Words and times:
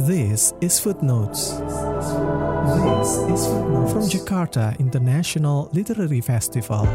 This 0.00 0.56
is 0.64 0.80
Footnotes. 0.80 1.60
This 1.60 3.10
is 3.28 3.40
Footnotes 3.44 3.92
from 3.92 4.04
Jakarta 4.08 4.72
International 4.80 5.68
Literary 5.76 6.24
Festival. 6.24 6.88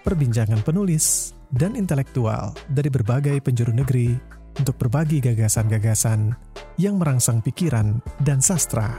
Perbincangan 0.00 0.64
penulis 0.64 1.36
dan 1.52 1.76
intelektual 1.76 2.56
dari 2.72 2.88
berbagai 2.88 3.44
penjuru 3.44 3.76
negeri 3.76 4.16
untuk 4.56 4.80
berbagi 4.80 5.20
gagasan-gagasan 5.20 6.32
yang 6.80 6.96
merangsang 6.96 7.44
pikiran 7.44 8.00
dan 8.24 8.40
sastra. 8.40 8.96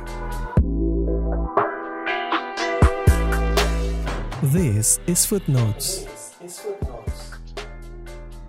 This 4.53 5.01
is 5.09 5.26
Footnotes. 5.26 6.05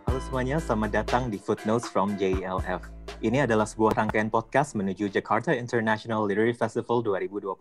Halo 0.05 0.21
semuanya, 0.29 0.61
selamat 0.61 0.91
datang 0.93 1.33
di 1.33 1.41
Footnotes 1.41 1.89
from 1.89 2.21
JLF. 2.21 2.94
Ini 3.25 3.49
adalah 3.49 3.65
sebuah 3.65 3.97
rangkaian 3.97 4.29
podcast 4.29 4.77
menuju 4.77 5.09
Jakarta 5.09 5.57
International 5.57 6.29
Literary 6.29 6.53
Festival 6.53 7.01
2021 7.01 7.57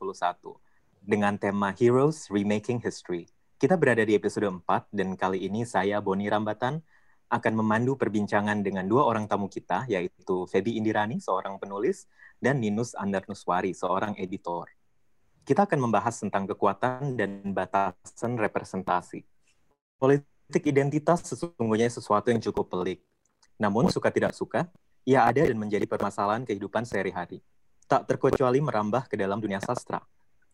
dengan 1.00 1.40
tema 1.40 1.72
Heroes 1.72 2.28
Remaking 2.28 2.84
History. 2.84 3.32
Kita 3.56 3.80
berada 3.80 4.04
di 4.04 4.12
episode 4.12 4.44
4 4.44 4.92
dan 4.92 5.16
kali 5.16 5.48
ini 5.48 5.64
saya 5.64 6.04
Boni 6.04 6.28
Rambatan 6.28 6.84
akan 7.32 7.54
memandu 7.56 7.96
perbincangan 7.96 8.60
dengan 8.60 8.92
dua 8.92 9.08
orang 9.08 9.24
tamu 9.24 9.48
kita 9.48 9.88
yaitu 9.88 10.44
Feby 10.52 10.76
Indirani, 10.76 11.24
seorang 11.24 11.56
penulis, 11.56 12.12
dan 12.44 12.60
Ninus 12.60 12.92
Andarnuswari, 13.00 13.72
seorang 13.72 14.20
editor. 14.20 14.68
Kita 15.48 15.64
akan 15.64 15.80
membahas 15.80 16.20
tentang 16.20 16.44
kekuatan 16.44 17.16
dan 17.16 17.40
batasan 17.56 18.36
representasi. 18.36 19.24
Politik 19.96 20.68
identitas 20.68 21.24
sesungguhnya 21.24 21.88
sesuatu 21.88 22.36
yang 22.36 22.44
cukup 22.44 22.68
pelik. 22.68 23.00
Namun 23.56 23.88
suka 23.88 24.12
tidak 24.12 24.36
suka, 24.36 24.68
ia 25.04 25.28
ada 25.28 25.44
dan 25.44 25.60
menjadi 25.60 25.84
permasalahan 25.84 26.48
kehidupan 26.48 26.88
sehari-hari. 26.88 27.44
Tak 27.92 28.08
terkecuali 28.08 28.64
merambah 28.64 29.12
ke 29.12 29.20
dalam 29.20 29.44
dunia 29.44 29.60
sastra. 29.60 30.00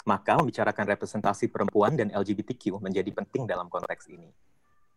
Maka 0.09 0.42
membicarakan 0.42 0.89
representasi 0.97 1.53
perempuan 1.53 1.94
dan 1.94 2.09
LGBTQ 2.09 2.81
menjadi 2.81 3.14
penting 3.14 3.45
dalam 3.45 3.70
konteks 3.70 4.09
ini. 4.09 4.33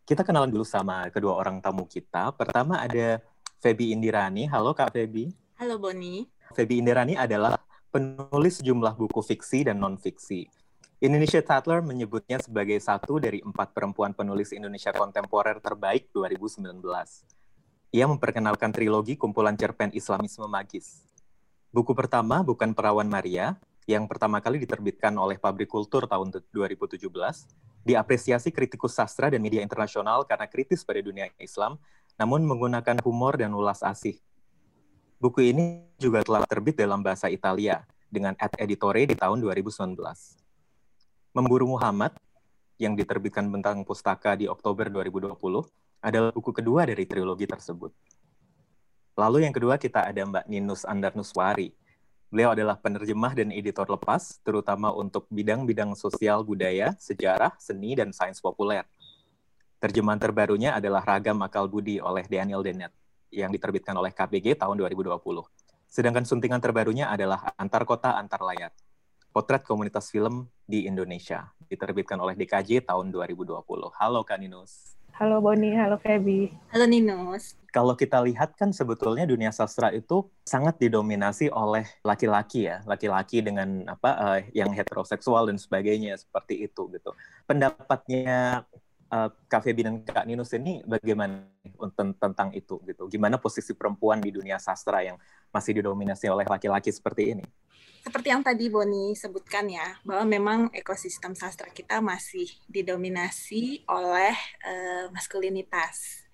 Kita 0.08 0.24
kenalan 0.24 0.48
dulu 0.48 0.64
sama 0.64 1.04
kedua 1.12 1.36
orang 1.36 1.60
tamu 1.60 1.84
kita. 1.84 2.32
Pertama 2.32 2.80
ada 2.80 3.20
Feby 3.60 3.92
Indirani. 3.92 4.48
Halo 4.48 4.72
Kak 4.72 4.96
Feby. 4.96 5.30
Halo 5.60 5.76
Boni. 5.76 6.24
Feby 6.56 6.80
Indirani 6.80 7.14
adalah 7.14 7.60
penulis 7.92 8.64
sejumlah 8.64 8.96
buku 8.96 9.20
fiksi 9.20 9.68
dan 9.68 9.76
non-fiksi. 9.78 10.48
Indonesia 11.02 11.42
Tatler 11.44 11.84
menyebutnya 11.84 12.40
sebagai 12.40 12.78
satu 12.80 13.20
dari 13.20 13.44
empat 13.44 13.74
perempuan 13.76 14.16
penulis 14.16 14.54
Indonesia 14.54 14.94
kontemporer 14.96 15.60
terbaik 15.60 16.08
2019. 16.14 17.41
Ia 17.92 18.08
memperkenalkan 18.08 18.72
trilogi 18.72 19.20
kumpulan 19.20 19.52
cerpen 19.52 19.92
Islamisme 19.92 20.48
Magis. 20.48 21.04
Buku 21.68 21.92
pertama 21.92 22.40
bukan 22.40 22.72
Perawan 22.72 23.04
Maria, 23.04 23.60
yang 23.84 24.08
pertama 24.08 24.40
kali 24.40 24.64
diterbitkan 24.64 25.12
oleh 25.20 25.36
Pabrik 25.36 25.68
Kultur 25.68 26.08
tahun 26.08 26.32
2017, 26.56 26.96
diapresiasi 27.84 28.48
kritikus 28.48 28.96
sastra 28.96 29.28
dan 29.28 29.44
media 29.44 29.60
internasional 29.60 30.24
karena 30.24 30.48
kritis 30.48 30.88
pada 30.88 31.04
dunia 31.04 31.28
Islam, 31.36 31.76
namun 32.16 32.40
menggunakan 32.48 32.96
humor 33.04 33.36
dan 33.36 33.52
ulas 33.52 33.84
asih. 33.84 34.16
Buku 35.20 35.52
ini 35.52 35.84
juga 36.00 36.24
telah 36.24 36.48
terbit 36.48 36.80
dalam 36.80 37.04
bahasa 37.04 37.28
Italia 37.28 37.84
dengan 38.08 38.32
ad 38.40 38.56
editore 38.56 39.04
di 39.04 39.20
tahun 39.20 39.36
2019. 39.44 40.00
Memburu 41.36 41.76
Muhammad, 41.76 42.16
yang 42.80 42.96
diterbitkan 42.96 43.52
Bentang 43.52 43.84
Pustaka 43.84 44.32
di 44.32 44.48
Oktober 44.48 44.88
2020, 44.88 45.36
adalah 46.02 46.34
buku 46.34 46.50
kedua 46.50 46.82
dari 46.82 47.06
trilogi 47.06 47.46
tersebut. 47.46 47.94
Lalu 49.14 49.46
yang 49.46 49.54
kedua 49.54 49.78
kita 49.78 50.02
ada 50.02 50.18
Mbak 50.26 50.50
Ninus 50.50 50.82
Andarnuswari. 50.82 51.70
Beliau 52.32 52.56
adalah 52.56 52.80
penerjemah 52.80 53.36
dan 53.36 53.52
editor 53.52 53.86
lepas, 53.86 54.40
terutama 54.40 54.90
untuk 54.90 55.28
bidang-bidang 55.28 55.92
sosial 55.94 56.42
budaya, 56.42 56.96
sejarah, 56.96 57.54
seni, 57.60 57.92
dan 57.92 58.10
sains 58.10 58.40
populer. 58.40 58.82
Terjemahan 59.78 60.16
terbarunya 60.16 60.72
adalah 60.72 61.04
Ragam 61.04 61.44
Akal 61.44 61.68
Budi 61.68 62.00
oleh 62.00 62.24
Daniel 62.24 62.64
Dennett, 62.64 62.90
yang 63.28 63.52
diterbitkan 63.52 63.92
oleh 63.92 64.16
KBG 64.16 64.56
tahun 64.56 64.80
2020. 64.80 65.20
Sedangkan 65.92 66.24
suntingan 66.24 66.64
terbarunya 66.64 67.12
adalah 67.12 67.52
Antar 67.60 67.84
Kota 67.84 68.16
Antar 68.16 68.40
Layar, 68.40 68.72
Potret 69.28 69.60
Komunitas 69.60 70.08
Film 70.08 70.48
di 70.64 70.88
Indonesia, 70.88 71.52
diterbitkan 71.68 72.16
oleh 72.16 72.32
DKJ 72.32 72.88
tahun 72.88 73.12
2020. 73.12 73.60
Halo 74.00 74.24
Kak 74.24 74.40
Ninus. 74.40 74.96
Halo 75.12 75.44
Boni, 75.44 75.76
halo 75.76 76.00
Feby. 76.00 76.48
Halo 76.72 76.88
Ninus. 76.88 77.52
Kalau 77.68 77.92
kita 77.92 78.24
lihat 78.24 78.56
kan 78.56 78.72
sebetulnya 78.72 79.28
dunia 79.28 79.52
sastra 79.52 79.92
itu 79.92 80.24
sangat 80.40 80.80
didominasi 80.80 81.52
oleh 81.52 81.84
laki-laki 82.00 82.64
ya, 82.64 82.80
laki-laki 82.88 83.44
dengan 83.44 83.84
apa 83.92 84.10
uh, 84.16 84.40
yang 84.56 84.72
heteroseksual 84.72 85.52
dan 85.52 85.60
sebagainya 85.60 86.16
seperti 86.16 86.64
itu 86.64 86.88
gitu. 86.96 87.12
Pendapatnya 87.44 88.64
uh, 89.12 89.28
Kak 89.52 89.68
Feby 89.68 89.84
dan 89.84 89.94
Kak 90.00 90.24
Ninus 90.24 90.56
ini 90.56 90.80
bagaimana 90.80 91.44
tentang 92.16 92.48
itu 92.56 92.80
gitu? 92.88 93.04
Gimana 93.12 93.36
posisi 93.36 93.76
perempuan 93.76 94.16
di 94.16 94.32
dunia 94.32 94.56
sastra 94.56 95.04
yang 95.04 95.20
masih 95.52 95.76
didominasi 95.76 96.24
oleh 96.32 96.48
laki-laki 96.48 96.88
seperti 96.88 97.36
ini? 97.36 97.44
Seperti 98.02 98.34
yang 98.34 98.42
tadi 98.42 98.66
Boni 98.66 99.14
sebutkan 99.14 99.70
ya, 99.70 99.94
bahwa 100.02 100.26
memang 100.26 100.60
ekosistem 100.74 101.38
sastra 101.38 101.70
kita 101.70 102.02
masih 102.02 102.50
didominasi 102.66 103.86
oleh 103.86 104.34
uh, 104.66 105.06
maskulinitas. 105.14 106.26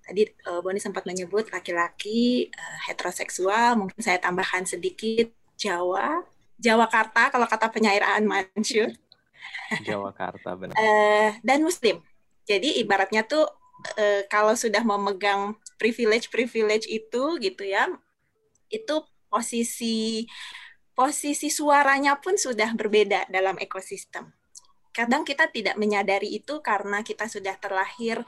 Tadi 0.00 0.32
uh, 0.48 0.64
Boni 0.64 0.80
sempat 0.80 1.04
menyebut 1.04 1.52
laki-laki 1.52 2.48
uh, 2.48 2.78
heteroseksual, 2.88 3.76
mungkin 3.76 4.00
saya 4.00 4.16
tambahkan 4.16 4.64
sedikit 4.64 5.28
Jawa, 5.60 6.24
Jawa 6.56 6.88
Karta 6.88 7.28
kalau 7.28 7.44
kata 7.44 7.68
penyairaan 7.68 8.24
Mansur. 8.24 8.88
Jawa 9.86 10.08
Karta 10.16 10.56
benar. 10.56 10.72
uh, 10.72 11.36
dan 11.44 11.60
Muslim. 11.60 12.00
Jadi 12.48 12.80
ibaratnya 12.80 13.28
tuh 13.28 13.44
uh, 14.00 14.22
kalau 14.32 14.56
sudah 14.56 14.80
memegang 14.80 15.52
privilege-privilege 15.76 16.88
itu 16.88 17.36
gitu 17.44 17.60
ya, 17.60 17.92
itu 18.72 19.04
posisi 19.28 20.24
posisi 20.94 21.50
suaranya 21.50 22.22
pun 22.22 22.38
sudah 22.38 22.70
berbeda 22.72 23.26
dalam 23.26 23.58
ekosistem. 23.58 24.30
Kadang 24.94 25.26
kita 25.26 25.50
tidak 25.50 25.74
menyadari 25.74 26.38
itu 26.38 26.62
karena 26.62 27.02
kita 27.02 27.26
sudah 27.26 27.58
terlahir 27.58 28.22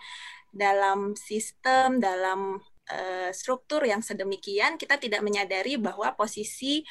dalam 0.51 1.15
sistem, 1.15 2.03
dalam 2.03 2.59
uh, 2.91 3.31
struktur 3.31 3.87
yang 3.87 4.03
sedemikian, 4.03 4.75
kita 4.75 4.99
tidak 4.99 5.23
menyadari 5.23 5.79
bahwa 5.79 6.11
posisi 6.19 6.83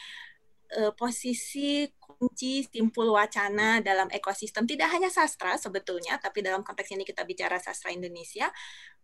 uh, 0.80 0.96
posisi 0.96 1.92
kunci 2.00 2.64
simpul 2.64 3.12
wacana 3.12 3.84
dalam 3.84 4.08
ekosistem 4.16 4.64
tidak 4.64 4.96
hanya 4.96 5.12
sastra 5.12 5.60
sebetulnya, 5.60 6.16
tapi 6.24 6.40
dalam 6.40 6.64
konteks 6.64 6.96
ini 6.96 7.04
kita 7.04 7.28
bicara 7.28 7.60
sastra 7.60 7.92
Indonesia, 7.92 8.48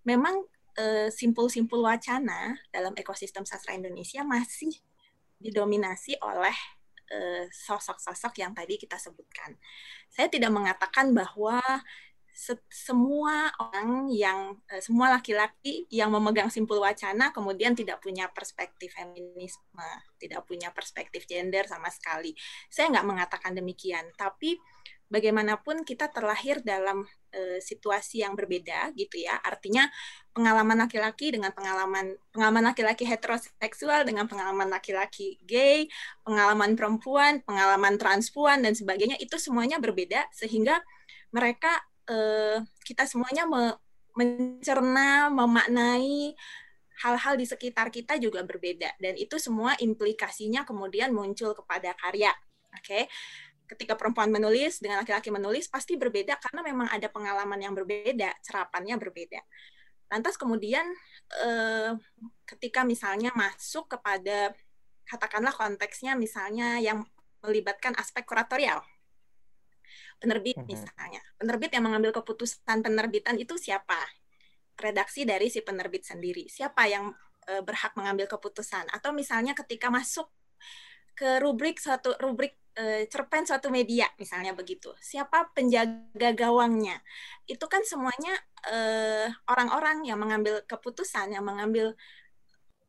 memang 0.08 0.48
simpul-simpul 1.12 1.84
wacana 1.84 2.56
dalam 2.72 2.96
ekosistem 2.96 3.44
sastra 3.44 3.76
Indonesia 3.76 4.24
masih 4.24 4.72
didominasi 5.42 6.22
oleh 6.22 6.54
sosok-sosok 7.52 8.40
yang 8.40 8.56
tadi 8.56 8.80
kita 8.80 8.96
sebutkan. 8.96 9.52
Saya 10.08 10.32
tidak 10.32 10.48
mengatakan 10.48 11.12
bahwa 11.12 11.60
semua 12.74 13.54
orang 13.62 14.10
yang 14.10 14.58
semua 14.82 15.14
laki-laki 15.14 15.86
yang 15.94 16.10
memegang 16.10 16.50
simpul 16.50 16.82
wacana 16.82 17.30
kemudian 17.30 17.78
tidak 17.78 18.02
punya 18.02 18.26
perspektif 18.34 18.98
feminisme, 18.98 19.90
tidak 20.18 20.50
punya 20.50 20.74
perspektif 20.74 21.30
gender 21.30 21.70
sama 21.70 21.94
sekali. 21.94 22.34
Saya 22.66 22.90
nggak 22.90 23.06
mengatakan 23.06 23.54
demikian, 23.54 24.10
tapi 24.18 24.58
bagaimanapun 25.12 25.84
kita 25.84 26.08
terlahir 26.08 26.64
dalam 26.64 27.04
uh, 27.06 27.60
situasi 27.60 28.24
yang 28.24 28.34
berbeda 28.34 28.96
gitu 28.96 29.22
ya. 29.22 29.36
Artinya 29.44 29.92
pengalaman 30.32 30.88
laki-laki 30.88 31.36
dengan 31.36 31.52
pengalaman 31.52 32.16
pengalaman 32.32 32.72
laki-laki 32.72 33.04
heteroseksual 33.04 34.08
dengan 34.08 34.26
pengalaman 34.26 34.72
laki-laki 34.72 35.38
gay, 35.44 35.92
pengalaman 36.24 36.80
perempuan, 36.80 37.44
pengalaman 37.44 38.00
transpuan 38.00 38.64
dan 38.64 38.72
sebagainya 38.74 39.20
itu 39.20 39.36
semuanya 39.36 39.78
berbeda 39.84 40.26
sehingga 40.32 40.80
mereka 41.36 41.76
uh, 42.12 42.60
kita 42.84 43.08
semuanya 43.08 43.48
me 43.48 43.80
mencerna, 44.12 45.32
memaknai 45.32 46.36
hal-hal 47.00 47.40
di 47.40 47.48
sekitar 47.48 47.88
kita 47.88 48.20
juga 48.20 48.44
berbeda 48.44 48.92
dan 49.00 49.16
itu 49.16 49.40
semua 49.40 49.72
implikasinya 49.80 50.68
kemudian 50.68 51.16
muncul 51.16 51.56
kepada 51.56 51.96
karya. 51.96 52.36
Oke. 52.76 52.84
Okay? 52.84 53.04
ketika 53.72 53.96
perempuan 53.96 54.28
menulis 54.28 54.84
dengan 54.84 55.00
laki-laki 55.00 55.32
menulis 55.32 55.72
pasti 55.72 55.96
berbeda 55.96 56.36
karena 56.44 56.60
memang 56.60 56.92
ada 56.92 57.08
pengalaman 57.08 57.56
yang 57.56 57.72
berbeda, 57.72 58.36
serapannya 58.44 59.00
berbeda. 59.00 59.40
Lantas 60.12 60.36
kemudian 60.36 60.84
eh, 61.40 61.96
ketika 62.44 62.84
misalnya 62.84 63.32
masuk 63.32 63.88
kepada 63.88 64.52
katakanlah 65.08 65.56
konteksnya 65.56 66.20
misalnya 66.20 66.84
yang 66.84 67.08
melibatkan 67.40 67.96
aspek 67.96 68.28
kuratorial. 68.28 68.84
Penerbit 70.22 70.56
mm 70.56 70.64
-hmm. 70.64 70.70
misalnya. 70.70 71.22
Penerbit 71.42 71.72
yang 71.74 71.86
mengambil 71.90 72.14
keputusan 72.22 72.86
penerbitan 72.86 73.36
itu 73.42 73.58
siapa? 73.58 73.98
Redaksi 74.78 75.26
dari 75.26 75.50
si 75.50 75.66
penerbit 75.66 76.06
sendiri. 76.06 76.46
Siapa 76.46 76.86
yang 76.86 77.10
uh, 77.50 77.62
berhak 77.66 77.98
mengambil 77.98 78.30
keputusan 78.30 78.86
atau 78.94 79.10
misalnya 79.12 79.58
ketika 79.58 79.90
masuk 79.90 80.30
ke 81.18 81.42
rubrik 81.44 81.78
suatu 81.78 82.16
rubrik 82.22 82.58
uh, 82.80 83.04
cerpen 83.12 83.44
suatu 83.46 83.68
media 83.68 84.08
misalnya 84.16 84.56
begitu 84.56 84.96
siapa 85.04 85.52
penjaga 85.52 86.34
gawangnya 86.34 86.98
itu 87.46 87.62
kan 87.68 87.84
semuanya 87.84 88.34
orang-orang 89.50 90.06
uh, 90.06 90.08
yang 90.08 90.20
mengambil 90.22 90.64
keputusan 90.66 91.36
yang 91.36 91.44
mengambil 91.44 91.94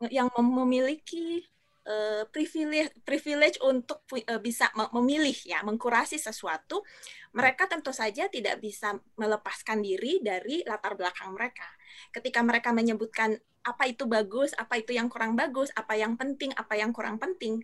yang 0.09 0.31
memiliki 0.39 1.45
uh, 1.87 2.23
privilege 2.31 2.93
privilege 3.03 3.59
untuk 3.63 4.07
uh, 4.11 4.41
bisa 4.43 4.71
memilih 4.95 5.35
ya 5.47 5.63
mengkurasi 5.67 6.19
sesuatu 6.19 6.83
mereka 7.33 7.67
tentu 7.67 7.91
saja 7.91 8.29
tidak 8.29 8.61
bisa 8.61 8.99
melepaskan 9.17 9.81
diri 9.81 10.21
dari 10.21 10.61
latar 10.69 10.95
belakang 10.95 11.33
mereka. 11.33 11.67
Ketika 12.13 12.45
mereka 12.45 12.71
menyebutkan 12.77 13.35
apa 13.63 13.87
itu 13.87 14.11
bagus 14.11 14.51
apa 14.59 14.83
itu 14.83 14.91
yang 14.91 15.07
kurang 15.07 15.39
bagus 15.39 15.71
apa 15.79 15.95
yang 15.95 16.19
penting 16.19 16.51
apa 16.59 16.75
yang 16.75 16.91
kurang 16.91 17.23
penting 17.23 17.63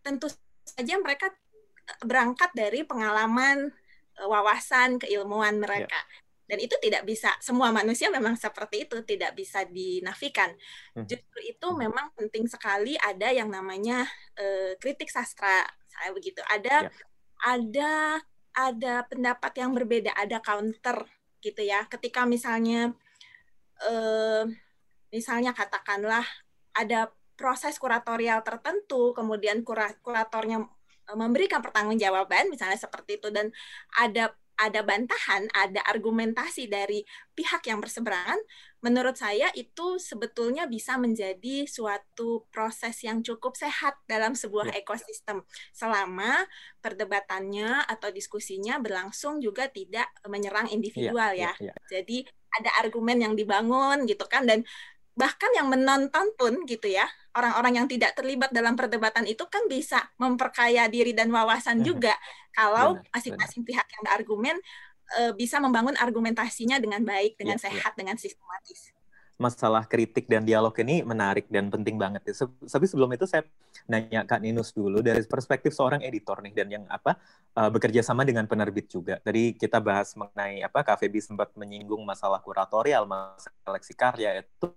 tentu 0.00 0.32
saja 0.64 0.96
mereka 0.96 1.28
eh, 1.28 2.00
berangkat 2.08 2.48
dari 2.56 2.88
pengalaman 2.88 3.68
wawasan 4.16 4.96
keilmuan 4.96 5.60
mereka. 5.60 5.92
yeah 5.92 6.23
dan 6.44 6.58
itu 6.60 6.76
tidak 6.80 7.08
bisa 7.08 7.32
semua 7.40 7.72
manusia 7.72 8.12
memang 8.12 8.36
seperti 8.36 8.84
itu 8.84 9.00
tidak 9.08 9.32
bisa 9.32 9.64
dinafikan 9.64 10.52
hmm. 10.92 11.08
justru 11.08 11.40
itu 11.40 11.66
hmm. 11.68 11.78
memang 11.88 12.06
penting 12.12 12.44
sekali 12.44 13.00
ada 13.00 13.32
yang 13.32 13.48
namanya 13.48 14.04
uh, 14.36 14.76
kritik 14.76 15.08
sastra 15.08 15.64
saya 15.88 16.12
begitu 16.12 16.44
ada 16.52 16.88
ya. 16.88 16.90
ada 17.48 17.92
ada 18.54 18.94
pendapat 19.08 19.52
yang 19.56 19.72
berbeda 19.72 20.12
ada 20.14 20.38
counter 20.44 21.08
gitu 21.40 21.64
ya 21.64 21.88
ketika 21.88 22.28
misalnya 22.28 22.92
uh, 23.84 24.44
misalnya 25.08 25.56
katakanlah 25.56 26.24
ada 26.76 27.08
proses 27.34 27.80
kuratorial 27.80 28.42
tertentu 28.46 29.10
kemudian 29.14 29.66
kuratornya 30.02 30.62
eh, 31.10 31.18
memberikan 31.18 31.58
pertanggungjawaban 31.62 32.50
misalnya 32.50 32.78
seperti 32.78 33.18
itu 33.18 33.28
dan 33.34 33.50
ada 33.98 34.34
ada 34.54 34.86
bantahan, 34.86 35.50
ada 35.50 35.82
argumentasi 35.90 36.70
dari 36.70 37.02
pihak 37.34 37.66
yang 37.66 37.82
berseberangan, 37.82 38.38
menurut 38.84 39.18
saya 39.18 39.50
itu 39.58 39.98
sebetulnya 39.98 40.70
bisa 40.70 40.94
menjadi 41.00 41.66
suatu 41.66 42.46
proses 42.52 43.00
yang 43.02 43.24
cukup 43.24 43.58
sehat 43.58 43.98
dalam 44.06 44.38
sebuah 44.38 44.70
ya. 44.70 44.84
ekosistem 44.84 45.42
selama 45.74 46.46
perdebatannya 46.78 47.88
atau 47.90 48.12
diskusinya 48.14 48.78
berlangsung 48.78 49.42
juga 49.42 49.66
tidak 49.66 50.06
menyerang 50.28 50.70
individual 50.70 51.34
ya. 51.34 51.50
ya. 51.58 51.72
ya, 51.72 51.72
ya. 51.72 51.74
Jadi 51.90 52.28
ada 52.54 52.70
argumen 52.86 53.18
yang 53.18 53.34
dibangun 53.34 54.06
gitu 54.06 54.22
kan 54.30 54.46
dan 54.46 54.62
bahkan 55.14 55.50
yang 55.54 55.70
menonton 55.70 56.34
pun 56.34 56.66
gitu 56.66 56.90
ya 56.90 57.06
orang-orang 57.34 57.82
yang 57.82 57.86
tidak 57.90 58.14
terlibat 58.14 58.50
dalam 58.54 58.78
perdebatan 58.78 59.26
itu 59.26 59.42
kan 59.50 59.66
bisa 59.66 60.02
memperkaya 60.18 60.86
diri 60.86 61.10
dan 61.10 61.34
wawasan 61.34 61.82
juga. 61.82 62.14
Kalau 62.54 62.98
masing-masing 63.10 63.66
pihak 63.66 63.86
yang 63.90 64.02
berargumen 64.06 64.56
uh, 65.18 65.32
bisa 65.34 65.58
membangun 65.58 65.98
argumentasinya 65.98 66.78
dengan 66.78 67.02
baik 67.02 67.34
dengan 67.34 67.58
ya, 67.58 67.70
sehat 67.70 67.92
ya. 67.94 67.98
dengan 67.98 68.16
sistematis 68.18 68.94
masalah 69.34 69.82
kritik 69.90 70.30
dan 70.30 70.46
dialog 70.46 70.72
ini 70.78 71.02
menarik 71.02 71.50
dan 71.50 71.66
penting 71.66 71.98
banget. 71.98 72.22
Ya. 72.30 72.46
Tapi 72.46 72.86
sebelum 72.86 73.10
itu 73.14 73.26
saya 73.26 73.42
nanya 73.90 74.22
Kak 74.22 74.38
Ninus 74.38 74.70
dulu 74.70 75.02
dari 75.02 75.26
perspektif 75.26 75.74
seorang 75.74 76.00
editor 76.06 76.38
nih 76.38 76.54
dan 76.54 76.68
yang 76.70 76.84
apa 76.86 77.18
uh, 77.58 77.70
bekerja 77.70 78.06
sama 78.06 78.22
dengan 78.22 78.46
penerbit 78.46 78.86
juga. 78.86 79.18
Tadi 79.18 79.58
kita 79.58 79.82
bahas 79.82 80.14
mengenai 80.14 80.62
apa 80.62 80.86
Febi 80.94 81.18
sempat 81.18 81.50
menyinggung 81.58 82.00
masalah 82.06 82.38
kuratorial, 82.38 83.04
masalah 83.10 83.58
seleksi 83.66 83.94
karya 83.98 84.30
itu 84.46 84.70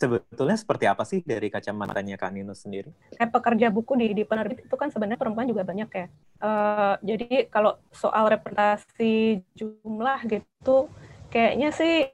sebetulnya 0.00 0.56
seperti 0.56 0.84
apa 0.88 1.04
sih 1.04 1.20
dari 1.20 1.52
kacamatanya 1.52 2.16
Kak 2.16 2.32
Ninus 2.32 2.64
sendiri? 2.64 2.88
Kayak 3.12 3.30
pekerja 3.36 3.66
buku 3.68 3.92
di, 4.00 4.06
di 4.16 4.24
penerbit 4.24 4.64
itu 4.64 4.76
kan 4.80 4.88
sebenarnya 4.88 5.20
perempuan 5.20 5.44
juga 5.44 5.68
banyak 5.68 5.90
ya. 5.92 6.06
Uh, 6.40 6.94
jadi 7.04 7.50
kalau 7.52 7.76
soal 7.92 8.32
representasi 8.32 9.44
jumlah 9.52 10.24
gitu 10.30 10.88
kayaknya 11.28 11.68
sih 11.72 12.08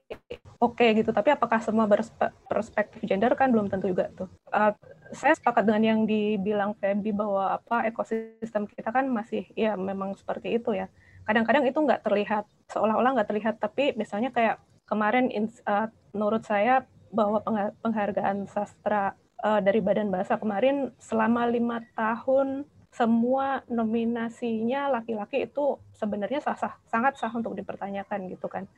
oke 0.59 0.79
okay 0.79 0.95
gitu 0.99 1.11
tapi 1.15 1.31
apakah 1.31 1.63
semua 1.63 1.87
berperspektif 1.87 3.03
gender 3.07 3.33
kan 3.39 3.51
belum 3.55 3.71
tentu 3.71 3.91
juga 3.91 4.11
tuh. 4.15 4.29
Uh, 4.51 4.75
saya 5.15 5.35
sepakat 5.39 5.63
dengan 5.67 5.83
yang 5.83 6.01
dibilang 6.05 6.75
Feby 6.79 7.15
bahwa 7.15 7.59
apa 7.59 7.87
ekosistem 7.87 8.67
kita 8.67 8.91
kan 8.91 9.07
masih 9.07 9.47
ya 9.55 9.79
memang 9.79 10.19
seperti 10.19 10.59
itu 10.59 10.75
ya. 10.75 10.91
Kadang-kadang 11.25 11.65
itu 11.65 11.79
nggak 11.79 12.03
terlihat 12.05 12.45
seolah-olah 12.69 13.21
nggak 13.21 13.29
terlihat 13.31 13.55
tapi 13.63 13.95
misalnya 13.95 14.35
kayak 14.35 14.59
kemarin 14.85 15.31
uh, 15.65 15.89
menurut 16.13 16.43
saya 16.45 16.85
bahwa 17.15 17.41
penghargaan 17.81 18.51
sastra 18.51 19.15
uh, 19.41 19.61
dari 19.63 19.79
Badan 19.79 20.11
Bahasa 20.11 20.35
kemarin 20.37 20.91
selama 20.99 21.47
lima 21.47 21.79
tahun 21.95 22.67
semua 22.95 23.67
nominasinya 23.67 24.87
laki-laki 24.87 25.51
itu 25.51 25.83
sebenarnya 25.99 26.39
sah, 26.39 26.55
sah 26.55 26.75
sangat 26.87 27.19
sah 27.19 27.31
untuk 27.35 27.59
dipertanyakan 27.59 28.31
gitu 28.31 28.47
kan 28.47 28.71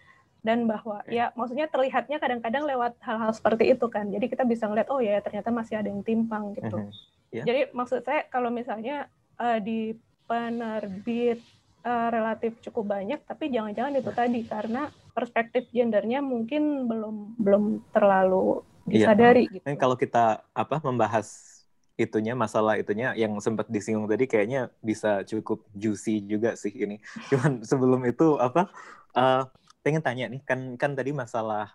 dan 0.47 0.71
bahwa 0.71 1.03
ya 1.11 1.35
maksudnya 1.35 1.67
terlihatnya 1.67 2.23
kadang-kadang 2.23 2.63
lewat 2.63 2.95
hal-hal 3.03 3.35
seperti 3.35 3.75
itu 3.75 3.91
kan 3.91 4.07
jadi 4.07 4.31
kita 4.31 4.47
bisa 4.47 4.71
ngeliat 4.71 4.87
oh 4.95 5.03
ya 5.03 5.19
ternyata 5.19 5.51
masih 5.51 5.83
ada 5.83 5.91
yang 5.91 6.07
timpang 6.07 6.55
gitu 6.55 6.79
-huh. 6.79 6.91
yeah. 7.35 7.43
jadi 7.43 7.75
maksud 7.75 8.07
saya 8.07 8.31
kalau 8.31 8.55
misalnya 8.55 9.11
uh, 9.43 9.59
di 9.59 9.99
penerbit 10.31 11.43
uh, 11.83 12.09
relatif 12.15 12.63
cukup 12.63 12.95
banyak 12.95 13.19
tapi 13.27 13.51
jangan-jangan 13.51 13.99
itu 13.99 14.11
tadi 14.15 14.41
karena 14.47 14.87
perspektif 15.11 15.67
gendernya 15.75 16.23
mungkin 16.23 16.87
belum 16.87 17.43
belum 17.43 17.65
terlalu 17.91 18.63
iya. 18.87 19.11
disadari 19.11 19.51
yeah. 19.51 19.55
gitu. 19.59 19.67
kalau 19.75 19.99
kita 19.99 20.47
apa 20.55 20.79
membahas 20.79 21.57
itunya 21.97 22.37
masalah 22.37 22.77
itunya 22.77 23.17
yang 23.17 23.33
sempat 23.41 23.67
disinggung 23.73 24.05
tadi 24.05 24.29
kayaknya 24.29 24.69
bisa 24.85 25.25
cukup 25.25 25.65
juicy 25.73 26.21
juga 26.29 26.53
sih 26.55 26.71
ini. 26.71 27.01
Cuman 27.33 27.65
sebelum 27.65 28.05
itu 28.05 28.37
apa 28.37 28.69
uh, 29.17 29.49
pengen 29.87 30.03
tanya 30.03 30.27
nih 30.27 30.43
kan 30.43 30.75
kan 30.75 30.99
tadi 30.99 31.15
masalah 31.15 31.71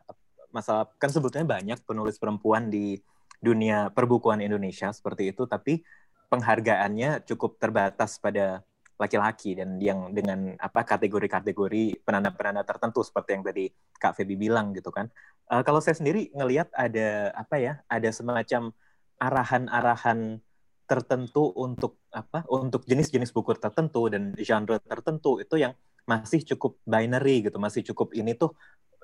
masalah 0.51 0.91
kan 0.99 1.07
sebetulnya 1.07 1.47
banyak 1.47 1.79
penulis 1.87 2.19
perempuan 2.19 2.67
di 2.67 2.99
dunia 3.39 3.87
perbukuan 3.95 4.43
Indonesia 4.43 4.91
seperti 4.91 5.31
itu 5.31 5.47
tapi 5.47 5.79
penghargaannya 6.27 7.23
cukup 7.23 7.55
terbatas 7.55 8.19
pada 8.19 8.67
laki-laki 8.99 9.55
dan 9.57 9.81
yang 9.81 10.11
dengan 10.11 10.53
apa 10.59 10.83
kategori-kategori 10.85 12.03
penanda-penanda 12.05 12.67
tertentu 12.67 13.01
seperti 13.01 13.39
yang 13.39 13.43
tadi 13.47 13.65
Kak 13.97 14.13
Feby 14.13 14.37
bilang 14.37 14.77
gitu 14.77 14.93
kan. 14.93 15.09
Uh, 15.49 15.65
kalau 15.65 15.81
saya 15.81 15.97
sendiri 15.97 16.29
ngelihat 16.37 16.69
ada 16.77 17.33
apa 17.33 17.57
ya, 17.57 17.73
ada 17.89 18.09
semacam 18.13 18.69
arahan-arahan 19.17 20.37
tertentu 20.85 21.49
untuk 21.57 21.97
apa 22.13 22.45
untuk 22.51 22.85
jenis-jenis 22.85 23.33
buku 23.33 23.57
tertentu 23.57 24.05
dan 24.11 24.37
genre 24.37 24.77
tertentu 24.77 25.41
itu 25.41 25.55
yang 25.57 25.73
masih 26.05 26.41
cukup 26.55 26.81
binary 26.83 27.45
gitu, 27.45 27.57
masih 27.61 27.81
cukup 27.93 28.11
ini 28.17 28.33
tuh 28.33 28.53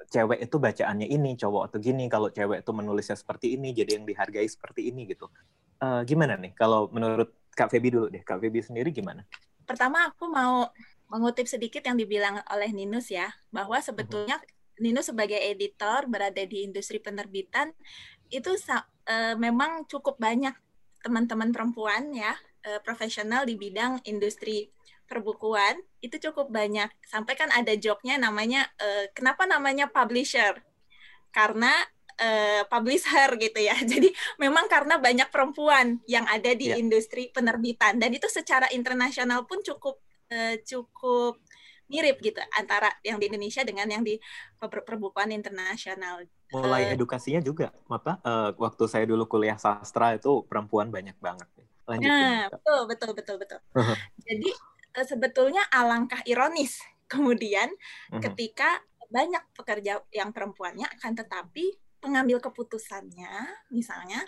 cewek 0.07 0.39
itu 0.39 0.55
bacaannya 0.57 1.07
ini, 1.07 1.35
cowok 1.35 1.71
atau 1.71 1.77
gini. 1.83 2.07
Kalau 2.07 2.31
cewek 2.31 2.63
itu 2.63 2.71
menulisnya 2.71 3.17
seperti 3.19 3.59
ini, 3.59 3.75
jadi 3.75 3.99
yang 3.99 4.05
dihargai 4.07 4.47
seperti 4.47 4.89
ini 4.89 5.07
gitu. 5.09 5.27
Uh, 5.77 6.01
gimana 6.07 6.39
nih? 6.39 6.55
Kalau 6.57 6.89
menurut 6.89 7.33
Kak 7.53 7.69
Febi 7.69 7.93
dulu 7.93 8.07
deh, 8.09 8.23
Kak 8.23 8.41
Febi 8.41 8.63
sendiri 8.63 8.89
gimana? 8.89 9.25
Pertama 9.67 10.07
aku 10.07 10.31
mau 10.31 10.71
mengutip 11.11 11.47
sedikit 11.47 11.83
yang 11.83 11.99
dibilang 11.99 12.39
oleh 12.51 12.71
Ninus 12.71 13.11
ya, 13.11 13.31
bahwa 13.51 13.77
sebetulnya 13.79 14.39
uh-huh. 14.39 14.55
Ninus 14.77 15.09
sebagai 15.09 15.41
editor 15.41 16.05
berada 16.05 16.43
di 16.45 16.61
industri 16.61 17.01
penerbitan 17.01 17.73
itu 18.29 18.53
uh, 18.53 19.33
memang 19.39 19.89
cukup 19.89 20.21
banyak 20.21 20.53
teman-teman 21.01 21.49
perempuan 21.49 22.13
ya 22.13 22.35
uh, 22.67 22.79
profesional 22.83 23.47
di 23.47 23.57
bidang 23.57 24.03
industri 24.05 24.69
perbukuan 25.07 25.79
itu 26.03 26.19
cukup 26.29 26.51
banyak. 26.51 26.91
Sampai 27.07 27.33
kan 27.39 27.49
ada 27.49 27.73
joknya 27.73 28.19
namanya 28.19 28.67
uh, 28.77 29.07
kenapa 29.15 29.47
namanya 29.47 29.87
publisher? 29.87 30.59
Karena 31.31 31.71
uh, 32.19 32.61
publisher 32.67 33.39
gitu 33.39 33.59
ya. 33.63 33.73
Jadi 33.91 34.11
memang 34.37 34.67
karena 34.67 34.99
banyak 34.99 35.31
perempuan 35.31 36.03
yang 36.05 36.27
ada 36.27 36.51
di 36.53 36.75
yeah. 36.75 36.77
industri 36.77 37.31
penerbitan 37.31 37.97
dan 37.97 38.11
itu 38.13 38.27
secara 38.27 38.67
internasional 38.75 39.47
pun 39.47 39.63
cukup 39.63 39.97
uh, 40.29 40.55
cukup 40.61 41.39
mirip 41.87 42.19
gitu 42.19 42.43
antara 42.59 42.91
yang 42.99 43.15
di 43.15 43.31
Indonesia 43.31 43.63
dengan 43.63 43.87
yang 43.87 44.03
di 44.03 44.19
per 44.59 44.83
perbukuan 44.83 45.31
internasional. 45.31 46.27
Mulai 46.51 46.91
uh, 46.91 46.95
edukasinya 46.99 47.39
juga, 47.39 47.71
apa? 47.87 48.19
Uh, 48.23 48.51
waktu 48.59 48.83
saya 48.91 49.07
dulu 49.07 49.23
kuliah 49.23 49.55
sastra 49.55 50.19
itu 50.19 50.43
perempuan 50.51 50.91
banyak 50.91 51.15
banget. 51.23 51.47
Lanjutin. 51.87 52.11
Nah, 52.11 52.51
betul 52.51 52.81
betul 52.91 53.11
betul 53.15 53.35
betul. 53.39 53.59
Jadi 54.27 54.51
Eh, 54.51 54.76
sebetulnya 55.05 55.65
alangkah 55.69 56.21
ironis 56.25 56.79
kemudian 57.11 57.69
uh-huh. 57.69 58.21
ketika 58.31 58.81
banyak 59.07 59.43
pekerja 59.55 60.03
yang 60.11 60.35
perempuannya 60.35 60.83
akan 60.99 61.15
tetapi 61.15 61.79
pengambil 61.97 62.37
keputusannya 62.37 63.47
misalnya 63.73 64.21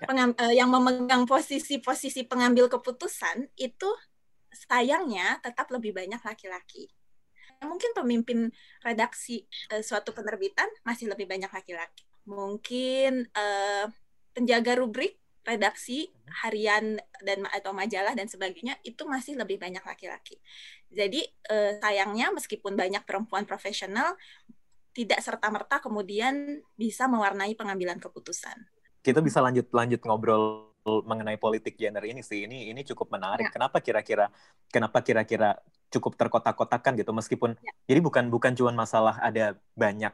ya. 0.00 0.06
pengam, 0.06 0.30
uh, 0.38 0.54
yang 0.54 0.70
memegang 0.70 1.26
posisi-posisi 1.26 2.28
pengambil 2.28 2.70
keputusan 2.70 3.50
itu 3.58 3.90
sayangnya 4.52 5.42
tetap 5.42 5.68
lebih 5.74 5.96
banyak 5.96 6.20
laki-laki 6.22 6.86
mungkin 7.64 7.90
pemimpin 7.96 8.38
redaksi 8.84 9.48
uh, 9.72 9.80
suatu 9.80 10.12
penerbitan 10.12 10.68
masih 10.84 11.08
lebih 11.10 11.26
banyak 11.26 11.48
laki-laki 11.50 12.04
mungkin 12.28 13.26
uh, 13.32 13.88
penjaga 14.36 14.76
rubrik 14.76 15.16
redaksi 15.46 16.10
harian 16.42 16.98
dan 17.22 17.46
atau 17.54 17.70
majalah 17.70 18.18
dan 18.18 18.26
sebagainya 18.26 18.74
itu 18.82 19.06
masih 19.06 19.38
lebih 19.38 19.62
banyak 19.62 19.80
laki-laki. 19.86 20.42
Jadi 20.90 21.22
eh, 21.46 21.78
sayangnya 21.78 22.34
meskipun 22.34 22.74
banyak 22.74 23.06
perempuan 23.06 23.46
profesional 23.46 24.18
tidak 24.90 25.22
serta 25.22 25.46
merta 25.54 25.78
kemudian 25.78 26.66
bisa 26.74 27.06
mewarnai 27.06 27.54
pengambilan 27.54 28.02
keputusan. 28.02 28.58
Kita 29.06 29.22
bisa 29.22 29.38
lanjut 29.38 29.70
lanjut 29.70 30.02
ngobrol 30.02 30.74
mengenai 30.86 31.38
politik 31.38 31.78
gender 31.78 32.02
ini 32.02 32.26
sih. 32.26 32.42
Ini 32.42 32.74
ini 32.74 32.82
cukup 32.82 33.14
menarik. 33.14 33.46
Ya. 33.46 33.52
Kenapa 33.54 33.78
kira-kira 33.78 34.26
kenapa 34.66 34.98
kira-kira 35.06 35.62
cukup 35.94 36.18
terkotak-kotakan 36.18 36.98
gitu 36.98 37.14
meskipun 37.14 37.54
ya. 37.62 37.72
jadi 37.86 38.02
bukan 38.02 38.26
bukan 38.26 38.58
cuma 38.58 38.74
masalah 38.74 39.22
ada 39.22 39.54
banyak 39.78 40.10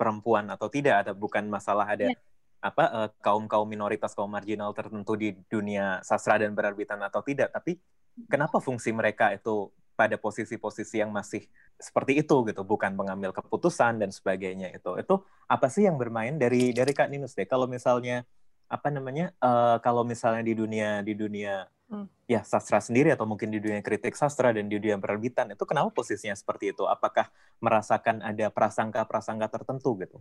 perempuan 0.00 0.48
atau 0.48 0.72
tidak 0.72 1.04
ada 1.04 1.12
bukan 1.12 1.44
masalah 1.44 1.84
ada 1.84 2.08
ya 2.08 2.16
apa 2.64 2.84
uh, 2.88 3.08
kaum 3.20 3.44
kaum 3.44 3.68
minoritas 3.68 4.16
kaum 4.16 4.32
marginal 4.32 4.72
tertentu 4.72 5.20
di 5.20 5.36
dunia 5.52 6.00
sastra 6.00 6.40
dan 6.40 6.56
penerbitan 6.56 6.96
atau 7.04 7.20
tidak 7.20 7.52
tapi 7.52 7.76
kenapa 8.24 8.56
fungsi 8.56 8.88
mereka 8.96 9.36
itu 9.36 9.68
pada 9.94 10.18
posisi-posisi 10.18 10.98
yang 10.98 11.14
masih 11.14 11.46
seperti 11.78 12.18
itu 12.18 12.42
gitu 12.50 12.62
bukan 12.66 12.98
mengambil 12.98 13.30
keputusan 13.30 14.02
dan 14.02 14.10
sebagainya 14.10 14.74
itu? 14.74 14.90
Itu 14.98 15.22
apa 15.46 15.70
sih 15.70 15.86
yang 15.86 15.96
bermain 15.96 16.34
dari 16.34 16.74
dari 16.74 16.90
kak 16.90 17.08
Ninus 17.10 17.38
deh? 17.38 17.46
Kalau 17.46 17.70
misalnya 17.70 18.26
apa 18.66 18.90
namanya 18.90 19.30
uh, 19.38 19.78
kalau 19.78 20.02
misalnya 20.02 20.42
di 20.42 20.54
dunia 20.58 21.04
di 21.06 21.14
dunia 21.14 21.68
hmm. 21.94 22.26
ya 22.26 22.42
sastra 22.42 22.82
sendiri 22.82 23.14
atau 23.14 23.22
mungkin 23.28 23.54
di 23.54 23.62
dunia 23.62 23.78
kritik 23.86 24.18
sastra 24.18 24.50
dan 24.50 24.66
di 24.66 24.82
dunia 24.82 24.98
penerbitan 24.98 25.54
itu 25.54 25.62
kenapa 25.62 25.94
posisinya 25.94 26.34
seperti 26.34 26.74
itu? 26.74 26.82
Apakah 26.90 27.30
merasakan 27.62 28.18
ada 28.24 28.50
prasangka-prasangka 28.50 29.46
tertentu 29.46 29.94
gitu 30.02 30.18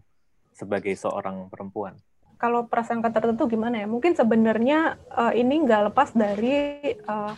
sebagai 0.54 0.94
seorang 0.94 1.50
perempuan 1.50 1.98
kalau 2.44 2.68
prasangka 2.68 3.08
tertentu 3.08 3.48
gimana 3.48 3.80
ya? 3.80 3.88
Mungkin 3.88 4.20
sebenarnya 4.20 5.00
uh, 5.16 5.32
ini 5.32 5.64
nggak 5.64 5.96
lepas 5.96 6.12
dari 6.12 6.76
uh, 7.08 7.32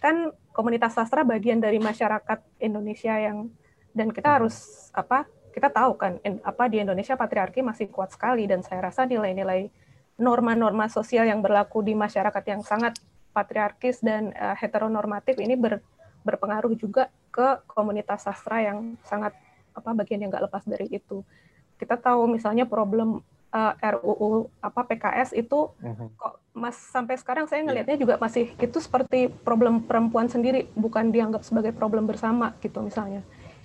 kan 0.00 0.32
komunitas 0.56 0.96
sastra 0.96 1.28
bagian 1.28 1.60
dari 1.60 1.76
masyarakat 1.76 2.40
Indonesia 2.64 3.12
yang 3.20 3.52
dan 3.92 4.08
kita 4.16 4.32
hmm. 4.32 4.36
harus 4.40 4.56
apa? 4.96 5.28
Kita 5.52 5.68
tahu 5.68 6.00
kan 6.00 6.16
in, 6.24 6.40
apa 6.40 6.72
di 6.72 6.80
Indonesia 6.80 7.20
patriarki 7.20 7.60
masih 7.60 7.92
kuat 7.92 8.16
sekali 8.16 8.48
dan 8.48 8.64
saya 8.64 8.80
rasa 8.88 9.04
nilai-nilai 9.04 9.68
norma-norma 10.16 10.88
sosial 10.88 11.28
yang 11.28 11.44
berlaku 11.44 11.84
di 11.84 11.92
masyarakat 11.92 12.44
yang 12.48 12.64
sangat 12.64 12.96
patriarkis 13.36 14.00
dan 14.00 14.32
uh, 14.40 14.56
heteronormatif 14.56 15.36
ini 15.36 15.60
ber, 15.60 15.84
berpengaruh 16.24 16.72
juga 16.80 17.12
ke 17.28 17.60
komunitas 17.68 18.24
sastra 18.24 18.64
yang 18.64 18.96
sangat 19.04 19.36
apa 19.76 19.92
bagian 19.92 20.24
yang 20.24 20.32
nggak 20.32 20.48
lepas 20.48 20.64
dari 20.64 20.88
itu. 20.88 21.20
Kita 21.76 22.00
tahu 22.00 22.24
misalnya 22.24 22.64
problem 22.64 23.20
uh, 23.52 23.74
eh, 23.76 23.92
RUU 23.98 24.48
apa 24.62 24.80
PKS 24.86 25.36
itu 25.36 25.70
uh-huh. 25.70 26.08
kok 26.16 26.34
mas 26.56 26.76
sampai 26.76 27.20
sekarang 27.20 27.44
saya 27.46 27.62
iya. 27.62 27.66
ngelihatnya 27.68 27.96
yeah. 28.00 28.02
juga 28.02 28.14
masih 28.16 28.50
itu 28.56 28.78
seperti 28.80 29.28
problem 29.44 29.84
perempuan 29.84 30.26
sendiri 30.26 30.66
bukan 30.72 31.12
dianggap 31.12 31.44
sebagai 31.44 31.76
problem 31.76 32.08
bersama 32.08 32.56
gitu 32.64 32.80
misalnya 32.80 33.20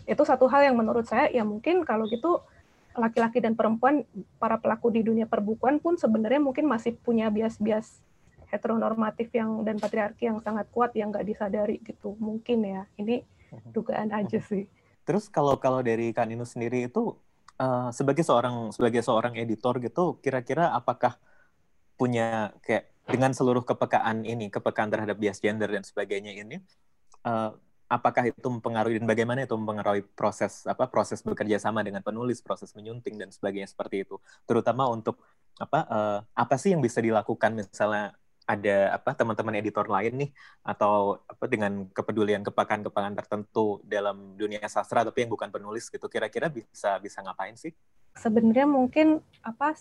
itu 0.05 0.21
satu 0.27 0.49
hal 0.51 0.67
yang 0.67 0.75
menurut 0.75 1.07
saya 1.07 1.31
ya 1.31 1.47
mungkin 1.47 1.87
kalau 1.87 2.03
gitu 2.09 2.43
laki-laki 2.91 3.39
dan 3.39 3.55
perempuan 3.55 4.03
para 4.35 4.59
pelaku 4.59 4.91
di 4.91 5.01
dunia 5.07 5.23
perbukuan 5.23 5.79
pun 5.79 5.95
sebenarnya 5.95 6.43
mungkin 6.43 6.67
masih 6.67 6.91
punya 6.99 7.31
bias-bias 7.31 8.03
heteronormatif 8.51 9.31
yang 9.31 9.63
dan 9.63 9.79
patriarki 9.79 10.27
yang 10.27 10.43
sangat 10.43 10.67
kuat 10.75 10.91
yang 10.91 11.07
nggak 11.15 11.23
disadari 11.23 11.79
gitu 11.79 12.19
mungkin 12.19 12.67
ya 12.67 12.83
ini 12.99 13.23
dugaan 13.71 14.11
aja 14.11 14.43
sih 14.43 14.67
terus 15.07 15.31
kalau 15.31 15.55
kalau 15.55 15.79
dari 15.79 16.11
Kaninu 16.11 16.43
sendiri 16.43 16.91
itu 16.91 17.15
uh, 17.61 17.89
sebagai 17.93 18.25
seorang 18.25 18.73
sebagai 18.73 19.05
seorang 19.05 19.37
editor 19.37 19.77
gitu 19.77 20.17
kira-kira 20.17 20.73
apakah 20.73 21.21
punya 21.95 22.49
kayak 22.65 22.89
dengan 23.05 23.31
seluruh 23.37 23.61
kepekaan 23.61 24.25
ini 24.25 24.49
kepekaan 24.49 24.89
terhadap 24.89 25.21
bias 25.21 25.37
gender 25.37 25.69
dan 25.69 25.85
sebagainya 25.85 26.33
ini 26.33 26.57
uh, 27.29 27.53
apakah 27.91 28.31
itu 28.31 28.47
mempengaruhi 28.47 29.03
dan 29.03 29.05
bagaimana 29.05 29.43
itu 29.43 29.51
mempengaruhi 29.51 30.07
proses 30.15 30.63
apa 30.63 30.87
proses 30.87 31.19
bekerja 31.19 31.59
sama 31.59 31.83
dengan 31.83 31.99
penulis 31.99 32.39
proses 32.39 32.71
menyunting 32.71 33.19
dan 33.19 33.29
sebagainya 33.35 33.67
seperti 33.67 34.07
itu? 34.07 34.15
Terutama 34.47 34.87
untuk 34.87 35.19
apa 35.59 35.79
uh, 35.91 36.19
apa 36.31 36.55
sih 36.55 36.71
yang 36.71 36.79
bisa 36.79 37.03
dilakukan 37.03 37.51
misalnya 37.51 38.15
ada 38.51 38.99
apa 38.99 39.15
teman-teman 39.15 39.55
editor 39.63 39.87
lain 39.87 40.27
nih 40.27 40.29
atau 40.67 41.23
apa 41.23 41.47
dengan 41.47 41.87
kepedulian 41.95 42.43
kepakan-kepakan 42.43 43.15
tertentu 43.15 43.79
dalam 43.87 44.35
dunia 44.35 44.67
sastra 44.67 45.07
tapi 45.07 45.23
yang 45.23 45.31
bukan 45.31 45.47
penulis 45.47 45.87
gitu 45.87 46.11
kira-kira 46.11 46.51
bisa 46.51 46.99
bisa 46.99 47.23
ngapain 47.23 47.55
sih? 47.55 47.71
Sebenarnya 48.19 48.67
mungkin 48.67 49.23
apa 49.39 49.71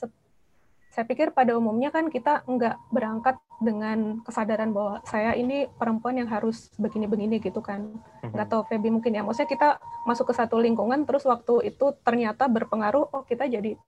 saya 0.90 1.06
pikir 1.06 1.30
pada 1.30 1.54
umumnya 1.54 1.94
kan 1.94 2.10
kita 2.10 2.42
nggak 2.46 2.90
berangkat 2.90 3.38
dengan 3.62 4.24
kesadaran 4.26 4.74
bahwa 4.74 4.98
saya 5.06 5.38
ini 5.38 5.70
perempuan 5.78 6.18
yang 6.18 6.26
harus 6.26 6.70
begini-begini 6.78 7.38
gitu 7.38 7.62
kan. 7.62 7.94
Mhm. 8.26 8.34
Nggak 8.34 8.48
tahu 8.50 8.62
Feby 8.66 8.90
mungkin 8.90 9.14
ya. 9.14 9.22
Maksudnya 9.22 9.50
kita 9.50 9.68
masuk 10.02 10.30
ke 10.30 10.34
satu 10.34 10.58
lingkungan 10.58 11.06
terus 11.06 11.22
waktu 11.26 11.70
itu 11.70 11.94
ternyata 12.02 12.50
berpengaruh, 12.50 13.06
oh 13.06 13.22
kita 13.22 13.46
jadi 13.46 13.78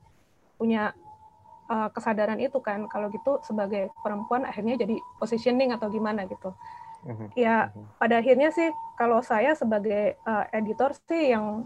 punya 0.55 0.95
uh, 1.73 1.89
kesadaran 1.89 2.37
itu 2.37 2.61
kan 2.61 2.85
kalau 2.93 3.09
gitu 3.09 3.41
sebagai 3.41 3.89
perempuan 4.05 4.45
akhirnya 4.45 4.77
jadi 4.77 5.01
positioning 5.17 5.73
atau 5.73 5.89
gimana 5.89 6.29
gitu 6.29 6.53
mm-hmm. 7.09 7.29
ya 7.33 7.73
mm-hmm. 7.73 7.97
pada 7.97 8.21
akhirnya 8.21 8.53
sih 8.53 8.69
kalau 9.01 9.25
saya 9.25 9.57
sebagai 9.57 10.21
uh, 10.29 10.45
editor 10.53 10.93
sih 11.09 11.33
yang 11.33 11.65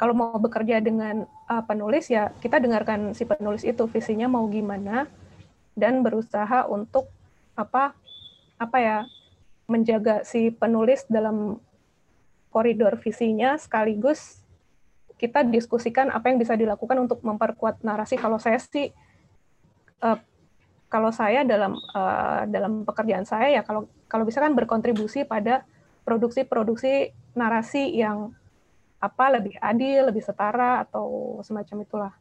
kalau 0.00 0.16
mau 0.16 0.34
bekerja 0.40 0.80
dengan 0.80 1.28
uh, 1.46 1.62
penulis 1.68 2.08
ya 2.08 2.32
kita 2.40 2.58
dengarkan 2.58 3.12
si 3.12 3.28
penulis 3.28 3.62
itu 3.62 3.84
visinya 3.86 4.26
mau 4.26 4.48
gimana 4.48 5.06
dan 5.76 6.00
berusaha 6.00 6.66
untuk 6.66 7.12
apa 7.52 7.92
apa 8.56 8.78
ya 8.80 8.98
menjaga 9.68 10.26
si 10.26 10.50
penulis 10.50 11.06
dalam 11.06 11.60
koridor 12.50 12.98
visinya 13.00 13.56
sekaligus 13.56 14.41
kita 15.22 15.46
diskusikan 15.46 16.10
apa 16.10 16.34
yang 16.34 16.42
bisa 16.42 16.58
dilakukan 16.58 16.98
untuk 16.98 17.22
memperkuat 17.22 17.86
narasi. 17.86 18.18
Kalau 18.18 18.42
saya 18.42 18.58
sih, 18.58 18.90
uh, 20.02 20.18
kalau 20.90 21.14
saya 21.14 21.46
dalam 21.46 21.78
uh, 21.94 22.42
dalam 22.50 22.82
pekerjaan 22.82 23.22
saya 23.22 23.54
ya 23.54 23.62
kalau 23.62 23.86
kalau 24.10 24.26
bisa 24.26 24.42
kan 24.42 24.50
berkontribusi 24.58 25.22
pada 25.22 25.62
produksi-produksi 26.02 27.14
narasi 27.38 27.94
yang 27.94 28.34
apa 28.98 29.38
lebih 29.38 29.54
adil, 29.62 30.10
lebih 30.10 30.26
setara 30.26 30.82
atau 30.82 31.38
semacam 31.46 31.86
itulah. 31.86 32.12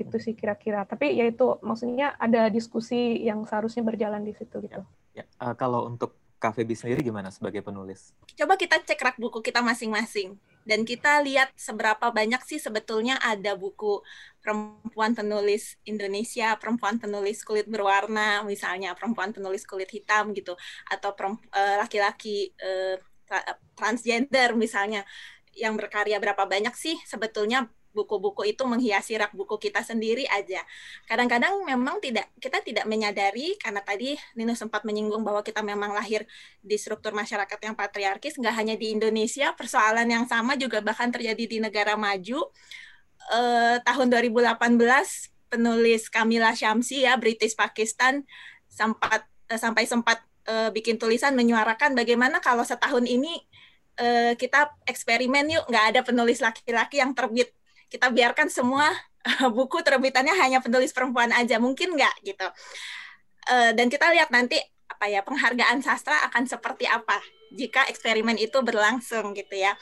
Gitu 0.00 0.16
sih 0.16 0.32
kira-kira. 0.32 0.88
Tapi 0.88 1.20
ya 1.20 1.28
itu 1.28 1.60
maksudnya 1.60 2.16
ada 2.16 2.48
diskusi 2.48 3.20
yang 3.20 3.44
seharusnya 3.44 3.84
berjalan 3.84 4.24
di 4.24 4.32
situ 4.32 4.56
gitu. 4.64 4.80
Ya, 5.12 5.28
uh, 5.44 5.52
kalau 5.52 5.84
untuk 5.84 6.16
Cafe 6.40 6.64
B 6.64 6.72
sendiri 6.72 7.04
gimana 7.04 7.28
sebagai 7.28 7.60
penulis? 7.60 8.16
Coba 8.36 8.56
kita 8.56 8.80
cek 8.80 9.00
rak 9.00 9.16
buku 9.20 9.40
kita 9.44 9.60
masing-masing 9.60 10.36
dan 10.66 10.82
kita 10.82 11.22
lihat 11.22 11.54
seberapa 11.54 12.10
banyak 12.10 12.42
sih 12.42 12.58
sebetulnya 12.58 13.16
ada 13.22 13.54
buku 13.54 14.02
perempuan 14.42 15.14
penulis 15.14 15.78
Indonesia, 15.86 16.58
perempuan 16.58 16.98
penulis 16.98 17.42
kulit 17.46 17.66
berwarna, 17.70 18.42
misalnya 18.42 18.94
perempuan 18.98 19.30
penulis 19.30 19.62
kulit 19.66 19.90
hitam 19.90 20.34
gitu, 20.34 20.54
atau 20.86 21.10
eh, 21.54 21.76
laki-laki 21.82 22.54
uh, 22.62 22.94
transgender 23.74 24.54
misalnya 24.54 25.02
yang 25.56 25.74
berkarya 25.74 26.22
berapa 26.22 26.46
banyak 26.46 26.74
sih 26.78 26.94
sebetulnya 27.02 27.66
buku-buku 27.96 28.44
itu 28.52 28.60
menghiasi 28.68 29.16
rak 29.16 29.32
buku 29.32 29.56
kita 29.56 29.80
sendiri 29.80 30.28
aja. 30.28 30.60
Kadang-kadang 31.08 31.64
memang 31.64 31.96
tidak 32.04 32.28
kita 32.36 32.60
tidak 32.60 32.84
menyadari 32.84 33.56
karena 33.56 33.80
tadi 33.80 34.20
Nino 34.36 34.52
sempat 34.52 34.84
menyinggung 34.84 35.24
bahwa 35.24 35.40
kita 35.40 35.64
memang 35.64 35.96
lahir 35.96 36.28
di 36.60 36.76
struktur 36.76 37.16
masyarakat 37.16 37.56
yang 37.64 37.72
patriarkis, 37.72 38.36
nggak 38.36 38.52
hanya 38.52 38.74
di 38.76 38.92
Indonesia, 38.92 39.56
persoalan 39.56 40.04
yang 40.12 40.28
sama 40.28 40.60
juga 40.60 40.84
bahkan 40.84 41.08
terjadi 41.08 41.44
di 41.48 41.58
negara 41.64 41.96
maju. 41.96 42.44
Eh, 43.32 43.76
tahun 43.82 44.06
2018 44.12 44.60
penulis 45.50 46.12
Kamila 46.12 46.52
Syamsi 46.52 47.02
ya 47.08 47.16
British 47.16 47.56
Pakistan 47.56 48.22
sempat 48.68 49.24
eh, 49.48 49.58
sampai 49.58 49.88
sempat 49.88 50.20
eh, 50.44 50.70
bikin 50.70 51.00
tulisan 51.00 51.32
menyuarakan 51.32 51.96
bagaimana 51.96 52.38
kalau 52.44 52.62
setahun 52.62 53.02
ini 53.08 53.40
uh, 54.00 54.32
kita 54.36 54.76
eksperimen 54.84 55.48
yuk 55.50 55.64
nggak 55.68 55.84
ada 55.94 56.00
penulis 56.04 56.40
laki-laki 56.40 57.00
yang 57.00 57.16
terbit 57.16 57.52
kita 57.90 58.10
biarkan 58.10 58.50
semua 58.50 58.90
buku 59.56 59.82
terbitannya 59.82 60.34
hanya 60.38 60.58
penulis 60.62 60.94
perempuan 60.94 61.34
aja 61.34 61.58
mungkin 61.58 61.94
nggak 61.98 62.14
gitu. 62.22 62.48
Uh, 63.46 63.70
dan 63.74 63.86
kita 63.86 64.10
lihat 64.10 64.30
nanti 64.34 64.58
apa 64.86 65.06
ya 65.10 65.20
penghargaan 65.22 65.82
sastra 65.82 66.24
akan 66.30 66.46
seperti 66.46 66.86
apa 66.86 67.18
jika 67.54 67.86
eksperimen 67.90 68.38
itu 68.38 68.58
berlangsung 68.62 69.34
gitu 69.34 69.54
ya. 69.54 69.74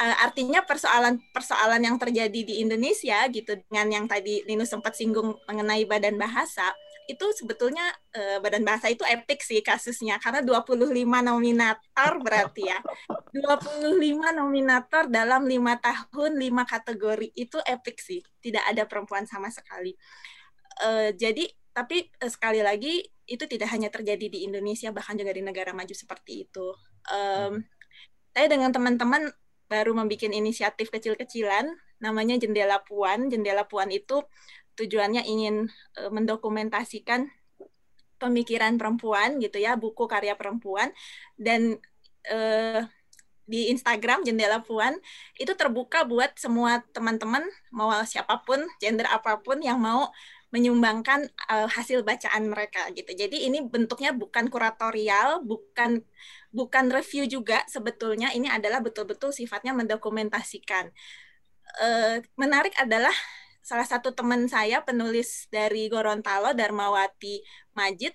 Uh, 0.00 0.16
artinya 0.22 0.62
persoalan-persoalan 0.62 1.82
yang 1.82 1.96
terjadi 1.98 2.40
di 2.46 2.62
Indonesia 2.62 3.26
gitu 3.28 3.58
dengan 3.68 3.86
yang 3.90 4.06
tadi 4.06 4.46
Nino 4.46 4.62
sempat 4.62 4.94
singgung 4.94 5.34
mengenai 5.50 5.82
badan 5.84 6.14
bahasa 6.14 6.72
itu 7.10 7.26
sebetulnya 7.34 7.82
uh, 8.14 8.38
Badan 8.38 8.62
Bahasa 8.62 8.86
itu 8.86 9.02
epic 9.02 9.42
sih 9.42 9.58
kasusnya 9.60 10.22
karena 10.22 10.46
25 10.46 10.86
nominator 11.02 12.12
berarti 12.22 12.70
ya. 12.70 12.78
25 13.34 13.90
nominator 14.30 15.10
dalam 15.10 15.42
lima 15.46 15.74
tahun 15.82 16.38
lima 16.38 16.62
kategori 16.62 17.34
itu 17.34 17.58
epic 17.66 17.98
sih. 17.98 18.20
Tidak 18.38 18.62
ada 18.70 18.86
perempuan 18.86 19.26
sama 19.26 19.50
sekali. 19.50 19.98
Uh, 20.80 21.10
jadi 21.18 21.50
tapi 21.74 22.06
uh, 22.22 22.30
sekali 22.30 22.62
lagi 22.62 23.02
itu 23.26 23.44
tidak 23.46 23.70
hanya 23.70 23.90
terjadi 23.90 24.26
di 24.26 24.46
Indonesia 24.46 24.90
bahkan 24.90 25.14
juga 25.18 25.34
di 25.34 25.42
negara 25.42 25.74
maju 25.74 25.94
seperti 25.94 26.46
itu. 26.46 26.74
Um, 27.10 27.62
saya 28.30 28.46
dengan 28.46 28.70
teman-teman 28.70 29.30
baru 29.70 29.94
membuat 29.94 30.30
inisiatif 30.34 30.90
kecil-kecilan 30.90 31.70
namanya 32.02 32.34
Jendela 32.42 32.82
Puan. 32.82 33.30
Jendela 33.30 33.62
Puan 33.70 33.90
itu 33.94 34.18
tujuannya 34.78 35.26
ingin 35.26 35.70
uh, 35.98 36.10
mendokumentasikan 36.12 37.30
pemikiran 38.20 38.76
perempuan 38.76 39.40
gitu 39.40 39.56
ya, 39.56 39.74
buku 39.80 40.04
karya 40.04 40.36
perempuan 40.36 40.92
dan 41.40 41.80
uh, 42.28 42.84
di 43.50 43.66
Instagram 43.74 44.22
Jendela 44.22 44.62
Puan 44.62 44.94
itu 45.34 45.50
terbuka 45.58 46.06
buat 46.06 46.38
semua 46.38 46.86
teman-teman 46.94 47.42
mau 47.74 47.90
siapa 48.06 48.46
pun 48.46 48.62
gender 48.78 49.10
apa 49.10 49.42
pun 49.42 49.58
yang 49.58 49.82
mau 49.82 50.14
menyumbangkan 50.54 51.30
uh, 51.50 51.66
hasil 51.70 52.02
bacaan 52.02 52.50
mereka 52.50 52.86
gitu. 52.94 53.10
Jadi 53.14 53.46
ini 53.50 53.62
bentuknya 53.62 54.10
bukan 54.10 54.50
kuratorial, 54.50 55.42
bukan 55.46 56.02
bukan 56.50 56.90
review 56.90 57.26
juga 57.26 57.62
sebetulnya 57.70 58.34
ini 58.34 58.50
adalah 58.50 58.82
betul-betul 58.82 59.30
sifatnya 59.30 59.74
mendokumentasikan. 59.74 60.90
Uh, 61.78 62.18
menarik 62.34 62.74
adalah 62.82 63.14
salah 63.60 63.84
satu 63.84 64.12
teman 64.16 64.48
saya 64.48 64.80
penulis 64.82 65.46
dari 65.52 65.86
Gorontalo 65.86 66.56
Darmawati 66.56 67.44
Majid 67.76 68.12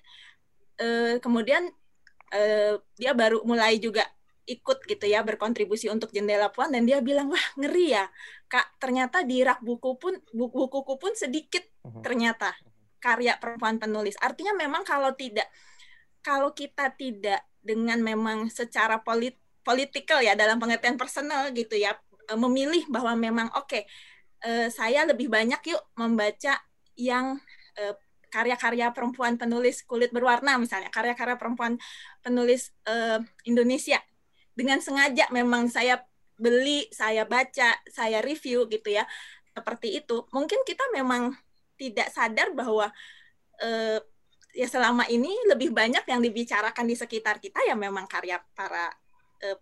uh, 0.82 1.16
kemudian 1.22 1.70
uh, 2.34 2.74
dia 2.98 3.12
baru 3.14 3.42
mulai 3.46 3.78
juga 3.78 4.04
ikut 4.46 4.86
gitu 4.86 5.10
ya 5.10 5.26
berkontribusi 5.26 5.90
untuk 5.90 6.14
jendela 6.14 6.54
puan 6.54 6.70
dan 6.70 6.86
dia 6.86 7.02
bilang 7.02 7.26
wah 7.34 7.46
ngeri 7.58 7.98
ya 7.98 8.06
kak 8.46 8.78
ternyata 8.78 9.26
di 9.26 9.42
rak 9.42 9.58
buku 9.58 9.98
pun 9.98 10.14
buku 10.30 10.70
bukuku 10.70 10.94
pun 11.02 11.12
sedikit 11.18 11.66
mhm. 11.82 12.02
ternyata 12.06 12.54
karya 13.02 13.34
perempuan 13.42 13.82
penulis 13.82 14.14
artinya 14.22 14.54
memang 14.54 14.86
kalau 14.86 15.12
tidak 15.18 15.50
kalau 16.22 16.54
kita 16.54 16.94
tidak 16.94 17.42
dengan 17.62 17.98
memang 17.98 18.46
secara 18.46 19.02
polit 19.02 19.34
politikal 19.66 20.22
ya 20.22 20.38
dalam 20.38 20.62
pengertian 20.62 20.94
personal 20.94 21.50
gitu 21.50 21.74
ya 21.74 21.98
e, 22.30 22.34
memilih 22.38 22.86
bahwa 22.86 23.18
memang 23.18 23.50
oke 23.58 23.66
okay, 23.66 23.82
uh, 24.44 24.68
saya 24.68 25.08
lebih 25.08 25.32
banyak 25.32 25.60
yuk 25.72 25.82
membaca 25.96 26.60
yang 26.98 27.40
uh, 27.80 27.94
karya-karya 28.28 28.90
perempuan 28.92 29.38
penulis 29.40 29.86
kulit 29.86 30.12
berwarna 30.12 30.58
misalnya 30.60 30.90
karya-karya 30.92 31.38
perempuan 31.40 31.80
penulis 32.20 32.74
uh, 32.84 33.22
Indonesia 33.48 34.02
dengan 34.56 34.80
sengaja 34.80 35.28
memang 35.30 35.68
saya 35.68 36.00
beli, 36.36 36.88
saya 36.92 37.24
baca, 37.28 37.76
saya 37.88 38.20
review 38.24 38.68
gitu 38.68 38.92
ya. 38.92 39.04
Seperti 39.52 40.00
itu. 40.00 40.24
Mungkin 40.32 40.64
kita 40.64 40.84
memang 40.92 41.32
tidak 41.76 42.12
sadar 42.12 42.52
bahwa 42.56 42.88
eh, 43.60 44.00
ya 44.56 44.68
selama 44.68 45.04
ini 45.12 45.32
lebih 45.48 45.72
banyak 45.72 46.04
yang 46.08 46.20
dibicarakan 46.24 46.88
di 46.88 46.96
sekitar 46.96 47.36
kita 47.40 47.60
ya 47.68 47.76
memang 47.76 48.08
karya 48.08 48.40
para 48.56 48.88
eh, 49.44 49.56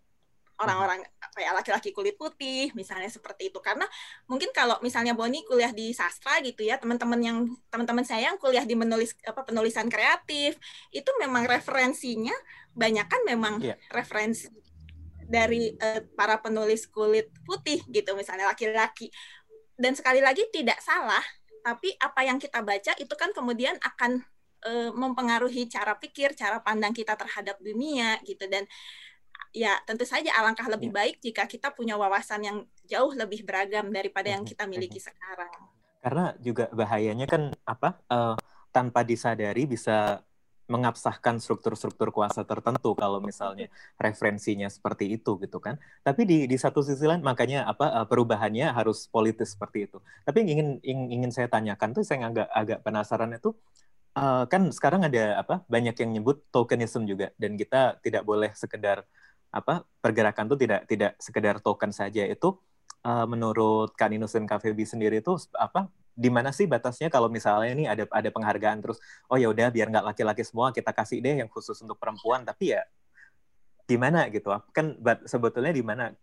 orang-orang 0.54 1.02
kayak 1.34 1.52
laki-laki 1.58 1.90
kulit 1.90 2.14
putih 2.14 2.70
misalnya 2.78 3.10
seperti 3.10 3.50
itu. 3.50 3.58
Karena 3.58 3.84
mungkin 4.30 4.54
kalau 4.54 4.78
misalnya 4.80 5.12
Boni 5.12 5.42
kuliah 5.42 5.74
di 5.74 5.90
sastra 5.90 6.38
gitu 6.40 6.62
ya 6.62 6.78
teman-teman 6.78 7.20
yang 7.20 7.38
teman-teman 7.68 8.06
saya 8.06 8.30
yang 8.30 8.38
kuliah 8.38 8.62
di 8.62 8.78
menulis 8.78 9.18
apa 9.26 9.42
penulisan 9.42 9.90
kreatif 9.90 10.56
itu 10.94 11.10
memang 11.18 11.50
referensinya 11.50 12.34
banyak 12.74 13.06
kan 13.06 13.22
memang 13.26 13.62
yeah. 13.62 13.78
referensi 13.90 14.50
dari 15.24 15.72
uh, 15.74 16.04
para 16.14 16.38
penulis 16.38 16.86
kulit 16.86 17.32
putih 17.42 17.82
gitu 17.90 18.14
misalnya 18.14 18.50
laki-laki. 18.50 19.10
Dan 19.74 19.98
sekali 19.98 20.22
lagi 20.22 20.46
tidak 20.54 20.78
salah 20.78 21.22
tapi 21.64 21.96
apa 21.96 22.20
yang 22.22 22.36
kita 22.36 22.60
baca 22.60 22.92
itu 23.00 23.14
kan 23.16 23.32
kemudian 23.32 23.74
akan 23.80 24.20
uh, 24.68 24.90
mempengaruhi 24.92 25.64
cara 25.66 25.96
pikir 25.96 26.36
cara 26.36 26.60
pandang 26.60 26.92
kita 26.92 27.16
terhadap 27.16 27.56
dunia 27.58 28.20
gitu. 28.22 28.46
Dan 28.46 28.68
ya 29.54 29.78
tentu 29.86 30.02
saja 30.02 30.34
alangkah 30.34 30.66
lebih 30.66 30.90
ya. 30.90 30.96
baik 30.98 31.16
jika 31.22 31.46
kita 31.46 31.70
punya 31.70 31.94
wawasan 31.94 32.42
yang 32.42 32.58
jauh 32.90 33.14
lebih 33.14 33.46
beragam 33.46 33.86
daripada 33.94 34.34
yang 34.34 34.42
kita 34.42 34.66
miliki 34.66 34.98
sekarang 34.98 35.48
karena 36.02 36.36
juga 36.42 36.68
bahayanya 36.74 37.24
kan 37.24 37.54
apa 37.64 37.96
uh, 38.12 38.36
tanpa 38.74 39.06
disadari 39.06 39.64
bisa 39.64 40.20
mengabsahkan 40.64 41.44
struktur-struktur 41.44 42.08
kuasa 42.08 42.40
tertentu 42.40 42.96
kalau 42.96 43.20
misalnya 43.20 43.68
referensinya 44.00 44.64
seperti 44.72 45.12
itu 45.20 45.36
gitu 45.44 45.60
kan. 45.60 45.76
Tapi 46.00 46.24
di 46.24 46.38
di 46.48 46.56
satu 46.56 46.80
sisi 46.80 47.04
lain 47.04 47.20
makanya 47.20 47.68
apa 47.68 48.00
eh, 48.00 48.06
perubahannya 48.08 48.72
harus 48.72 49.04
politis 49.12 49.52
seperti 49.52 49.92
itu. 49.92 50.00
Tapi 50.24 50.40
yang 50.48 50.80
ingin 50.80 50.98
ingin 51.20 51.30
saya 51.36 51.52
tanyakan 51.52 51.92
tuh 51.92 52.00
saya 52.00 52.32
agak 52.32 52.48
agak 52.48 52.78
penasaran 52.80 53.36
itu 53.36 53.52
uh, 54.16 54.44
kan 54.48 54.72
sekarang 54.72 55.04
ada 55.04 55.42
apa 55.42 55.62
banyak 55.68 55.94
yang 56.00 56.10
nyebut 56.20 56.40
tokenism 56.48 57.04
juga 57.04 57.30
dan 57.36 57.60
kita 57.60 58.00
tidak 58.00 58.22
boleh 58.24 58.50
sekedar 58.56 59.04
apa 59.54 59.86
pergerakan 60.02 60.50
tuh 60.50 60.58
tidak 60.58 60.90
tidak 60.90 61.14
sekedar 61.22 61.62
token 61.62 61.94
saja 61.94 62.26
itu 62.26 62.58
uh, 63.06 63.26
menurut 63.30 63.94
Kaninus 63.94 64.34
dan 64.34 64.50
KVB 64.50 64.82
sendiri 64.82 65.22
itu 65.22 65.38
apa 65.54 65.86
di 66.14 66.30
mana 66.30 66.50
sih 66.50 66.66
batasnya 66.66 67.10
kalau 67.10 67.30
misalnya 67.30 67.70
ini 67.70 67.84
ada 67.86 68.06
ada 68.10 68.30
penghargaan 68.34 68.82
terus 68.82 68.98
oh 69.30 69.38
ya 69.38 69.50
udah 69.50 69.70
biar 69.70 69.90
nggak 69.90 70.14
laki-laki 70.14 70.42
semua 70.42 70.74
kita 70.74 70.90
kasih 70.90 71.22
deh 71.22 71.42
yang 71.42 71.50
khusus 71.50 71.78
untuk 71.82 71.98
perempuan 71.98 72.42
tapi 72.42 72.74
ya 72.74 72.82
gimana 73.86 74.26
gitu 74.30 74.50
kan 74.74 74.98
sebetulnya 75.26 75.70
di 75.74 75.84
mana 75.86 76.14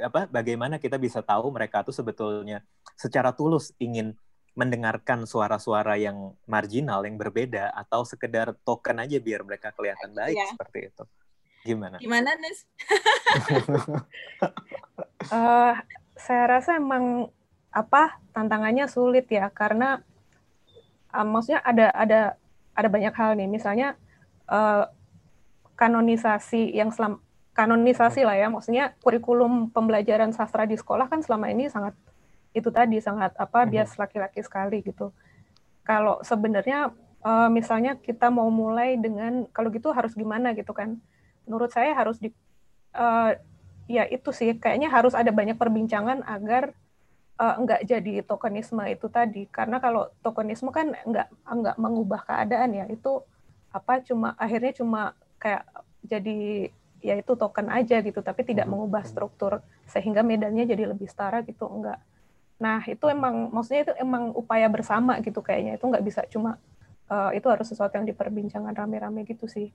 apa 0.00 0.24
bagaimana 0.32 0.80
kita 0.80 0.96
bisa 0.96 1.20
tahu 1.20 1.52
mereka 1.52 1.84
tuh 1.84 1.92
sebetulnya 1.92 2.64
secara 2.96 3.36
tulus 3.36 3.76
ingin 3.76 4.16
mendengarkan 4.56 5.28
suara-suara 5.28 6.00
yang 6.00 6.34
marginal 6.48 7.04
yang 7.04 7.20
berbeda 7.20 7.70
atau 7.76 8.02
sekedar 8.02 8.56
token 8.64 9.04
aja 9.04 9.20
biar 9.20 9.44
mereka 9.44 9.70
kelihatan 9.76 10.10
baik 10.16 10.34
ya. 10.34 10.48
seperti 10.50 10.88
itu 10.88 11.04
gimana? 11.66 11.96
Gimana 11.98 12.30
Nes? 12.38 12.66
Uh, 15.30 15.74
saya 16.24 16.44
rasa 16.46 16.78
emang 16.78 17.30
apa 17.70 18.18
tantangannya 18.34 18.90
sulit 18.90 19.28
ya 19.30 19.52
karena 19.52 20.02
uh, 21.14 21.26
maksudnya 21.26 21.62
ada 21.62 21.92
ada 21.94 22.20
ada 22.74 22.88
banyak 22.88 23.14
hal 23.14 23.38
nih. 23.38 23.48
Misalnya 23.50 23.98
uh, 24.50 24.88
kanonisasi 25.78 26.74
yang 26.74 26.90
selam 26.90 27.22
kanonisasi 27.54 28.22
lah 28.22 28.38
ya 28.38 28.46
maksudnya 28.46 28.94
kurikulum 29.02 29.74
pembelajaran 29.74 30.30
sastra 30.30 30.62
di 30.62 30.78
sekolah 30.78 31.10
kan 31.10 31.26
selama 31.26 31.50
ini 31.50 31.66
sangat 31.66 31.94
itu 32.54 32.70
tadi 32.70 33.02
sangat 33.02 33.34
apa 33.34 33.66
mhm. 33.66 33.68
bias 33.70 33.98
laki-laki 33.98 34.40
sekali 34.42 34.82
gitu. 34.82 35.10
Kalau 35.82 36.20
sebenarnya 36.22 36.94
uh, 37.24 37.48
misalnya 37.50 37.96
kita 37.98 38.30
mau 38.30 38.46
mulai 38.52 38.98
dengan 38.98 39.46
kalau 39.50 39.72
gitu 39.74 39.90
harus 39.90 40.14
gimana 40.14 40.54
gitu 40.54 40.70
kan 40.70 41.00
menurut 41.48 41.72
saya 41.72 41.96
harus 41.96 42.20
di 42.20 42.28
uh, 42.92 43.32
ya 43.88 44.04
itu 44.04 44.30
sih 44.36 44.52
kayaknya 44.60 44.92
harus 44.92 45.16
ada 45.16 45.32
banyak 45.32 45.56
perbincangan 45.56 46.20
agar 46.28 46.76
uh, 47.40 47.54
enggak 47.56 47.80
jadi 47.88 48.20
tokenisme 48.22 48.84
itu 48.86 49.08
tadi. 49.08 49.48
Karena 49.48 49.80
kalau 49.80 50.12
tokenisme 50.20 50.68
kan 50.68 50.92
enggak 51.08 51.32
enggak 51.48 51.76
mengubah 51.80 52.20
keadaan 52.28 52.76
ya. 52.76 52.84
Itu 52.92 53.24
apa 53.72 54.04
cuma 54.04 54.36
akhirnya 54.36 54.72
cuma 54.76 55.16
kayak 55.40 55.64
jadi 56.04 56.68
ya 56.98 57.14
itu 57.14 57.32
token 57.38 57.70
aja 57.70 58.02
gitu 58.02 58.20
tapi 58.26 58.42
tidak 58.42 58.66
hmm. 58.66 58.74
mengubah 58.74 59.06
struktur 59.06 59.62
sehingga 59.86 60.26
medannya 60.26 60.66
jadi 60.66 60.90
lebih 60.90 61.06
setara 61.06 61.46
gitu 61.46 61.70
enggak 61.70 62.02
nah 62.58 62.82
itu 62.82 63.06
emang 63.06 63.54
maksudnya 63.54 63.86
itu 63.86 63.94
emang 64.02 64.34
upaya 64.34 64.66
bersama 64.66 65.22
gitu 65.22 65.40
kayaknya. 65.40 65.78
Itu 65.78 65.86
enggak 65.88 66.04
bisa 66.04 66.20
cuma 66.26 66.58
uh, 67.06 67.30
itu 67.32 67.46
harus 67.48 67.66
sesuatu 67.70 67.96
yang 67.96 68.06
diperbincangkan 68.08 68.74
rame-rame 68.76 69.24
gitu 69.24 69.46
sih 69.48 69.72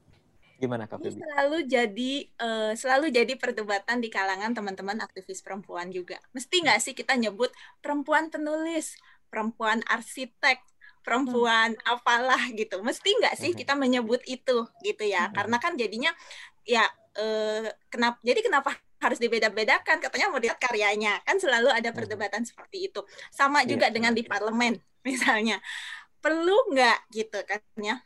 Gimana 0.63 0.88
Kak 0.88 1.04
Ini 1.04 1.19
selalu 1.19 1.58
jadi 1.67 2.13
uh, 2.39 2.71
selalu 2.71 3.12
jadi 3.12 3.36
perdebatan 3.36 3.99
di 3.99 4.08
kalangan 4.08 4.56
teman-teman 4.56 4.95
aktivis 5.04 5.43
perempuan 5.43 5.91
juga. 5.91 6.15
Mesti 6.32 6.63
nggak 6.63 6.80
sih 6.80 6.95
kita 6.95 7.19
nyebut 7.19 7.52
perempuan 7.84 8.32
penulis, 8.32 8.95
perempuan 9.28 9.84
arsitek, 9.91 10.63
perempuan 11.04 11.76
hmm. 11.76 11.91
apalah 11.91 12.39
gitu. 12.56 12.80
Mesti 12.80 13.10
nggak 13.12 13.36
sih 13.36 13.52
hmm. 13.52 13.60
kita 13.60 13.76
menyebut 13.76 14.23
itu 14.23 14.63
gitu 14.88 15.04
ya? 15.04 15.28
Hmm. 15.28 15.36
Karena 15.36 15.60
kan 15.60 15.76
jadinya 15.76 16.15
ya 16.63 16.88
uh, 17.19 17.67
kenapa 17.91 18.23
jadi 18.23 18.39
kenapa 18.39 18.80
harus 19.04 19.19
dibeda-bedakan 19.19 19.99
katanya 19.99 20.32
mau 20.32 20.39
lihat 20.39 20.56
karyanya 20.63 21.19
kan 21.28 21.36
selalu 21.36 21.76
ada 21.76 21.91
hmm. 21.91 21.97
perdebatan 21.99 22.47
seperti 22.47 22.88
itu 22.88 23.04
sama 23.36 23.67
juga 23.67 23.91
yeah. 23.91 23.95
dengan 23.99 24.15
di 24.15 24.23
parlemen 24.23 24.80
misalnya 25.08 25.60
perlu 26.23 26.56
nggak 26.71 27.12
gitu 27.12 27.43
kan 27.43 27.60
ya 27.84 27.99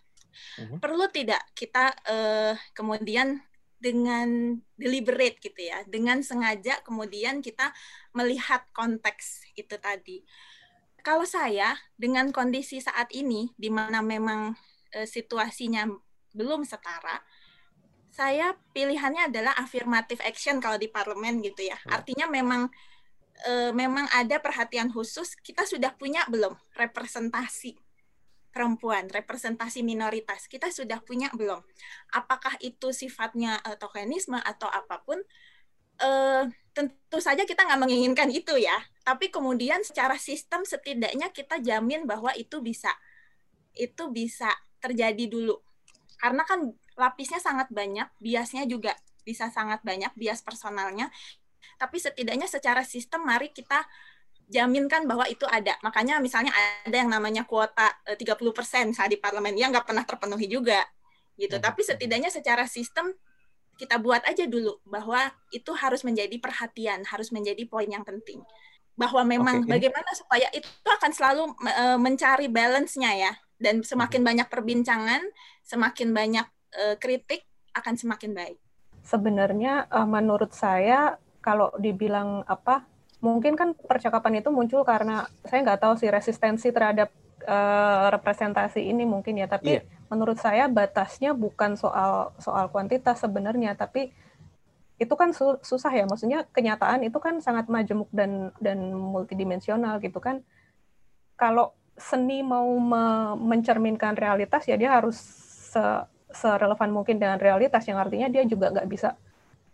hmm 0.58 0.78
Perlu 0.82 1.06
tidak 1.14 1.42
kita 1.54 1.94
uh, 2.08 2.54
kemudian 2.74 3.42
dengan 3.78 4.58
deliberate 4.74 5.38
gitu 5.38 5.70
ya, 5.70 5.86
dengan 5.86 6.26
sengaja 6.26 6.82
kemudian 6.82 7.46
kita 7.46 7.70
melihat 8.18 8.66
konteks 8.74 9.46
itu 9.54 9.78
tadi. 9.78 10.26
Kalau 11.06 11.24
saya 11.24 11.78
dengan 11.96 12.34
kondisi 12.34 12.82
saat 12.82 13.14
ini 13.14 13.54
di 13.54 13.70
mana 13.70 14.02
memang 14.02 14.58
uh, 14.98 15.08
situasinya 15.08 15.86
belum 16.34 16.66
setara, 16.66 17.22
saya 18.10 18.58
pilihannya 18.74 19.30
adalah 19.30 19.54
affirmative 19.62 20.22
action 20.26 20.58
kalau 20.58 20.82
di 20.82 20.90
parlemen 20.90 21.38
gitu 21.46 21.70
ya. 21.70 21.78
Artinya 21.86 22.26
memang 22.26 22.66
e, 23.46 23.70
memang 23.74 24.10
ada 24.10 24.42
perhatian 24.42 24.90
khusus 24.90 25.38
kita 25.38 25.70
sudah 25.70 25.94
punya 25.94 26.26
belum 26.26 26.58
representasi 26.74 27.78
perempuan, 28.58 29.06
representasi 29.06 29.86
minoritas. 29.86 30.50
Kita 30.50 30.74
sudah 30.74 30.98
punya 31.06 31.30
belum? 31.30 31.62
Apakah 32.18 32.58
itu 32.66 32.90
sifatnya 32.90 33.62
uh, 33.62 33.78
tokenisme 33.78 34.42
atau 34.42 34.66
apa 34.66 35.06
pun? 35.06 35.22
Uh, 36.02 36.50
tentu 36.74 37.18
saja 37.22 37.46
kita 37.46 37.70
nggak 37.70 37.78
menginginkan 37.86 38.34
itu 38.34 38.58
ya. 38.58 38.82
Tapi 39.06 39.30
kemudian 39.30 39.86
secara 39.86 40.18
sistem 40.18 40.66
setidaknya 40.66 41.30
kita 41.30 41.62
jamin 41.62 42.10
bahwa 42.10 42.34
itu 42.34 42.58
bisa 42.66 42.90
itu 43.78 44.10
bisa 44.10 44.50
terjadi 44.82 45.30
dulu. 45.30 45.62
Karena 46.18 46.42
kan 46.42 46.74
lapisnya 46.98 47.38
sangat 47.38 47.70
banyak, 47.70 48.10
biasnya 48.18 48.66
juga 48.66 48.98
bisa 49.22 49.54
sangat 49.54 49.86
banyak, 49.86 50.10
bias 50.18 50.42
personalnya. 50.42 51.14
Tapi 51.78 52.02
setidaknya 52.02 52.50
secara 52.50 52.82
sistem 52.82 53.22
mari 53.22 53.54
kita 53.54 53.86
jaminkan 54.48 55.04
bahwa 55.04 55.28
itu 55.28 55.44
ada. 55.44 55.76
Makanya 55.84 56.24
misalnya 56.24 56.56
ada 56.84 56.96
yang 56.96 57.12
namanya 57.12 57.44
kuota 57.44 57.92
30% 58.08 58.16
eh, 58.18 58.96
saat 58.96 59.12
di 59.12 59.20
parlemen 59.20 59.54
yang 59.60 59.76
nggak 59.76 59.86
pernah 59.86 60.08
terpenuhi 60.08 60.48
juga 60.48 60.82
gitu. 61.36 61.60
Hmm. 61.60 61.64
Tapi 61.64 61.82
setidaknya 61.84 62.32
secara 62.32 62.64
sistem 62.66 63.12
kita 63.78 64.02
buat 64.02 64.26
aja 64.26 64.50
dulu 64.50 64.82
bahwa 64.90 65.30
itu 65.54 65.70
harus 65.78 66.02
menjadi 66.02 66.34
perhatian, 66.42 67.06
harus 67.06 67.30
menjadi 67.30 67.62
poin 67.70 67.86
yang 67.86 68.02
penting. 68.02 68.42
Bahwa 68.98 69.22
memang 69.22 69.62
okay. 69.62 69.78
bagaimana 69.78 70.10
supaya 70.18 70.50
itu 70.50 70.66
akan 70.90 71.12
selalu 71.14 71.44
uh, 71.62 72.00
mencari 72.02 72.50
balance-nya 72.50 73.14
ya. 73.14 73.34
Dan 73.62 73.86
semakin 73.86 74.24
hmm. 74.24 74.30
banyak 74.34 74.48
perbincangan, 74.50 75.22
semakin 75.62 76.10
banyak 76.16 76.48
uh, 76.74 76.96
kritik 76.98 77.46
akan 77.78 77.94
semakin 77.94 78.34
baik. 78.34 78.58
Sebenarnya 79.06 79.86
uh, 79.94 80.10
menurut 80.10 80.56
saya 80.56 81.22
kalau 81.46 81.70
dibilang 81.78 82.42
apa 82.50 82.97
mungkin 83.18 83.58
kan 83.58 83.74
percakapan 83.74 84.46
itu 84.46 84.50
muncul 84.54 84.86
karena 84.86 85.26
saya 85.42 85.66
nggak 85.66 85.82
tahu 85.82 85.94
sih 85.98 86.10
resistensi 86.14 86.70
terhadap 86.70 87.10
uh, 87.46 88.14
representasi 88.14 88.86
ini 88.86 89.04
mungkin 89.10 89.42
ya. 89.42 89.50
Tapi 89.50 89.82
yeah. 89.82 89.84
menurut 90.10 90.38
saya 90.38 90.70
batasnya 90.70 91.34
bukan 91.34 91.74
soal 91.74 92.38
soal 92.38 92.70
kuantitas 92.70 93.22
sebenarnya. 93.22 93.74
Tapi 93.74 94.14
itu 94.98 95.14
kan 95.18 95.34
su 95.34 95.58
susah 95.66 95.94
ya. 95.94 96.06
Maksudnya 96.06 96.46
kenyataan 96.54 97.06
itu 97.06 97.18
kan 97.18 97.42
sangat 97.42 97.66
majemuk 97.70 98.10
dan 98.14 98.54
dan 98.62 98.94
multidimensional 98.94 99.98
gitu 100.02 100.22
kan. 100.22 100.46
Kalau 101.38 101.74
seni 101.98 102.46
mau 102.46 102.70
me 102.78 103.34
mencerminkan 103.34 104.14
realitas 104.14 104.70
ya 104.70 104.78
dia 104.78 104.94
harus 104.94 105.18
se 105.74 105.82
serelevan 106.30 106.94
mungkin 106.94 107.18
dengan 107.18 107.42
realitas. 107.42 107.82
Yang 107.90 108.10
artinya 108.10 108.28
dia 108.30 108.46
juga 108.46 108.70
nggak 108.70 108.90
bisa 108.90 109.18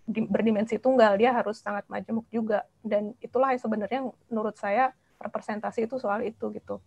berdimensi 0.04 0.76
tunggal 0.80 1.16
dia 1.16 1.32
harus 1.32 1.63
sangat 1.63 1.88
majemuk 1.88 2.28
juga. 2.28 2.68
Dan 2.84 3.16
itulah 3.24 3.56
yang 3.56 3.62
sebenarnya 3.62 4.02
menurut 4.28 4.56
saya 4.60 4.92
representasi 5.20 5.88
itu 5.88 5.96
soal 6.00 6.24
itu 6.28 6.52
gitu. 6.52 6.84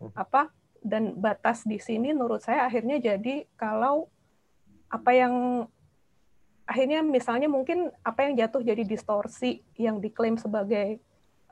Hmm. 0.00 0.12
apa? 0.16 0.48
Dan 0.80 1.20
batas 1.20 1.68
di 1.68 1.76
sini 1.76 2.16
menurut 2.16 2.40
saya 2.40 2.64
akhirnya 2.64 2.96
jadi 2.96 3.44
kalau 3.58 4.08
apa 4.88 5.10
yang 5.12 5.34
akhirnya 6.64 7.04
misalnya 7.04 7.50
mungkin 7.50 7.92
apa 8.00 8.24
yang 8.24 8.38
jatuh 8.38 8.62
jadi 8.64 8.86
distorsi 8.86 9.60
yang 9.76 10.00
diklaim 10.00 10.38
sebagai 10.40 11.02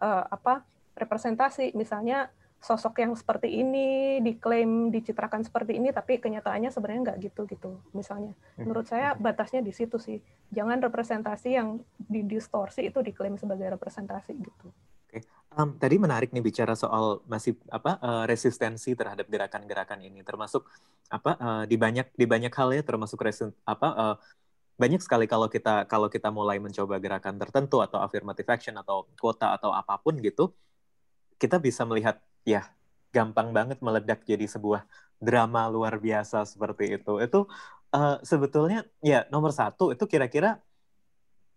uh, 0.00 0.24
apa 0.30 0.64
representasi. 0.96 1.74
Misalnya 1.74 2.30
sosok 2.58 3.06
yang 3.06 3.14
seperti 3.14 3.62
ini 3.62 4.18
diklaim 4.18 4.90
dicitrakan 4.90 5.46
seperti 5.46 5.78
ini 5.78 5.94
tapi 5.94 6.18
kenyataannya 6.18 6.74
sebenarnya 6.74 7.02
nggak 7.14 7.18
gitu 7.30 7.46
gitu 7.46 7.70
misalnya. 7.94 8.34
Hmm. 8.58 8.66
menurut 8.66 8.86
saya 8.90 9.14
batasnya 9.14 9.62
di 9.62 9.70
situ 9.70 9.96
sih. 10.02 10.18
Jangan 10.50 10.82
representasi 10.82 11.54
yang 11.54 11.78
didistorsi 11.96 12.90
itu 12.90 12.98
diklaim 13.04 13.38
sebagai 13.38 13.78
representasi 13.78 14.32
gitu. 14.42 14.68
Oke, 15.08 15.24
um, 15.56 15.72
tadi 15.78 15.96
menarik 15.96 16.34
nih 16.34 16.44
bicara 16.44 16.76
soal 16.76 17.24
masih 17.24 17.56
apa 17.72 17.96
uh, 18.02 18.24
resistensi 18.28 18.92
terhadap 18.92 19.24
gerakan-gerakan 19.30 20.04
ini, 20.04 20.20
termasuk 20.20 20.68
apa 21.08 21.32
uh, 21.40 21.64
di 21.64 21.80
banyak 21.80 22.12
di 22.12 22.28
banyak 22.28 22.52
hal 22.52 22.68
ya, 22.76 22.84
termasuk 22.84 23.16
resist, 23.24 23.56
apa 23.64 23.88
uh, 23.96 24.16
banyak 24.76 25.00
sekali 25.00 25.24
kalau 25.24 25.48
kita 25.48 25.88
kalau 25.88 26.12
kita 26.12 26.28
mulai 26.28 26.60
mencoba 26.60 27.00
gerakan 27.00 27.40
tertentu 27.40 27.80
atau 27.80 28.04
affirmative 28.04 28.46
action 28.52 28.76
atau 28.76 29.08
kuota 29.16 29.56
atau 29.56 29.72
apa 29.72 29.96
pun 29.96 30.20
gitu, 30.20 30.52
kita 31.40 31.56
bisa 31.56 31.88
melihat 31.88 32.20
ya 32.48 32.72
gampang 33.12 33.52
banget 33.52 33.84
meledak 33.84 34.24
jadi 34.24 34.48
sebuah 34.48 34.88
drama 35.20 35.68
luar 35.68 36.00
biasa 36.00 36.48
seperti 36.48 36.96
itu. 36.96 37.20
Itu 37.20 37.44
uh, 37.92 38.16
sebetulnya 38.24 38.88
ya 39.04 39.28
nomor 39.28 39.52
satu 39.52 39.92
itu 39.92 40.08
kira-kira 40.08 40.64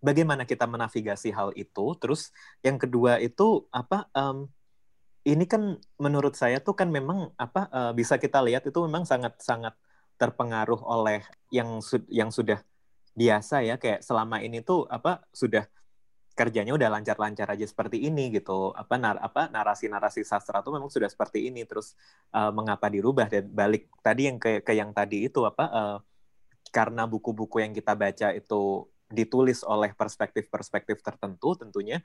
bagaimana 0.04 0.44
kita 0.44 0.68
menavigasi 0.68 1.32
hal 1.32 1.56
itu. 1.56 1.96
Terus 2.02 2.36
yang 2.60 2.76
kedua 2.76 3.24
itu 3.24 3.64
apa? 3.72 4.12
Um, 4.12 4.52
ini 5.22 5.46
kan 5.46 5.78
menurut 6.02 6.34
saya 6.34 6.58
tuh 6.58 6.74
kan 6.74 6.90
memang 6.90 7.30
apa 7.38 7.70
uh, 7.70 7.92
bisa 7.94 8.18
kita 8.18 8.42
lihat 8.42 8.66
itu 8.66 8.82
memang 8.82 9.06
sangat-sangat 9.06 9.78
terpengaruh 10.18 10.82
oleh 10.82 11.22
yang 11.54 11.78
su 11.82 12.02
yang 12.10 12.34
sudah 12.34 12.58
biasa 13.14 13.62
ya 13.62 13.78
kayak 13.78 14.02
selama 14.02 14.42
ini 14.42 14.66
tuh 14.66 14.90
apa 14.90 15.22
sudah 15.30 15.70
kerjanya 16.32 16.72
udah 16.74 16.90
lancar-lancar 16.90 17.48
aja 17.52 17.66
seperti 17.68 18.08
ini 18.08 18.32
gitu 18.32 18.72
apa 18.72 18.96
nar 18.96 19.20
apa 19.20 19.52
narasi-narasi 19.52 20.24
sastra 20.24 20.64
tuh 20.64 20.80
memang 20.80 20.88
sudah 20.88 21.12
seperti 21.12 21.52
ini 21.52 21.68
terus 21.68 21.94
uh, 22.32 22.50
mengapa 22.56 22.88
dirubah 22.88 23.28
dan 23.28 23.52
balik 23.52 23.92
tadi 24.00 24.32
yang 24.32 24.40
ke, 24.40 24.64
ke 24.64 24.72
yang 24.72 24.96
tadi 24.96 25.28
itu 25.28 25.44
apa 25.44 25.66
uh, 25.68 25.98
karena 26.72 27.04
buku-buku 27.04 27.60
yang 27.60 27.76
kita 27.76 27.94
baca 27.94 28.32
itu 28.32 28.88
ditulis 29.12 29.60
oleh 29.68 29.92
perspektif-perspektif 29.92 31.04
tertentu 31.04 31.60
tentunya 31.60 32.00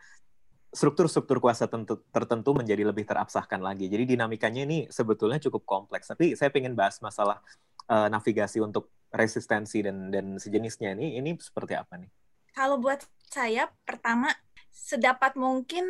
struktur-struktur 0.74 1.38
kuasa 1.38 1.70
tentu, 1.70 2.02
tertentu 2.12 2.52
menjadi 2.52 2.84
lebih 2.84 3.08
terabsahkan 3.08 3.62
lagi. 3.64 3.88
Jadi 3.88 4.12
dinamikanya 4.12 4.68
ini 4.68 4.84
sebetulnya 4.92 5.40
cukup 5.40 5.64
kompleks. 5.64 6.12
Tapi 6.12 6.36
saya 6.36 6.52
ingin 6.52 6.76
bahas 6.76 7.00
masalah 7.00 7.40
uh, 7.88 8.12
navigasi 8.12 8.60
untuk 8.60 8.92
resistensi 9.08 9.80
dan 9.80 10.12
dan 10.12 10.36
sejenisnya 10.36 10.92
ini 10.98 11.16
ini 11.16 11.32
seperti 11.40 11.78
apa 11.78 11.96
nih? 11.96 12.10
Kalau 12.52 12.76
buat 12.76 13.04
saya 13.30 13.70
pertama 13.84 14.30
sedapat 14.70 15.34
mungkin 15.34 15.84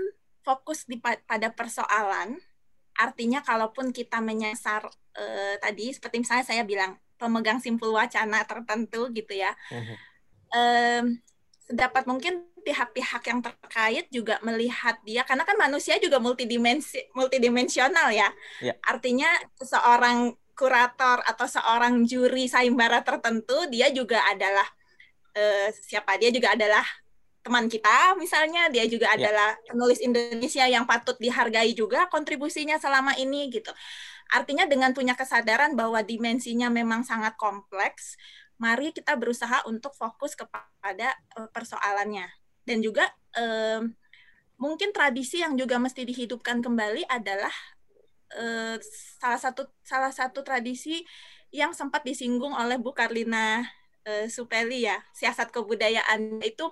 fokus 0.47 0.87
di 0.87 1.01
pada 1.03 1.51
persoalan. 1.53 2.39
Artinya 2.97 3.45
kalaupun 3.45 3.93
kita 3.93 4.25
menyasar 4.25 4.89
eh, 5.19 5.61
tadi 5.61 5.93
seperti 5.93 6.23
misalnya 6.23 6.47
saya 6.49 6.63
bilang 6.65 6.97
pemegang 7.21 7.61
simpul 7.61 7.93
wacana 7.93 8.45
tertentu 8.49 9.13
gitu 9.13 9.37
ya. 9.37 9.53
Uh-huh. 9.69 9.97
Eh, 10.57 11.03
sedapat 11.67 12.07
mungkin 12.07 12.47
pihak-pihak 12.63 13.23
yang 13.27 13.41
terkait 13.43 14.07
juga 14.11 14.39
melihat 14.43 14.99
dia 15.07 15.23
karena 15.23 15.47
kan 15.47 15.55
manusia 15.55 15.99
juga 16.03 16.23
multidimensi 16.23 17.11
multidimensional 17.15 18.11
ya. 18.15 18.31
Yeah. 18.63 18.79
Artinya 18.87 19.31
seorang 19.59 20.35
kurator 20.57 21.21
atau 21.23 21.47
seorang 21.47 22.09
juri 22.09 22.49
sayembara 22.49 23.05
tertentu 23.05 23.69
dia 23.69 23.93
juga 23.93 24.25
adalah 24.25 24.67
uh, 25.37 25.69
siapa 25.85 26.17
dia 26.17 26.33
juga 26.33 26.57
adalah 26.57 26.83
teman 27.47 27.71
kita 27.71 28.19
misalnya 28.19 28.67
dia 28.75 28.91
juga 28.91 29.15
yeah. 29.15 29.31
adalah 29.31 29.55
penulis 29.71 30.03
Indonesia 30.03 30.67
yang 30.67 30.83
patut 30.83 31.15
dihargai 31.23 31.71
juga 31.79 32.11
kontribusinya 32.11 32.75
selama 32.83 33.15
ini 33.15 33.47
gitu. 33.55 33.71
Artinya 34.35 34.67
dengan 34.67 34.91
punya 34.91 35.15
kesadaran 35.15 35.79
bahwa 35.79 36.03
dimensinya 36.03 36.67
memang 36.67 37.07
sangat 37.07 37.39
kompleks, 37.39 38.19
mari 38.59 38.91
kita 38.91 39.15
berusaha 39.15 39.63
untuk 39.71 39.95
fokus 39.95 40.35
kepada 40.35 41.15
uh, 41.39 41.47
persoalannya. 41.55 42.27
Dan 42.67 42.83
juga 42.83 43.07
um, 43.39 43.95
mungkin 44.59 44.91
tradisi 44.91 45.47
yang 45.47 45.55
juga 45.55 45.79
mesti 45.79 46.03
dihidupkan 46.03 46.59
kembali 46.59 47.07
adalah 47.07 47.55
uh, 48.35 48.75
salah 49.23 49.39
satu 49.39 49.71
salah 49.87 50.11
satu 50.11 50.43
tradisi 50.43 51.07
yang 51.55 51.71
sempat 51.71 52.03
disinggung 52.03 52.51
oleh 52.51 52.83
Bu 52.83 52.91
Karlina 52.91 53.63
uh, 54.11 54.27
Supeli 54.27 54.91
ya, 54.91 54.99
siasat 55.15 55.55
kebudayaan 55.55 56.43
itu 56.43 56.67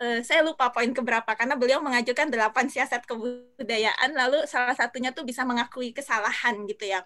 uh, 0.00 0.20
saya 0.22 0.40
lupa 0.46 0.70
poin 0.70 0.90
keberapa 0.90 1.34
karena 1.34 1.54
beliau 1.58 1.82
mengajukan 1.82 2.30
delapan 2.30 2.66
siasat 2.70 3.04
kebudayaan 3.06 4.10
lalu 4.14 4.44
salah 4.46 4.74
satunya 4.74 5.10
tuh 5.10 5.26
bisa 5.26 5.42
mengakui 5.42 5.90
kesalahan 5.90 6.62
gitu 6.68 6.86
ya. 6.86 7.04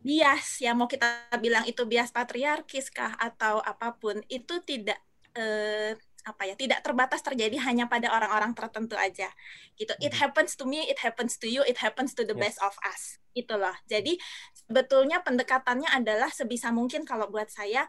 Bias 0.00 0.64
ya 0.64 0.72
mau 0.72 0.88
kita 0.88 1.28
bilang 1.44 1.68
itu 1.68 1.84
bias 1.84 2.08
patriarkis 2.08 2.88
kah 2.88 3.12
atau 3.20 3.60
apa 3.60 4.00
pun 4.00 4.16
itu 4.32 4.64
tidak 4.64 4.96
uh, 5.36 5.92
apa 6.20 6.52
ya 6.52 6.54
tidak 6.56 6.84
terbatas 6.84 7.24
terjadi 7.24 7.56
hanya 7.64 7.88
pada 7.88 8.12
orang-orang 8.12 8.52
tertentu 8.56 8.96
aja. 8.96 9.28
Gitu. 9.76 9.92
It 10.00 10.16
hmm. 10.16 10.20
happens 10.24 10.56
to 10.56 10.64
me 10.64 10.88
it 10.88 11.00
happens 11.00 11.36
to 11.40 11.48
you 11.48 11.60
it 11.68 11.80
happens 11.80 12.16
to 12.16 12.24
the 12.24 12.36
yes. 12.36 12.56
best 12.56 12.58
of 12.64 12.74
us. 12.84 13.20
Itu 13.36 13.60
loh. 13.60 13.76
Jadi 13.88 14.16
sebetulnya 14.56 15.20
pendekatannya 15.20 15.92
adalah 15.92 16.32
sebisa 16.32 16.72
mungkin 16.72 17.04
kalau 17.04 17.28
buat 17.28 17.52
saya 17.52 17.84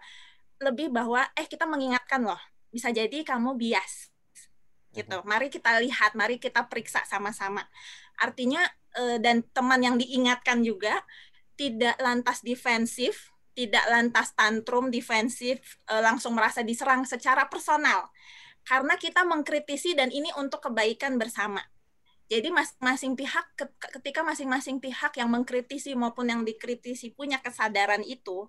lebih 0.62 0.94
bahwa 0.94 1.26
eh 1.34 1.48
kita 1.48 1.66
mengingatkan 1.66 2.22
loh 2.22 2.40
bisa 2.72 2.94
jadi 2.94 3.28
kamu 3.28 3.60
bias 3.60 4.11
gitu. 4.92 5.24
Mhm. 5.24 5.28
Mari 5.28 5.48
kita 5.48 5.80
lihat, 5.80 6.16
mari 6.16 6.38
kita 6.38 6.68
periksa 6.68 7.04
sama-sama. 7.08 7.64
Artinya 8.20 8.62
eh, 8.92 9.18
dan 9.24 9.44
teman 9.56 9.80
yang 9.80 9.96
diingatkan 9.96 10.62
juga 10.68 11.00
tidak 11.56 11.96
lantas 12.04 12.44
defensif, 12.44 13.32
tidak 13.56 13.84
lantas 13.88 14.36
tantrum 14.36 14.92
defensif, 14.92 15.80
eh, 15.88 16.02
langsung 16.04 16.36
merasa 16.36 16.60
diserang 16.64 17.08
secara 17.08 17.48
personal. 17.48 18.12
Karena 18.68 18.94
kita 19.00 19.26
mengkritisi 19.26 19.98
dan 19.98 20.12
ini 20.14 20.30
untuk 20.38 20.62
kebaikan 20.62 21.18
bersama. 21.18 21.64
Jadi 22.32 22.48
masing-masing 22.48 23.20
pihak 23.20 23.44
ketika 24.00 24.24
masing-masing 24.24 24.80
pihak 24.80 25.12
yang 25.20 25.28
mengkritisi 25.28 25.92
maupun 26.00 26.32
yang 26.32 26.42
dikritisi 26.48 27.12
punya 27.12 27.44
kesadaran 27.44 28.08
itu 28.08 28.48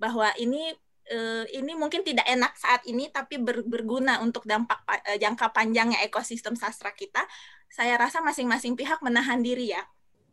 bahwa 0.00 0.32
ini 0.40 0.72
eh, 1.08 1.44
ini 1.56 1.72
mungkin 1.74 2.04
tidak 2.04 2.28
enak 2.28 2.52
saat 2.54 2.84
ini 2.84 3.08
tapi 3.08 3.40
berguna 3.42 4.20
untuk 4.20 4.44
dampak 4.44 4.84
eh, 5.08 5.18
jangka 5.18 5.50
panjangnya 5.50 6.04
ekosistem 6.04 6.54
sastra 6.54 6.92
kita, 6.92 7.24
saya 7.72 7.96
rasa 7.96 8.20
masing-masing 8.20 8.76
pihak 8.76 9.00
menahan 9.00 9.40
diri 9.40 9.72
ya. 9.72 9.82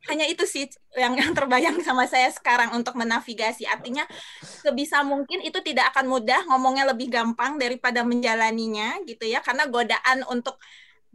Hanya 0.05 0.29
itu 0.29 0.45
sih 0.45 0.69
yang 0.93 1.17
yang 1.17 1.33
terbayang 1.33 1.81
sama 1.81 2.05
saya 2.05 2.29
sekarang 2.29 2.77
untuk 2.77 2.93
menavigasi. 2.93 3.65
Artinya 3.65 4.05
sebisa 4.43 5.01
mungkin 5.01 5.41
itu 5.41 5.57
tidak 5.65 5.95
akan 5.95 6.05
mudah, 6.05 6.45
ngomongnya 6.45 6.85
lebih 6.93 7.09
gampang 7.09 7.57
daripada 7.57 8.05
menjalaninya 8.05 9.01
gitu 9.09 9.25
ya 9.25 9.41
karena 9.41 9.65
godaan 9.65 10.21
untuk 10.29 10.61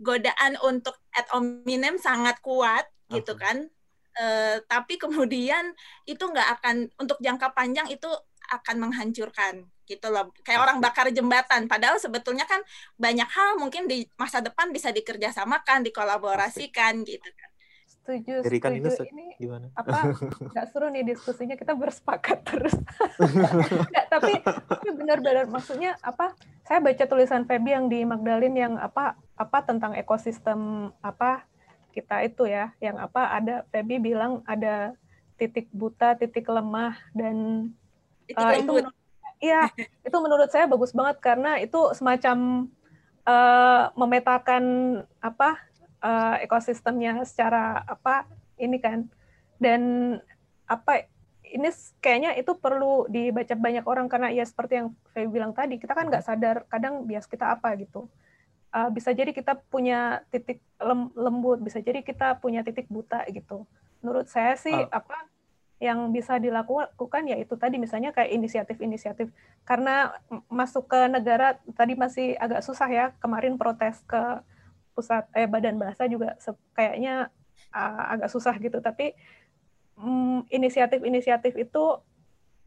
godaan 0.01 0.57
untuk 0.65 0.97
ad 1.13 1.29
hominem 1.31 2.01
sangat 2.01 2.41
kuat 2.43 2.89
gitu 3.13 3.37
kan. 3.37 3.69
Uh, 4.11 4.59
tapi 4.67 4.99
kemudian 4.99 5.71
itu 6.03 6.19
nggak 6.19 6.59
akan 6.59 6.91
untuk 6.99 7.23
jangka 7.23 7.55
panjang 7.55 7.87
itu 7.95 8.11
akan 8.51 8.77
menghancurkan 8.91 9.65
gitu 9.91 10.07
loh. 10.11 10.31
Kayak 10.47 10.71
orang 10.71 10.79
bakar 10.79 11.11
jembatan. 11.11 11.67
Padahal 11.67 11.99
sebetulnya 11.99 12.47
kan 12.47 12.63
banyak 12.95 13.27
hal 13.27 13.59
mungkin 13.59 13.91
di 13.91 14.07
masa 14.15 14.39
depan 14.39 14.71
bisa 14.71 14.95
dikerjasamakan 14.95 15.87
dikolaborasikan 15.87 17.03
gitu 17.03 17.27
kan. 17.27 17.51
Setuju 17.91 18.41
Dari 18.41 18.59
kan 18.59 18.73
setuju. 18.75 19.13
ini 19.13 19.37
gimana? 19.37 19.67
apa 19.77 20.17
nggak 20.55 20.67
seru 20.73 20.89
nih 20.89 21.05
diskusinya 21.05 21.55
kita 21.55 21.77
bersepakat 21.77 22.43
terus. 22.49 22.75
Nggak, 23.93 24.07
tapi 24.09 24.33
tapi 24.41 24.89
benar-benar 24.97 25.47
maksudnya 25.53 25.95
apa 26.01 26.33
saya 26.65 26.81
baca 26.81 27.05
tulisan 27.05 27.45
Feby 27.45 27.71
yang 27.77 27.87
di 27.93 28.03
Magdalene 28.09 28.57
yang 28.57 28.75
apa 28.81 29.21
apa 29.37 29.59
tentang 29.63 29.93
ekosistem 29.95 30.91
apa 31.05 31.45
kita 31.93 32.25
itu 32.25 32.49
ya. 32.49 32.73
Yang 32.81 33.05
apa 33.05 33.37
ada 33.37 33.69
Feby 33.69 34.01
bilang 34.01 34.41
ada 34.49 34.97
titik 35.37 35.69
buta 35.69 36.17
titik 36.17 36.49
lemah 36.49 36.97
dan 37.13 37.69
uh, 38.37 38.55
itu 38.55 38.73
iya 39.41 39.71
itu 40.07 40.17
menurut 40.21 40.49
saya 40.53 40.69
bagus 40.69 40.93
banget 40.93 41.19
karena 41.19 41.59
itu 41.59 41.79
semacam 41.97 42.69
uh, 43.25 43.91
memetakan 43.97 44.65
apa 45.19 45.59
uh, 46.05 46.37
ekosistemnya 46.45 47.25
secara 47.27 47.83
apa 47.87 48.29
ini 48.61 48.79
kan 48.79 49.09
dan 49.61 49.83
apa 50.69 51.09
ini 51.51 51.67
kayaknya 51.99 52.39
itu 52.39 52.55
perlu 52.55 53.11
dibaca 53.11 53.59
banyak 53.59 53.83
orang 53.83 54.07
karena 54.07 54.31
ya 54.31 54.47
seperti 54.47 54.79
yang 54.79 54.89
saya 55.11 55.27
bilang 55.27 55.51
tadi 55.51 55.83
kita 55.83 55.99
kan 55.99 56.07
nggak 56.07 56.23
sadar 56.23 56.63
kadang 56.71 57.09
bias 57.09 57.27
kita 57.27 57.59
apa 57.59 57.75
gitu 57.75 58.07
uh, 58.75 58.89
bisa 58.91 59.11
jadi 59.11 59.35
kita 59.35 59.59
punya 59.69 60.23
titik 60.31 60.63
lem, 60.79 61.11
lembut, 61.15 61.59
bisa 61.63 61.83
jadi 61.83 62.03
kita 62.03 62.39
punya 62.39 62.63
titik 62.63 62.87
buta 62.87 63.27
gitu. 63.31 63.67
Menurut 64.01 64.31
saya 64.31 64.57
sih 64.57 64.75
uh. 64.75 64.89
apa 64.91 65.27
yang 65.81 66.13
bisa 66.13 66.37
dilakukan 66.37 67.25
ya 67.25 67.41
itu 67.41 67.57
tadi 67.57 67.81
misalnya 67.81 68.13
kayak 68.13 68.37
inisiatif-inisiatif. 68.37 69.33
Karena 69.65 70.13
masuk 70.53 70.93
ke 70.93 71.09
negara 71.09 71.57
tadi 71.73 71.97
masih 71.97 72.37
agak 72.37 72.61
susah 72.61 72.89
ya 72.93 73.07
kemarin 73.17 73.57
protes 73.57 74.05
ke 74.05 74.45
pusat 74.93 75.25
eh 75.33 75.49
badan 75.49 75.81
bahasa 75.81 76.05
juga 76.05 76.37
kayaknya 76.77 77.33
uh, 77.73 78.13
agak 78.13 78.29
susah 78.29 78.53
gitu. 78.61 78.77
Tapi 78.85 79.17
um, 79.97 80.45
inisiatif-inisiatif 80.53 81.57
itu 81.57 81.85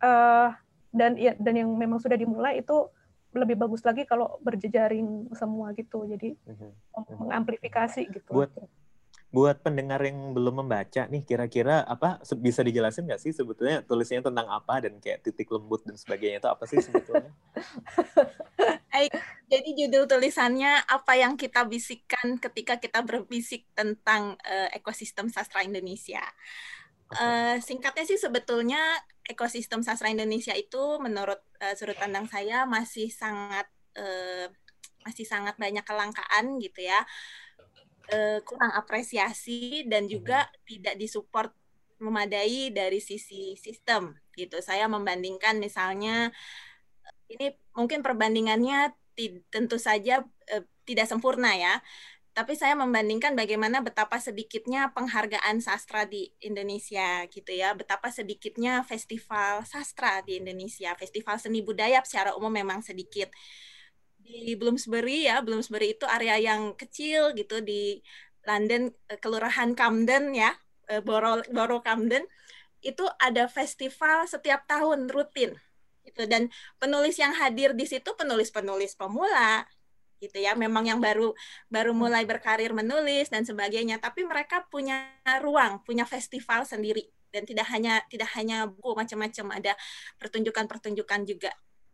uh, 0.01 0.49
dan 0.89 1.13
ya 1.13 1.37
dan 1.37 1.53
yang 1.53 1.69
memang 1.69 2.01
sudah 2.01 2.17
dimulai 2.17 2.65
itu 2.65 2.89
lebih 3.33 3.61
bagus 3.61 3.85
lagi 3.85 4.09
kalau 4.09 4.41
berjejaring 4.41 5.29
semua 5.37 5.69
gitu. 5.77 6.01
Jadi 6.09 6.33
mm-hmm. 6.33 7.21
mengamplifikasi 7.21 8.09
gitu. 8.09 8.31
Buat 8.33 8.57
buat 9.33 9.65
pendengar 9.65 9.97
yang 10.05 10.37
belum 10.37 10.61
membaca 10.61 11.09
nih 11.09 11.25
kira-kira 11.25 11.81
apa 11.89 12.21
bisa 12.37 12.61
dijelasin 12.61 13.09
nggak 13.09 13.17
sih 13.17 13.33
sebetulnya 13.33 13.81
tulisnya 13.81 14.21
tentang 14.21 14.45
apa 14.45 14.85
dan 14.85 15.01
kayak 15.01 15.25
titik 15.25 15.49
lembut 15.49 15.81
dan 15.81 15.97
sebagainya 15.97 16.37
itu 16.37 16.49
apa 16.53 16.63
sih 16.69 16.77
sebetulnya? 16.77 17.33
Jadi 19.53 19.69
judul 19.77 20.09
tulisannya 20.09 20.85
apa 20.89 21.13
yang 21.13 21.37
kita 21.37 21.65
bisikkan 21.69 22.41
ketika 22.41 22.81
kita 22.81 23.05
berbisik 23.05 23.69
tentang 23.77 24.33
uh, 24.41 24.69
ekosistem 24.73 25.29
sastra 25.29 25.61
Indonesia. 25.61 26.21
Uh, 27.13 27.61
singkatnya 27.61 28.09
sih 28.09 28.17
sebetulnya 28.17 28.81
ekosistem 29.29 29.85
sastra 29.85 30.09
Indonesia 30.09 30.57
itu 30.57 30.97
menurut 30.97 31.37
uh, 31.61 31.73
sudut 31.77 31.93
pandang 31.97 32.25
saya 32.25 32.65
masih 32.65 33.13
sangat 33.13 33.69
uh, 33.93 34.49
masih 35.05 35.25
sangat 35.27 35.53
banyak 35.61 35.85
kelangkaan 35.85 36.57
gitu 36.57 36.81
ya. 36.81 37.05
Uh, 38.11 38.43
kurang 38.43 38.75
apresiasi 38.75 39.87
dan 39.87 40.11
juga 40.11 40.43
hmm. 40.43 40.53
tidak 40.67 40.95
disupport 40.99 41.51
memadai 42.03 42.69
dari 42.75 42.99
sisi 42.99 43.55
sistem 43.55 44.19
gitu. 44.35 44.59
Saya 44.59 44.91
membandingkan 44.91 45.55
misalnya 45.55 46.35
ini 47.31 47.55
mungkin 47.71 48.03
perbandingannya 48.03 48.91
tentu 49.47 49.79
saja 49.79 50.25
uh, 50.51 50.63
tidak 50.83 51.07
sempurna 51.07 51.55
ya 51.55 51.79
tapi 52.33 52.57
saya 52.57 52.73
membandingkan 52.73 53.37
bagaimana 53.37 53.85
betapa 53.85 54.17
sedikitnya 54.17 54.89
penghargaan 54.97 55.61
sastra 55.61 56.09
di 56.09 56.33
Indonesia 56.41 57.29
gitu 57.29 57.53
ya, 57.53 57.77
betapa 57.77 58.09
sedikitnya 58.09 58.81
festival 58.81 59.61
sastra 59.69 60.25
di 60.25 60.41
Indonesia, 60.41 60.97
festival 60.97 61.37
seni 61.37 61.61
budaya 61.61 62.01
secara 62.01 62.33
umum 62.33 62.49
memang 62.49 62.81
sedikit. 62.81 63.29
Di 64.23 64.55
Bloomsbury 64.55 65.27
ya, 65.27 65.43
Bloomsbury 65.43 65.99
itu 65.99 66.07
area 66.07 66.39
yang 66.39 66.73
kecil 66.79 67.35
gitu 67.35 67.59
di 67.59 67.99
London, 68.47 68.91
eh, 69.11 69.19
kelurahan 69.19 69.75
Camden 69.75 70.31
ya, 70.35 70.51
eh, 70.87 71.03
Borough, 71.03 71.43
Borough 71.51 71.83
Camden, 71.83 72.23
itu 72.83 73.03
ada 73.19 73.47
festival 73.47 74.27
setiap 74.27 74.67
tahun 74.67 75.07
rutin 75.11 75.55
gitu. 76.07 76.27
Dan 76.27 76.51
penulis 76.77 77.15
yang 77.17 77.31
hadir 77.35 77.71
di 77.73 77.87
situ 77.87 78.11
penulis-penulis 78.15 78.95
pemula 78.99 79.63
gitu 80.19 80.39
ya. 80.39 80.53
Memang 80.55 80.87
yang 80.87 80.99
baru 80.99 81.31
baru 81.71 81.95
mulai 81.95 82.27
berkarir 82.27 82.75
menulis 82.75 83.31
dan 83.31 83.47
sebagainya. 83.47 83.99
Tapi 84.03 84.27
mereka 84.27 84.67
punya 84.67 85.15
ruang 85.39 85.81
punya 85.87 86.03
festival 86.03 86.67
sendiri. 86.67 87.07
Dan 87.33 87.49
tidak 87.49 87.65
hanya 87.73 88.03
tidak 88.11 88.29
hanya 88.37 88.69
buku 88.69 88.93
macam-macam. 88.93 89.45
Ada 89.57 89.73
pertunjukan-pertunjukan 90.21 91.21
juga. 91.25 91.51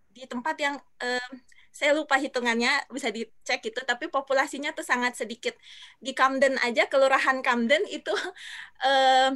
Di 0.09 0.25
tempat 0.25 0.55
yang 0.57 0.75
eh, 0.99 1.29
saya 1.69 1.93
lupa 1.93 2.17
hitungannya 2.17 2.89
bisa 2.89 3.13
dicek 3.13 3.61
itu 3.71 3.79
tapi 3.85 4.09
populasinya 4.09 4.73
tuh 4.73 4.83
sangat 4.83 5.15
sedikit 5.15 5.53
di 6.01 6.11
Camden 6.17 6.57
aja 6.65 6.89
kelurahan 6.89 7.39
Camden 7.45 7.85
itu 7.87 8.11
eh, 8.89 9.31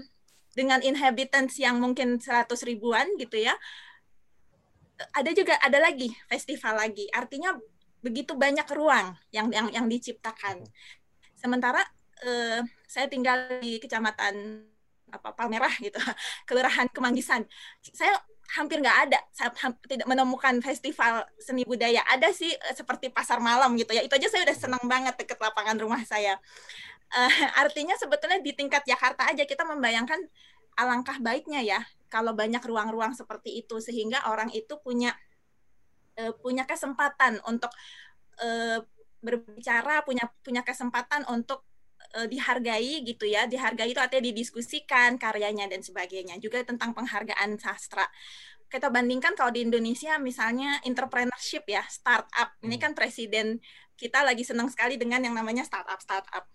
dengan 0.53 0.79
inhabitants 0.85 1.57
yang 1.57 1.81
mungkin 1.81 2.21
100 2.21 2.45
ribuan 2.65 3.09
gitu 3.17 3.41
ya 3.41 3.57
ada 5.13 5.31
juga 5.33 5.57
ada 5.57 5.81
lagi 5.81 6.13
festival 6.29 6.77
lagi 6.77 7.09
artinya 7.09 7.57
begitu 8.03 8.35
banyak 8.35 8.67
ruang 8.75 9.15
yang 9.31 9.47
yang 9.49 9.71
yang 9.71 9.87
diciptakan. 9.87 10.67
Sementara 11.39 11.79
eh, 12.27 12.59
saya 12.83 13.07
tinggal 13.07 13.63
di 13.63 13.79
kecamatan 13.79 14.67
apa 15.07 15.31
Palmerah 15.31 15.71
gitu, 15.79 15.97
kelurahan 16.47 16.91
Kemanggisan. 16.91 17.47
Saya 17.79 18.19
hampir 18.53 18.83
nggak 18.83 18.99
ada, 19.09 19.19
tidak 19.87 20.07
menemukan 20.07 20.59
festival 20.59 21.23
seni 21.39 21.63
budaya. 21.63 22.03
Ada 22.05 22.29
sih 22.35 22.51
eh, 22.51 22.75
seperti 22.75 23.09
pasar 23.09 23.39
malam 23.39 23.73
gitu 23.79 23.95
ya. 23.95 24.03
Itu 24.03 24.13
aja 24.19 24.27
saya 24.29 24.43
udah 24.45 24.57
senang 24.57 24.83
banget 24.85 25.15
deket 25.15 25.39
lapangan 25.39 25.79
rumah 25.79 26.03
saya. 26.03 26.37
Eh, 27.13 27.33
artinya 27.63 27.95
sebetulnya 27.95 28.43
di 28.43 28.51
tingkat 28.53 28.83
Jakarta 28.85 29.29
aja 29.31 29.43
kita 29.47 29.63
membayangkan 29.65 30.19
alangkah 30.73 31.21
baiknya 31.21 31.61
ya 31.61 31.79
kalau 32.09 32.33
banyak 32.33 32.61
ruang-ruang 32.61 33.13
seperti 33.17 33.61
itu 33.65 33.81
sehingga 33.81 34.25
orang 34.29 34.53
itu 34.53 34.77
punya 34.81 35.13
uh, 36.17 36.33
punya 36.37 36.65
kesempatan 36.65 37.41
untuk 37.49 37.73
uh, 38.41 38.81
berbicara, 39.23 40.05
punya 40.05 40.29
punya 40.45 40.61
kesempatan 40.61 41.25
untuk 41.31 41.65
uh, 42.17 42.27
dihargai 42.27 43.03
gitu 43.07 43.25
ya. 43.25 43.47
Dihargai 43.47 43.91
itu 43.91 44.01
artinya 44.01 44.23
didiskusikan 44.29 45.15
karyanya 45.17 45.69
dan 45.71 45.81
sebagainya. 45.81 46.37
Juga 46.37 46.63
tentang 46.63 46.91
penghargaan 46.91 47.57
sastra. 47.57 48.05
Kita 48.67 48.89
bandingkan 48.89 49.37
kalau 49.37 49.53
di 49.53 49.61
Indonesia 49.63 50.17
misalnya 50.17 50.81
entrepreneurship 50.83 51.63
ya, 51.69 51.85
startup. 51.87 52.57
Ini 52.65 52.75
hmm. 52.77 52.83
kan 52.83 52.91
presiden 52.97 53.61
kita 53.93 54.25
lagi 54.25 54.41
senang 54.41 54.67
sekali 54.67 54.97
dengan 54.97 55.21
yang 55.21 55.37
namanya 55.37 55.63
startup 55.63 56.01
startup. 56.01 56.49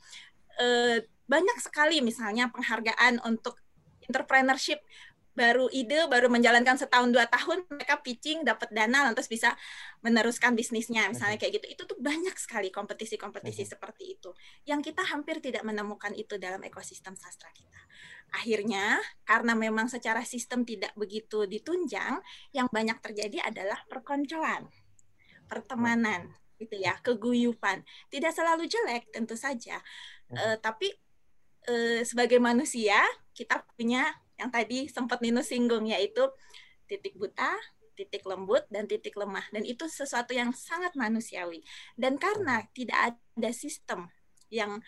Uh, 0.59 0.99
banyak 1.31 1.59
sekali 1.63 2.03
misalnya 2.03 2.51
penghargaan 2.51 3.23
untuk 3.23 3.61
entrepreneurship 4.09 4.81
baru 5.39 5.71
ide, 5.71 6.11
baru 6.11 6.27
menjalankan 6.27 6.75
setahun 6.75 7.15
dua 7.15 7.31
tahun, 7.31 7.63
mereka 7.71 8.03
pitching, 8.03 8.43
dapat 8.43 8.75
dana, 8.75 9.07
lantas 9.07 9.31
bisa 9.31 9.55
meneruskan 10.03 10.59
bisnisnya, 10.59 11.07
misalnya 11.07 11.39
kayak 11.39 11.63
gitu. 11.63 11.67
Itu 11.79 11.83
tuh 11.87 11.99
banyak 12.03 12.35
sekali 12.35 12.75
kompetisi-kompetisi 12.75 13.63
seperti 13.63 14.19
itu. 14.19 14.35
Yang 14.67 14.91
kita 14.91 15.07
hampir 15.07 15.39
tidak 15.39 15.63
menemukan 15.63 16.11
itu 16.19 16.35
dalam 16.43 16.59
ekosistem 16.67 17.15
sastra 17.15 17.55
kita. 17.55 17.79
Akhirnya, 18.35 18.99
karena 19.23 19.55
memang 19.55 19.87
secara 19.87 20.27
sistem 20.27 20.67
tidak 20.67 20.91
begitu 20.99 21.47
ditunjang, 21.47 22.19
yang 22.51 22.67
banyak 22.69 22.99
terjadi 22.99 23.47
adalah 23.47 23.79
perkoncoan, 23.87 24.67
pertemanan, 25.47 26.35
gitu 26.59 26.75
ya, 26.77 26.99
keguyupan. 27.01 27.87
Tidak 28.11 28.35
selalu 28.35 28.67
jelek, 28.67 29.15
tentu 29.15 29.39
saja, 29.39 29.79
uh, 30.35 30.59
tapi 30.59 30.91
eh, 31.69 32.03
sebagai 32.03 32.41
manusia 32.41 32.99
kita 33.37 33.63
punya 33.77 34.09
yang 34.39 34.49
tadi 34.55 34.87
sempat 34.87 35.19
Nino 35.21 35.43
singgung 35.43 35.85
yaitu 35.91 36.23
titik 36.87 37.19
buta, 37.19 37.53
titik 37.99 38.23
lembut 38.23 38.65
dan 38.71 38.87
titik 38.87 39.19
lemah 39.19 39.45
dan 39.51 39.67
itu 39.67 39.85
sesuatu 39.91 40.31
yang 40.31 40.55
sangat 40.55 40.95
manusiawi. 40.95 41.67
Dan 41.99 42.17
karena 42.17 42.63
tidak 42.71 43.19
ada 43.19 43.51
sistem 43.51 44.07
yang 44.49 44.79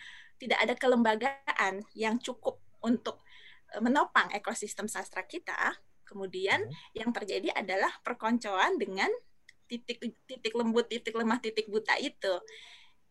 tidak 0.41 0.57
ada 0.57 0.73
kelembagaan 0.73 1.85
yang 1.93 2.17
cukup 2.17 2.57
untuk 2.81 3.21
eh, 3.75 3.83
menopang 3.83 4.33
ekosistem 4.33 4.89
sastra 4.89 5.27
kita, 5.27 5.77
kemudian 6.07 6.65
hmm. 6.65 6.97
yang 6.97 7.11
terjadi 7.13 7.53
adalah 7.53 7.91
perkoncoan 8.01 8.79
dengan 8.81 9.11
titik 9.69 10.01
titik 10.27 10.51
lembut, 10.57 10.89
titik 10.89 11.13
lemah, 11.13 11.39
titik 11.39 11.69
buta 11.69 11.95
itu. 12.01 12.41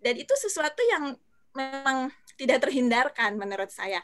Dan 0.00 0.16
itu 0.16 0.32
sesuatu 0.36 0.80
yang 0.84 1.16
memang 1.56 2.12
tidak 2.36 2.64
terhindarkan 2.64 3.36
menurut 3.36 3.72
saya. 3.72 4.00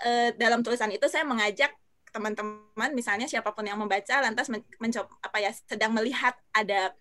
E, 0.00 0.32
dalam 0.40 0.64
tulisan 0.64 0.88
itu 0.88 1.04
saya 1.06 1.28
mengajak 1.28 1.72
teman-teman 2.12 2.90
misalnya 2.92 3.28
siapa 3.28 3.52
pun 3.56 3.64
yang 3.64 3.80
membaca 3.80 4.20
lantas 4.20 4.52
mencoba 4.52 5.08
apa 5.24 5.38
ya 5.40 5.50
sedang 5.52 5.92
melihat 5.96 6.36
ada 6.52 6.92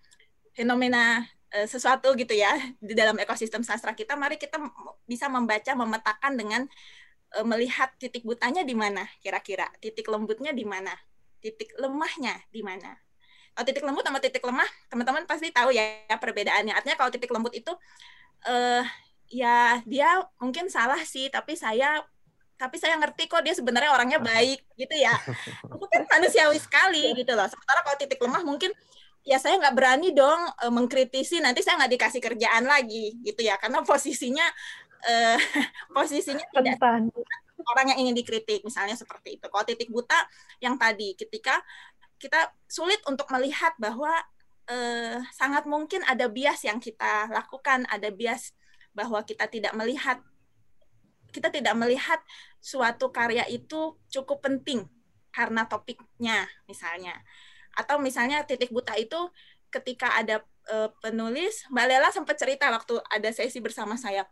fenomena 0.56 1.27
e, 1.51 1.67
sesuatu 1.67 2.12
gitu 2.19 2.36
ya 2.36 2.51
di 2.80 2.95
dalam 2.95 3.15
ekosistem 3.19 3.63
sastra 3.63 3.95
kita 3.95 4.15
mari 4.15 4.39
kita 4.39 4.60
bisa 5.08 5.27
membaca 5.27 5.71
memetakan 5.75 6.34
dengan 6.39 6.62
e, 7.36 7.39
melihat 7.43 7.91
titik 7.99 8.23
butanya 8.23 8.63
di 8.63 8.75
mana 8.75 9.08
kira-kira 9.19 9.67
titik 9.80 10.08
lembutnya 10.08 10.51
di 10.51 10.63
mana 10.67 10.91
titik 11.41 11.73
lemahnya 11.75 12.38
di 12.54 12.62
mana. 12.62 12.95
Kalau 13.51 13.65
titik 13.67 13.84
lembut 13.84 14.06
sama 14.06 14.21
titik 14.23 14.45
lemah 14.45 14.69
teman-teman 14.88 15.27
pasti 15.27 15.51
tahu 15.51 15.75
ya 15.75 16.08
perbedaannya. 16.15 16.71
Artinya 16.71 16.95
kalau 16.95 17.12
titik 17.12 17.34
lembut 17.34 17.51
itu 17.51 17.73
eh 18.47 18.86
ya 19.27 19.82
dia 19.84 20.23
mungkin 20.39 20.71
salah 20.71 21.01
sih 21.04 21.27
tapi 21.27 21.58
saya 21.58 21.99
tapi 22.62 22.78
saya 22.78 22.93
ngerti 23.02 23.26
kok 23.26 23.41
dia 23.41 23.58
sebenarnya 23.58 23.89
orangnya 23.89 24.21
baik 24.21 24.62
gitu 24.78 24.93
ya. 24.93 25.17
Itu 25.74 25.86
kan 25.89 26.06
manusiawi 26.06 26.62
sekali 26.62 27.17
gitu 27.17 27.34
loh. 27.34 27.50
Sementara 27.50 27.82
kalau 27.82 27.97
titik 27.97 28.21
lemah 28.21 28.45
mungkin 28.45 28.69
ya 29.26 29.41
saya 29.41 29.58
nggak 29.58 29.74
berani 29.74 30.13
dong 30.13 30.45
e, 30.62 30.65
mengkritisi 30.69 31.41
nanti 31.41 31.65
saya 31.65 31.82
nggak 31.82 31.93
dikasih 31.97 32.21
kerjaan 32.21 32.69
lagi 32.69 33.17
gitu 33.26 33.41
ya. 33.41 33.58
Karena 33.58 33.82
posisinya 33.82 34.45
e, 35.02 35.13
posisinya 35.97 36.45
tidak 36.54 36.78
orang 37.62 37.93
yang 37.93 38.00
ingin 38.06 38.15
dikritik 38.21 38.62
misalnya 38.62 38.93
seperti 38.93 39.41
itu. 39.41 39.45
Kalau 39.50 39.65
titik 39.65 39.89
buta 39.89 40.17
yang 40.62 40.78
tadi 40.78 41.17
ketika 41.17 41.58
kita 42.21 42.54
sulit 42.69 43.02
untuk 43.10 43.26
melihat 43.34 43.74
bahwa 43.82 44.13
e, 44.69 44.78
sangat 45.34 45.65
mungkin 45.65 46.06
ada 46.06 46.30
bias 46.30 46.62
yang 46.62 46.78
kita 46.78 47.26
lakukan 47.34 47.89
ada 47.89 48.13
bias 48.13 48.54
bahwa 48.93 49.26
kita 49.26 49.50
tidak 49.50 49.74
melihat 49.74 50.21
kita 51.31 51.49
tidak 51.49 51.73
melihat 51.79 52.19
suatu 52.61 53.09
karya 53.09 53.47
itu 53.47 53.97
cukup 54.11 54.43
penting 54.43 54.85
karena 55.31 55.65
topiknya 55.65 56.45
misalnya. 56.67 57.15
Atau 57.73 57.97
misalnya 58.03 58.43
titik 58.43 58.69
buta 58.69 58.93
itu 58.99 59.17
ketika 59.71 60.19
ada 60.19 60.43
e, 60.67 60.91
penulis 60.99 61.63
Mbak 61.71 61.85
Lela 61.87 62.09
sempat 62.11 62.35
cerita 62.35 62.67
waktu 62.67 62.99
ada 63.07 63.29
sesi 63.31 63.63
bersama 63.63 63.95
saya. 63.95 64.27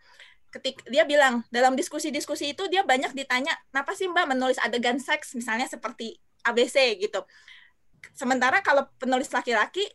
Ketik 0.52 0.84
dia 0.92 1.08
bilang 1.08 1.48
dalam 1.50 1.74
diskusi-diskusi 1.80 2.52
itu 2.52 2.68
dia 2.68 2.84
banyak 2.84 3.16
ditanya 3.16 3.56
kenapa 3.72 3.96
sih 3.96 4.12
Mbak 4.12 4.26
menulis 4.36 4.60
adegan 4.60 5.00
seks 5.00 5.34
misalnya 5.34 5.66
seperti 5.72 6.20
ABC 6.44 7.00
gitu. 7.00 7.24
Sementara 8.12 8.60
kalau 8.60 8.88
penulis 9.00 9.32
laki-laki 9.32 9.88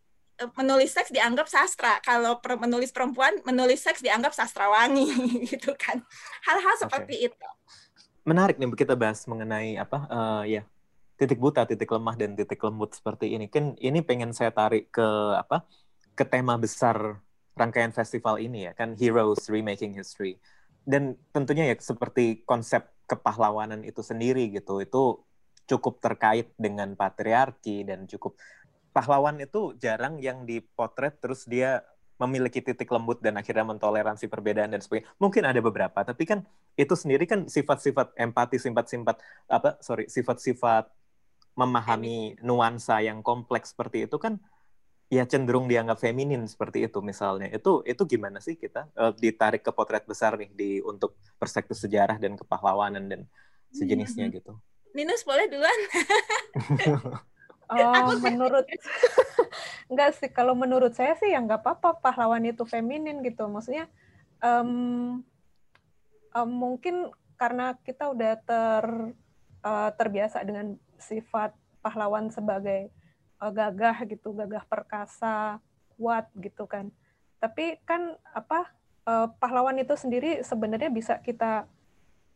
menulis 0.59 0.91
seks 0.91 1.15
dianggap 1.15 1.47
sastra. 1.47 2.03
Kalau 2.03 2.39
menulis 2.59 2.91
perempuan, 2.91 3.39
menulis 3.47 3.83
seks 3.83 4.03
dianggap 4.03 4.35
sastrawangi 4.35 5.09
gitu 5.51 5.75
kan. 5.79 6.03
Hal-hal 6.47 6.75
seperti 6.81 7.15
okay. 7.25 7.29
itu. 7.31 7.49
Menarik 8.25 8.57
nih 8.57 8.73
kita 8.73 8.97
bahas 8.97 9.23
mengenai 9.29 9.77
apa 9.77 9.99
uh, 10.09 10.43
ya 10.49 10.65
titik 11.15 11.39
buta, 11.39 11.63
titik 11.69 11.87
lemah 11.87 12.17
dan 12.19 12.35
titik 12.35 12.59
lembut 12.59 12.97
seperti 12.97 13.37
ini. 13.37 13.47
Kan 13.47 13.79
ini 13.79 14.03
pengen 14.03 14.35
saya 14.35 14.51
tarik 14.51 14.91
ke 14.91 15.07
apa? 15.39 15.63
ke 16.15 16.23
tema 16.23 16.55
besar 16.55 17.19
rangkaian 17.59 17.91
festival 17.91 18.39
ini 18.39 18.71
ya, 18.71 18.73
kan 18.75 18.95
Heroes 18.95 19.51
Remaking 19.51 19.99
History. 19.99 20.39
Dan 20.87 21.19
tentunya 21.35 21.67
ya 21.67 21.77
seperti 21.79 22.47
konsep 22.47 22.87
kepahlawanan 23.11 23.83
itu 23.83 23.99
sendiri 23.99 24.47
gitu, 24.55 24.79
itu 24.79 25.19
cukup 25.67 25.99
terkait 25.99 26.55
dengan 26.55 26.93
patriarki 26.95 27.83
dan 27.83 28.07
cukup 28.07 28.39
pahlawan 28.95 29.43
itu 29.43 29.75
jarang 29.83 30.23
yang 30.23 30.47
dipotret 30.47 31.19
terus 31.19 31.43
dia 31.51 31.83
memiliki 32.15 32.63
titik 32.63 32.87
lembut 32.95 33.19
dan 33.19 33.35
akhirnya 33.35 33.67
mentoleransi 33.67 34.31
perbedaan 34.31 34.71
dan 34.71 34.79
sebagainya. 34.79 35.11
Mungkin 35.19 35.43
ada 35.43 35.59
beberapa, 35.59 35.99
tapi 36.07 36.23
kan 36.23 36.47
itu 36.79 36.95
sendiri 36.95 37.27
kan 37.27 37.51
sifat-sifat 37.51 38.15
empati, 38.15 38.63
sifat-sifat 38.63 39.19
apa 39.51 39.83
sorry, 39.83 40.07
sifat-sifat 40.07 40.87
memahami 41.59 42.39
nuansa 42.43 43.03
yang 43.03 43.19
kompleks 43.23 43.75
seperti 43.75 44.07
itu 44.07 44.19
kan 44.19 44.39
ya 45.11 45.23
cenderung 45.27 45.67
dianggap 45.67 45.99
feminin 45.99 46.47
seperti 46.47 46.87
itu 46.87 47.03
misalnya. 47.03 47.51
Itu 47.51 47.83
itu 47.83 48.07
gimana 48.07 48.39
sih 48.39 48.55
kita 48.55 48.95
uh, 48.95 49.11
ditarik 49.19 49.67
ke 49.67 49.75
potret 49.75 50.07
besar 50.07 50.39
nih 50.39 50.55
di 50.55 50.71
untuk 50.87 51.19
perspektif 51.35 51.75
sejarah 51.83 52.23
dan 52.23 52.39
kepahlawanan 52.39 53.11
dan 53.11 53.21
sejenisnya 53.75 54.31
hmm. 54.31 54.35
gitu. 54.39 54.53
Ninus 54.95 55.27
boleh 55.27 55.51
duluan. 55.51 55.79
Oh, 57.71 58.13
menurut 58.21 58.67
enggak 59.91 60.11
sih 60.21 60.29
kalau 60.29 60.53
menurut 60.53 60.93
saya 60.93 61.17
sih 61.17 61.33
ya 61.33 61.41
nggak 61.41 61.65
apa-apa 61.65 62.01
pahlawan 62.01 62.45
itu 62.45 62.65
feminin 62.69 63.25
gitu. 63.25 63.49
Maksudnya 63.49 63.89
um, 64.45 65.21
um, 66.37 66.51
mungkin 66.51 67.09
karena 67.41 67.77
kita 67.83 68.13
udah 68.13 68.33
ter 68.45 68.85
uh, 69.65 69.91
terbiasa 69.97 70.45
dengan 70.45 70.77
sifat 71.01 71.57
pahlawan 71.81 72.29
sebagai 72.29 72.93
uh, 73.41 73.53
gagah 73.53 73.97
gitu, 74.09 74.37
gagah 74.37 74.65
perkasa, 74.69 75.59
kuat 75.97 76.29
gitu 76.37 76.69
kan. 76.69 76.93
Tapi 77.41 77.81
kan 77.89 78.17
apa 78.33 78.69
uh, 79.09 79.29
pahlawan 79.41 79.77
itu 79.81 79.97
sendiri 79.97 80.45
sebenarnya 80.45 80.93
bisa 80.93 81.21
kita 81.21 81.65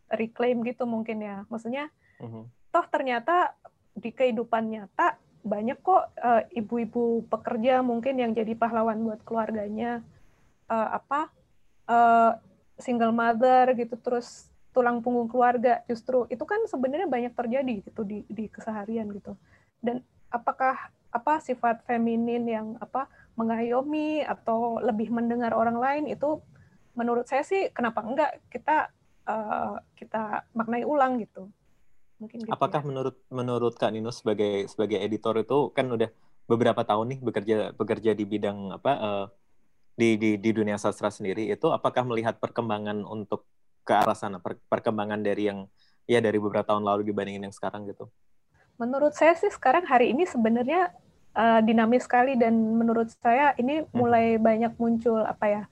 reclaim 0.08 0.64
gitu 0.64 0.88
mungkin 0.88 1.20
ya. 1.20 1.44
Maksudnya 1.52 1.92
uh 2.18 2.24
mm-hmm. 2.24 2.42
-huh. 2.42 2.44
toh 2.72 2.86
ternyata 2.88 3.52
di 3.98 4.10
kehidupan 4.14 4.70
nyata 4.70 5.18
banyak 5.42 5.78
kok 5.80 6.12
uh, 6.18 6.42
ibu-ibu 6.50 7.24
pekerja 7.30 7.80
mungkin 7.80 8.18
yang 8.18 8.34
jadi 8.34 8.52
pahlawan 8.58 9.00
buat 9.02 9.22
keluarganya. 9.22 10.02
Uh, 10.68 11.00
apa 11.00 11.32
uh, 11.88 12.36
single 12.76 13.16
mother 13.16 13.72
gitu 13.72 13.96
terus 13.96 14.52
tulang 14.76 15.00
punggung 15.00 15.30
keluarga. 15.30 15.80
Justru 15.88 16.28
itu 16.28 16.44
kan 16.44 16.60
sebenarnya 16.68 17.08
banyak 17.08 17.32
terjadi 17.32 17.74
gitu 17.86 18.02
di 18.04 18.22
di 18.28 18.46
keseharian 18.52 19.08
gitu. 19.14 19.32
Dan 19.80 20.04
apakah 20.28 20.92
apa 21.08 21.40
sifat 21.40 21.80
feminin 21.88 22.44
yang 22.44 22.66
apa 22.84 23.08
mengayomi 23.38 24.20
atau 24.26 24.76
lebih 24.82 25.08
mendengar 25.08 25.56
orang 25.56 25.80
lain 25.80 26.04
itu 26.10 26.42
menurut 26.92 27.24
saya 27.24 27.46
sih 27.46 27.70
kenapa 27.70 28.02
enggak 28.04 28.42
kita 28.50 28.92
uh, 29.24 29.78
kita 29.94 30.44
maknai 30.52 30.82
ulang 30.82 31.22
gitu 31.22 31.48
Mungkin 32.18 32.44
gitu 32.44 32.50
Apakah 32.50 32.82
ya. 32.82 32.86
menurut 32.86 33.16
menurut 33.30 33.74
Kak 33.78 33.94
Nino 33.94 34.10
sebagai 34.10 34.66
sebagai 34.66 34.98
editor 34.98 35.38
itu 35.38 35.70
kan 35.70 35.86
udah 35.86 36.10
beberapa 36.50 36.82
tahun 36.82 37.14
nih 37.14 37.20
bekerja 37.22 37.56
bekerja 37.78 38.10
di 38.16 38.24
bidang 38.26 38.74
apa 38.74 38.92
uh, 38.98 39.26
di, 39.94 40.18
di 40.18 40.30
di 40.38 40.50
dunia 40.50 40.78
sastra 40.78 41.10
sendiri 41.10 41.50
itu 41.50 41.66
apakah 41.70 42.02
melihat 42.06 42.38
perkembangan 42.38 43.02
untuk 43.06 43.46
ke 43.82 43.92
arah 43.94 44.14
sana 44.14 44.38
per, 44.42 44.58
perkembangan 44.66 45.22
dari 45.22 45.50
yang 45.50 45.66
ya 46.08 46.18
dari 46.18 46.40
beberapa 46.40 46.64
tahun 46.64 46.86
lalu 46.86 47.08
dibandingin 47.08 47.48
yang 47.50 47.54
sekarang 47.54 47.86
gitu? 47.86 48.08
Menurut 48.78 49.14
saya 49.14 49.34
sih 49.34 49.50
sekarang 49.50 49.84
hari 49.84 50.14
ini 50.14 50.24
sebenarnya 50.24 50.94
uh, 51.34 51.60
dinamis 51.62 52.06
sekali 52.06 52.34
dan 52.34 52.54
menurut 52.54 53.10
saya 53.20 53.52
ini 53.58 53.82
hmm. 53.82 53.90
mulai 53.94 54.26
hmm. 54.34 54.42
banyak 54.42 54.72
muncul 54.78 55.22
apa 55.22 55.46
ya 55.46 55.62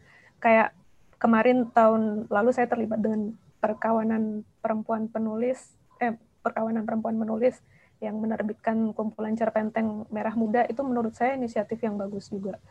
kayak 0.42 0.76
kemarin 1.16 1.66
tahun 1.72 2.28
lalu 2.28 2.50
saya 2.52 2.68
terlibat 2.68 3.00
dengan 3.00 3.32
perkawanan 3.58 4.44
perempuan 4.60 5.08
penulis 5.08 5.72
eh 5.96 6.12
perkawanan 6.46 6.86
perempuan 6.86 7.18
menulis 7.18 7.58
yang 7.98 8.14
menerbitkan 8.22 8.94
kumpulan 8.94 9.34
cerpenteng 9.34 10.06
merah 10.14 10.36
muda 10.38 10.62
itu 10.70 10.78
menurut 10.86 11.16
saya 11.18 11.34
inisiatif 11.34 11.82
yang 11.82 11.98
bagus 11.98 12.30
juga. 12.30 12.62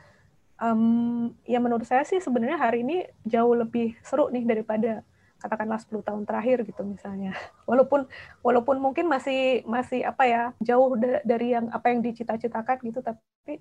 Um, 0.56 1.36
ya 1.44 1.60
menurut 1.60 1.84
saya 1.84 2.08
sih 2.08 2.24
sebenarnya 2.24 2.56
hari 2.56 2.88
ini 2.88 3.04
jauh 3.28 3.52
lebih 3.60 4.00
seru 4.00 4.32
nih 4.32 4.48
daripada 4.48 5.04
katakanlah 5.44 5.82
10 5.84 6.00
tahun 6.08 6.24
terakhir 6.24 6.64
gitu 6.64 6.88
misalnya. 6.88 7.36
Walaupun 7.70 8.08
walaupun 8.40 8.78
mungkin 8.80 9.12
masih 9.12 9.68
masih 9.68 10.08
apa 10.08 10.24
ya 10.24 10.42
jauh 10.64 10.96
dari 11.26 11.52
yang 11.52 11.68
apa 11.76 11.92
yang 11.92 12.00
dicita-citakan 12.00 12.80
gitu 12.88 13.04
tapi 13.04 13.60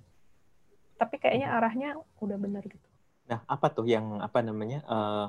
tapi 0.95 1.15
kayaknya 1.19 1.51
arahnya 1.51 1.89
udah 2.23 2.37
benar 2.39 2.63
gitu. 2.63 2.87
Nah, 3.25 3.41
apa 3.49 3.67
tuh 3.73 3.89
yang 3.89 4.21
apa 4.21 4.39
namanya 4.39 4.79
uh, 4.87 5.27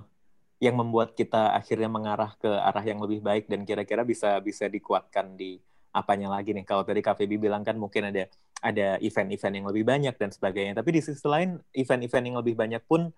yang 0.56 0.76
membuat 0.80 1.12
kita 1.12 1.52
akhirnya 1.52 1.88
mengarah 1.92 2.32
ke 2.40 2.48
arah 2.48 2.84
yang 2.84 3.00
lebih 3.04 3.20
baik 3.20 3.44
dan 3.44 3.68
kira-kira 3.68 4.02
bisa 4.08 4.40
bisa 4.40 4.64
dikuatkan 4.66 5.36
di 5.36 5.60
apanya 5.92 6.32
lagi 6.32 6.56
nih. 6.56 6.64
Kalau 6.64 6.84
tadi 6.84 7.00
KVB 7.04 7.40
bilang 7.40 7.64
kan 7.64 7.76
mungkin 7.76 8.08
ada 8.12 8.28
ada 8.64 8.96
event-event 9.04 9.54
yang 9.56 9.66
lebih 9.68 9.84
banyak 9.84 10.14
dan 10.16 10.32
sebagainya. 10.32 10.76
Tapi 10.76 10.90
di 10.96 11.00
sisi 11.04 11.24
lain 11.28 11.60
event-event 11.76 12.24
yang 12.24 12.36
lebih 12.40 12.56
banyak 12.56 12.82
pun 12.88 13.12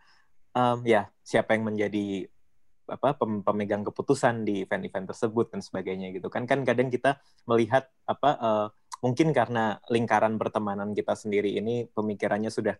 um, 0.54 0.78
ya 0.82 1.10
siapa 1.22 1.54
yang 1.54 1.66
menjadi 1.66 2.26
apa 2.88 3.20
pemegang 3.20 3.84
keputusan 3.84 4.48
di 4.48 4.64
event-event 4.64 5.12
tersebut 5.12 5.52
dan 5.54 5.60
sebagainya 5.62 6.10
gitu 6.10 6.26
kan. 6.26 6.42
Kan 6.46 6.66
kadang 6.66 6.90
kita 6.90 7.22
melihat 7.46 7.86
apa 8.08 8.30
uh, 8.38 8.66
mungkin 9.04 9.30
karena 9.30 9.78
lingkaran 9.92 10.40
pertemanan 10.40 10.90
kita 10.90 11.14
sendiri 11.14 11.54
ini 11.54 11.86
pemikirannya 11.86 12.50
sudah 12.50 12.74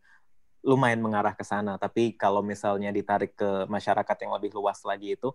lumayan 0.63 0.99
mengarah 0.99 1.35
ke 1.35 1.45
sana 1.47 1.79
tapi 1.79 2.15
kalau 2.15 2.43
misalnya 2.43 2.91
ditarik 2.91 3.35
ke 3.39 3.67
masyarakat 3.71 4.17
yang 4.27 4.33
lebih 4.35 4.55
luas 4.55 4.83
lagi 4.83 5.15
itu 5.15 5.31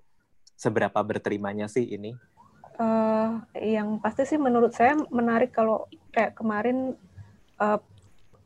seberapa 0.59 0.99
berterimanya 1.01 1.65
sih 1.71 1.83
ini 1.83 2.13
uh, 2.79 3.41
yang 3.57 4.01
pasti 4.01 4.25
sih 4.25 4.39
menurut 4.39 4.73
saya 4.73 4.97
menarik 5.09 5.53
kalau 5.53 5.85
kayak 6.13 6.33
kemarin 6.37 6.97
uh, 7.61 7.79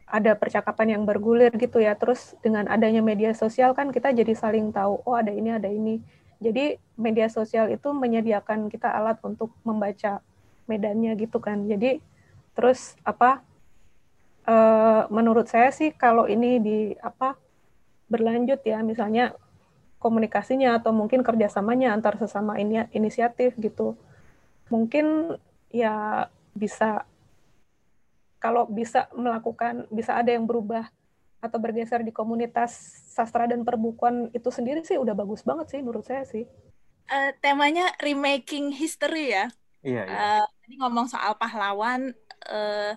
ada 0.08 0.40
percakapan 0.40 0.98
yang 0.98 1.04
bergulir 1.04 1.52
gitu 1.60 1.84
ya. 1.84 1.96
Terus 2.00 2.36
dengan 2.40 2.68
adanya 2.72 3.04
media 3.04 3.36
sosial 3.36 3.76
kan 3.76 3.92
kita 3.92 4.16
jadi 4.16 4.34
saling 4.34 4.72
tahu, 4.72 5.04
oh 5.04 5.16
ada 5.16 5.32
ini, 5.32 5.52
ada 5.52 5.68
ini. 5.68 6.00
Jadi 6.40 6.80
media 6.96 7.28
sosial 7.28 7.68
itu 7.68 7.92
menyediakan 7.92 8.72
kita 8.72 8.88
alat 8.88 9.20
untuk 9.26 9.52
membaca 9.68 10.24
medannya 10.70 11.12
gitu 11.20 11.44
kan. 11.44 11.68
Jadi 11.68 12.00
terus 12.56 12.96
apa? 13.04 13.44
Uh, 14.48 15.04
menurut 15.12 15.52
saya 15.52 15.76
sih 15.76 15.92
kalau 15.92 16.24
ini 16.24 16.64
di 16.64 16.80
apa 17.04 17.36
berlanjut 18.08 18.64
ya, 18.64 18.80
misalnya 18.80 19.36
komunikasinya 20.00 20.80
atau 20.80 20.96
mungkin 20.96 21.20
kerjasamanya 21.20 21.92
antar 21.92 22.16
sesama 22.16 22.56
ini 22.56 22.88
inisiatif 22.96 23.60
gitu, 23.60 24.00
mungkin 24.72 25.36
ya 25.68 26.28
bisa 26.56 27.04
kalau 28.40 28.70
bisa 28.70 29.12
melakukan 29.12 29.90
bisa 29.92 30.16
ada 30.16 30.32
yang 30.32 30.48
berubah 30.48 30.88
atau 31.38 31.60
bergeser 31.62 32.02
di 32.02 32.10
komunitas 32.10 32.74
sastra 33.14 33.46
dan 33.46 33.62
perbukuan 33.62 34.34
itu 34.34 34.50
sendiri 34.50 34.82
sih 34.82 34.98
udah 34.98 35.14
bagus 35.14 35.46
banget 35.46 35.70
sih 35.70 35.80
menurut 35.84 36.06
saya 36.06 36.26
sih. 36.26 36.46
Uh, 37.08 37.32
temanya 37.40 37.88
remaking 38.04 38.74
history 38.74 39.32
ya. 39.32 39.48
Iya. 39.86 40.04
iya. 40.04 40.18
Uh, 40.42 40.46
tadi 40.64 40.76
ngomong 40.82 41.08
soal 41.08 41.38
pahlawan 41.38 42.12
uh, 42.50 42.94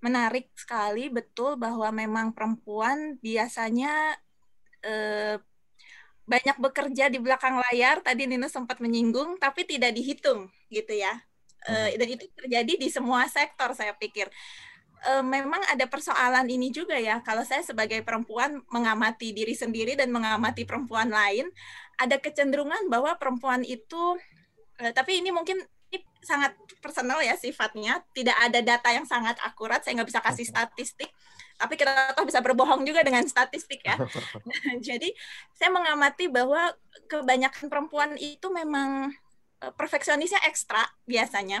menarik 0.00 0.48
sekali 0.56 1.12
betul 1.12 1.56
bahwa 1.60 1.88
memang 1.92 2.32
perempuan 2.32 3.20
biasanya 3.20 4.16
uh, 4.84 5.36
banyak 6.24 6.56
bekerja 6.60 7.12
di 7.12 7.18
belakang 7.20 7.60
layar. 7.70 8.00
Tadi 8.00 8.24
Nino 8.28 8.48
sempat 8.48 8.80
menyinggung, 8.80 9.36
tapi 9.36 9.68
tidak 9.68 9.92
dihitung 9.96 10.48
gitu 10.72 10.92
ya. 10.96 11.12
Uh, 11.68 11.92
dan 11.96 12.08
itu 12.08 12.24
terjadi 12.32 12.72
di 12.80 12.88
semua 12.88 13.28
sektor 13.28 13.76
saya 13.76 13.92
pikir 13.92 14.32
uh, 15.08 15.24
memang 15.24 15.60
ada 15.68 15.88
persoalan 15.88 16.46
ini 16.48 16.68
juga 16.72 16.96
ya. 16.96 17.20
Kalau 17.24 17.44
saya 17.44 17.64
sebagai 17.64 18.04
perempuan 18.04 18.60
mengamati 18.68 19.32
diri 19.32 19.56
sendiri 19.56 19.96
dan 19.96 20.12
mengamati 20.12 20.68
perempuan 20.68 21.08
lain, 21.08 21.48
ada 22.00 22.16
kecenderungan 22.20 22.88
bahwa 22.92 23.16
perempuan 23.16 23.64
itu, 23.64 24.16
uh, 24.80 24.92
tapi 24.92 25.20
ini 25.20 25.32
mungkin 25.32 25.60
sangat 26.22 26.56
personal 26.80 27.20
ya 27.24 27.36
sifatnya. 27.36 28.04
Tidak 28.12 28.36
ada 28.36 28.60
data 28.60 28.88
yang 28.92 29.04
sangat 29.04 29.36
akurat. 29.44 29.84
Saya 29.84 30.00
nggak 30.00 30.08
bisa 30.08 30.20
kasih 30.22 30.46
statistik. 30.52 31.10
Tapi 31.60 31.76
kita 31.76 32.16
tahu 32.16 32.24
bisa 32.24 32.40
berbohong 32.40 32.88
juga 32.88 33.04
dengan 33.04 33.24
statistik 33.28 33.84
ya. 33.84 34.00
Jadi 34.88 35.12
saya 35.52 35.68
mengamati 35.68 36.32
bahwa 36.32 36.72
kebanyakan 37.08 37.68
perempuan 37.68 38.16
itu 38.16 38.48
memang 38.48 39.12
eh, 39.60 39.72
perfeksionisnya 39.76 40.40
ekstra 40.48 40.80
biasanya 41.04 41.60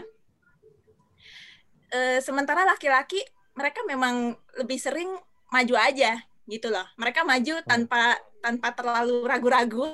uh, 1.90 2.18
sementara 2.22 2.62
laki-laki 2.66 3.20
mereka 3.54 3.82
memang 3.84 4.38
lebih 4.56 4.78
sering 4.78 5.10
maju 5.50 5.74
aja 5.76 6.22
gitu 6.46 6.70
loh. 6.70 6.86
Mereka 6.98 7.26
maju 7.26 7.54
hmm. 7.60 7.66
tanpa 7.66 8.18
tanpa 8.40 8.68
terlalu 8.72 9.26
ragu-ragu. 9.26 9.86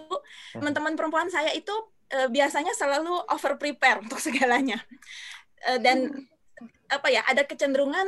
Hmm. 0.55 0.63
Teman-teman 0.63 0.95
perempuan 0.95 1.29
saya 1.33 1.51
itu 1.57 1.73
uh, 2.13 2.29
biasanya 2.31 2.73
selalu 2.77 3.15
over 3.31 3.59
prepare 3.59 4.03
untuk 4.05 4.21
segalanya. 4.23 4.79
Uh, 5.67 5.79
dan 5.81 6.29
apa 6.87 7.09
ya, 7.11 7.23
ada 7.27 7.43
kecenderungan 7.43 8.07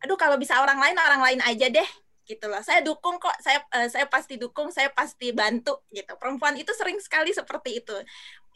aduh 0.00 0.16
kalau 0.16 0.40
bisa 0.40 0.56
orang 0.56 0.80
lain 0.80 0.96
orang 0.96 1.20
lain 1.20 1.40
aja 1.44 1.68
deh 1.68 1.88
gitu 2.24 2.46
loh. 2.46 2.62
Saya 2.62 2.80
dukung 2.80 3.18
kok, 3.18 3.34
saya 3.42 3.60
uh, 3.74 3.88
saya 3.90 4.06
pasti 4.06 4.38
dukung, 4.38 4.70
saya 4.70 4.88
pasti 4.94 5.34
bantu 5.34 5.82
gitu. 5.90 6.14
Perempuan 6.16 6.54
itu 6.56 6.70
sering 6.72 6.96
sekali 7.02 7.34
seperti 7.34 7.82
itu. 7.82 7.96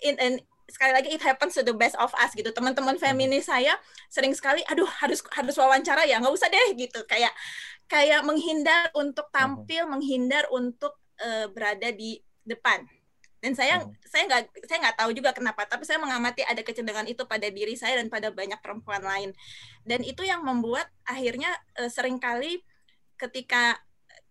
In, 0.02 0.14
in 0.18 0.34
sekali 0.64 0.92
lagi 0.96 1.12
it 1.12 1.20
happens 1.20 1.52
to 1.52 1.62
the 1.62 1.76
best 1.76 1.92
of 2.00 2.08
us 2.16 2.32
gitu 2.32 2.48
teman-teman 2.48 2.96
hmm. 2.96 3.04
feminis 3.04 3.52
saya 3.52 3.76
sering 4.08 4.32
sekali 4.32 4.64
aduh 4.64 4.88
harus 5.04 5.20
harus 5.36 5.54
wawancara 5.60 6.08
ya 6.08 6.16
nggak 6.20 6.32
usah 6.32 6.48
deh 6.48 6.72
gitu 6.76 7.04
kayak 7.04 7.32
kayak 7.84 8.24
menghindar 8.24 8.88
untuk 8.96 9.28
hmm. 9.28 9.36
tampil 9.36 9.82
menghindar 9.84 10.48
untuk 10.48 10.96
uh, 11.20 11.52
berada 11.52 11.92
di 11.92 12.16
depan 12.48 12.80
dan 13.44 13.52
saya 13.52 13.84
hmm. 13.84 13.92
saya 14.08 14.24
nggak 14.24 14.42
saya 14.64 14.78
nggak 14.88 14.96
tahu 14.96 15.10
juga 15.12 15.36
kenapa 15.36 15.68
tapi 15.68 15.84
saya 15.84 16.00
mengamati 16.00 16.40
ada 16.40 16.64
kecenderungan 16.64 17.04
itu 17.12 17.28
pada 17.28 17.44
diri 17.52 17.76
saya 17.76 18.00
dan 18.00 18.08
pada 18.08 18.32
banyak 18.32 18.56
perempuan 18.64 19.04
lain 19.04 19.36
dan 19.84 20.00
itu 20.00 20.24
yang 20.24 20.40
membuat 20.40 20.88
akhirnya 21.04 21.52
uh, 21.76 21.92
sering 21.92 22.16
kali 22.16 22.64
ketika 23.20 23.76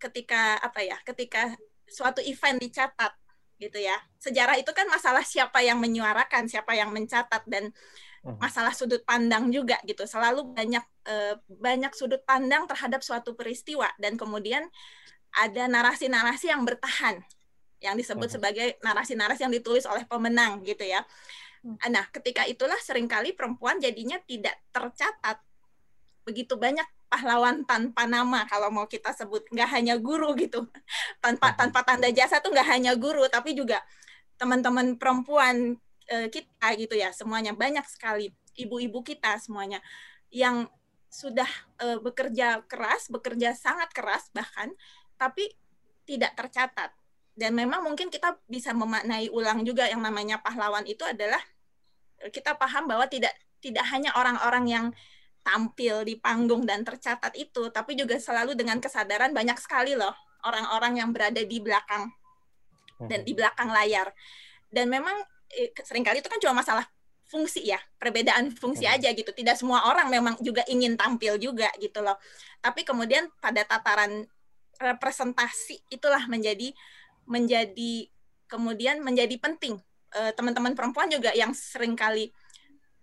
ketika 0.02 0.58
apa 0.66 0.82
ya 0.82 0.98
ketika 1.06 1.54
suatu 1.86 2.26
event 2.26 2.58
dicatat 2.58 3.14
gitu 3.62 3.80
ya. 3.80 3.96
Sejarah 4.20 4.58
itu 4.60 4.72
kan 4.76 4.90
masalah 4.90 5.24
siapa 5.24 5.64
yang 5.64 5.80
menyuarakan, 5.80 6.52
siapa 6.52 6.76
yang 6.76 6.92
mencatat 6.92 7.46
dan 7.48 7.72
hmm. 8.26 8.42
masalah 8.42 8.76
sudut 8.76 9.06
pandang 9.08 9.48
juga 9.54 9.80
gitu. 9.88 10.04
Selalu 10.04 10.52
banyak 10.52 10.84
eh, 11.08 11.36
banyak 11.48 11.94
sudut 11.96 12.20
pandang 12.28 12.68
terhadap 12.68 13.00
suatu 13.06 13.38
peristiwa 13.38 13.88
dan 14.02 14.20
kemudian 14.20 14.68
ada 15.34 15.66
narasi-narasi 15.66 16.52
yang 16.52 16.62
bertahan 16.68 17.24
yang 17.84 18.00
disebut 18.00 18.32
hmm. 18.32 18.36
sebagai 18.40 18.68
narasi-narasi 18.80 19.44
yang 19.44 19.54
ditulis 19.54 19.84
oleh 19.84 20.08
pemenang 20.08 20.64
gitu 20.64 20.88
ya. 20.88 21.04
Hmm. 21.60 21.76
Nah, 21.92 22.08
ketika 22.16 22.48
itulah 22.48 22.80
sering 22.80 23.12
kali 23.12 23.36
perempuan 23.36 23.84
jadinya 23.84 24.16
tidak 24.24 24.56
tercatat. 24.72 25.44
Begitu 26.24 26.56
banyak 26.56 26.88
pahlawan 27.12 27.68
tanpa 27.68 28.08
nama 28.08 28.48
kalau 28.48 28.72
mau 28.72 28.88
kita 28.88 29.12
sebut. 29.12 29.44
Nggak 29.52 29.70
hanya 29.76 29.96
guru 30.00 30.32
gitu. 30.40 30.64
Tanpa 31.24 31.52
tanpa 31.60 31.84
tanda 31.84 32.08
jasa 32.08 32.40
tuh 32.40 32.56
nggak 32.56 32.68
hanya 32.72 32.96
guru 32.96 33.28
tapi 33.28 33.52
juga 33.52 33.84
teman-teman 34.40 34.96
perempuan 34.96 35.76
e, 36.08 36.32
kita 36.32 36.68
gitu 36.80 36.96
ya. 36.96 37.12
Semuanya 37.12 37.52
banyak 37.52 37.84
sekali. 37.92 38.32
Ibu-ibu 38.56 39.04
kita 39.04 39.36
semuanya 39.44 39.84
yang 40.32 40.72
sudah 41.12 41.48
e, 41.78 42.00
bekerja 42.00 42.64
keras 42.66 43.12
bekerja 43.12 43.54
sangat 43.54 43.94
keras 43.94 44.34
bahkan 44.34 44.74
tapi 45.14 45.54
tidak 46.10 46.34
tercatat 46.34 46.90
dan 47.34 47.58
memang 47.58 47.82
mungkin 47.82 48.14
kita 48.14 48.38
bisa 48.46 48.72
memaknai 48.78 49.30
ulang 49.34 49.66
juga 49.66 49.90
yang 49.90 50.06
namanya 50.06 50.38
pahlawan 50.38 50.86
itu 50.86 51.02
adalah 51.02 51.42
kita 52.30 52.56
paham 52.56 52.86
bahwa 52.86 53.10
tidak 53.10 53.34
tidak 53.58 53.84
hanya 53.90 54.14
orang-orang 54.16 54.66
yang 54.70 54.86
tampil 55.44 56.08
di 56.08 56.16
panggung 56.16 56.64
dan 56.64 56.88
tercatat 56.88 57.36
itu, 57.36 57.68
tapi 57.72 58.00
juga 58.00 58.16
selalu 58.16 58.56
dengan 58.56 58.80
kesadaran 58.80 59.36
banyak 59.36 59.60
sekali 59.60 59.94
loh 59.94 60.16
orang-orang 60.44 61.00
yang 61.00 61.10
berada 61.12 61.40
di 61.40 61.58
belakang 61.60 62.12
dan 63.08 63.24
di 63.24 63.32
belakang 63.36 63.72
layar. 63.72 64.12
Dan 64.72 64.92
memang 64.92 65.16
eh, 65.52 65.72
sering 65.84 66.04
kali 66.04 66.24
itu 66.24 66.32
kan 66.32 66.40
cuma 66.40 66.64
masalah 66.64 66.88
fungsi 67.28 67.66
ya, 67.66 67.80
perbedaan 68.00 68.52
fungsi 68.56 68.88
aja 68.88 69.12
gitu. 69.12 69.32
Tidak 69.32 69.56
semua 69.56 69.88
orang 69.88 70.12
memang 70.12 70.36
juga 70.44 70.64
ingin 70.68 70.96
tampil 71.00 71.40
juga 71.40 71.72
gitu 71.80 72.04
loh. 72.04 72.16
Tapi 72.60 72.84
kemudian 72.88 73.28
pada 73.40 73.64
tataran 73.68 74.28
representasi 74.80 75.88
itulah 75.92 76.28
menjadi 76.28 76.76
menjadi 77.26 78.08
kemudian 78.48 79.02
menjadi 79.02 79.36
penting. 79.40 79.80
Eh, 80.14 80.32
teman-teman 80.38 80.78
perempuan 80.78 81.10
juga 81.10 81.34
yang 81.34 81.58
sering 81.58 81.98
kali 81.98 82.30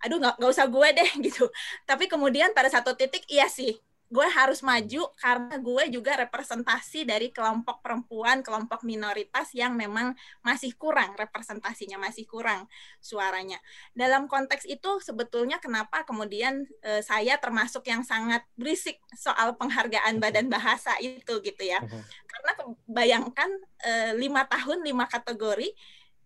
aduh 0.00 0.16
nggak 0.16 0.40
nggak 0.40 0.50
usah 0.50 0.66
gue 0.68 0.88
deh 0.96 1.10
gitu 1.28 1.44
tapi 1.84 2.08
kemudian 2.08 2.56
pada 2.56 2.72
satu 2.72 2.96
titik 2.96 3.24
iya 3.28 3.46
sih 3.46 3.76
gue 4.10 4.26
harus 4.26 4.58
maju 4.66 5.06
karena 5.22 5.54
gue 5.54 5.84
juga 5.94 6.18
representasi 6.18 7.06
dari 7.06 7.30
kelompok 7.30 7.78
perempuan, 7.78 8.42
kelompok 8.42 8.82
minoritas 8.82 9.54
yang 9.54 9.78
memang 9.78 10.18
masih 10.42 10.74
kurang 10.74 11.14
representasinya, 11.14 11.94
masih 11.94 12.26
kurang 12.26 12.66
suaranya. 12.98 13.62
Dalam 13.94 14.26
konteks 14.26 14.66
itu 14.66 14.98
sebetulnya 14.98 15.62
kenapa 15.62 16.02
kemudian 16.02 16.66
e, 16.82 17.06
saya 17.06 17.38
termasuk 17.38 17.86
yang 17.86 18.02
sangat 18.02 18.42
berisik 18.58 18.98
soal 19.14 19.54
penghargaan 19.54 20.18
badan 20.18 20.50
bahasa 20.50 20.90
itu 20.98 21.38
gitu 21.46 21.62
ya. 21.62 21.78
Karena 22.26 22.52
bayangkan 22.90 23.50
e, 23.78 24.18
lima 24.18 24.42
tahun 24.50 24.82
lima 24.82 25.06
kategori, 25.06 25.70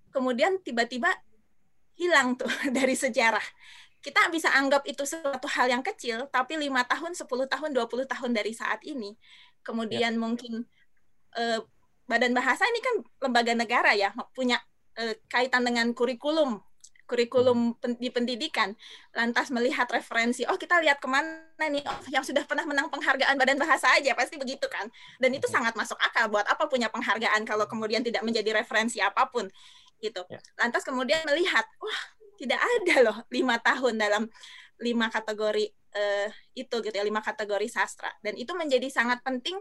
kemudian 0.09 0.57
tiba-tiba 0.65 1.13
hilang 2.01 2.33
tuh 2.41 2.49
dari 2.77 2.97
sejarah. 2.97 3.45
Kita 4.05 4.29
bisa 4.29 4.53
anggap 4.53 4.85
itu 4.85 5.01
suatu 5.09 5.49
hal 5.49 5.73
yang 5.73 5.81
kecil, 5.81 6.29
tapi 6.29 6.61
lima 6.61 6.85
tahun, 6.85 7.17
10 7.17 7.25
tahun, 7.25 7.71
20 7.73 8.05
tahun 8.05 8.31
dari 8.37 8.53
saat 8.53 8.85
ini, 8.85 9.17
kemudian 9.65 10.13
ya. 10.13 10.21
mungkin 10.21 10.69
eh, 11.41 11.61
Badan 12.05 12.37
Bahasa 12.37 12.69
ini 12.69 12.85
kan 12.85 12.95
lembaga 13.25 13.57
negara 13.57 13.97
ya, 13.97 14.13
punya 14.37 14.61
eh, 15.01 15.17
kaitan 15.33 15.65
dengan 15.65 15.97
kurikulum 15.97 16.61
kurikulum 17.05 17.77
hmm. 17.77 18.01
di 18.01 18.09
pendidikan, 18.09 18.73
lantas 19.13 19.53
melihat 19.53 19.85
referensi, 19.93 20.43
oh 20.49 20.57
kita 20.57 20.81
lihat 20.81 20.99
ke 21.01 21.09
mana 21.09 21.45
nih, 21.61 21.85
oh 21.85 22.09
yang 22.09 22.25
sudah 22.25 22.43
pernah 22.49 22.65
menang 22.65 22.89
penghargaan 22.89 23.37
Badan 23.37 23.61
Bahasa 23.61 23.93
aja, 23.93 24.17
pasti 24.17 24.41
begitu 24.41 24.65
kan. 24.73 24.89
Dan 25.21 25.37
itu 25.37 25.45
hmm. 25.45 25.55
sangat 25.55 25.75
masuk 25.77 26.01
akal, 26.01 26.33
buat 26.33 26.49
apa 26.49 26.65
punya 26.65 26.89
penghargaan 26.89 27.45
kalau 27.45 27.69
kemudian 27.69 28.01
tidak 28.01 28.25
menjadi 28.25 28.57
referensi 28.57 29.05
apa 29.05 29.29
pun 29.29 29.49
gitu. 30.01 30.25
Ya. 30.29 30.41
Lantas 30.61 30.85
kemudian 30.85 31.21
melihat, 31.29 31.65
wah 31.81 32.01
tidak 32.45 32.61
ada 32.61 32.95
loh 33.11 33.19
lima 33.33 33.57
tahun 33.59 33.97
dalam 33.97 34.25
lima 34.79 35.09
kategori 35.09 35.67
uh, 35.95 36.29
itu 36.53 36.77
gitu 36.85 36.95
ya 36.95 37.05
lima 37.07 37.25
kategori 37.25 37.67
sastra 37.71 38.11
dan 38.21 38.37
itu 38.37 38.53
menjadi 38.53 38.91
sangat 38.91 39.25
penting 39.25 39.57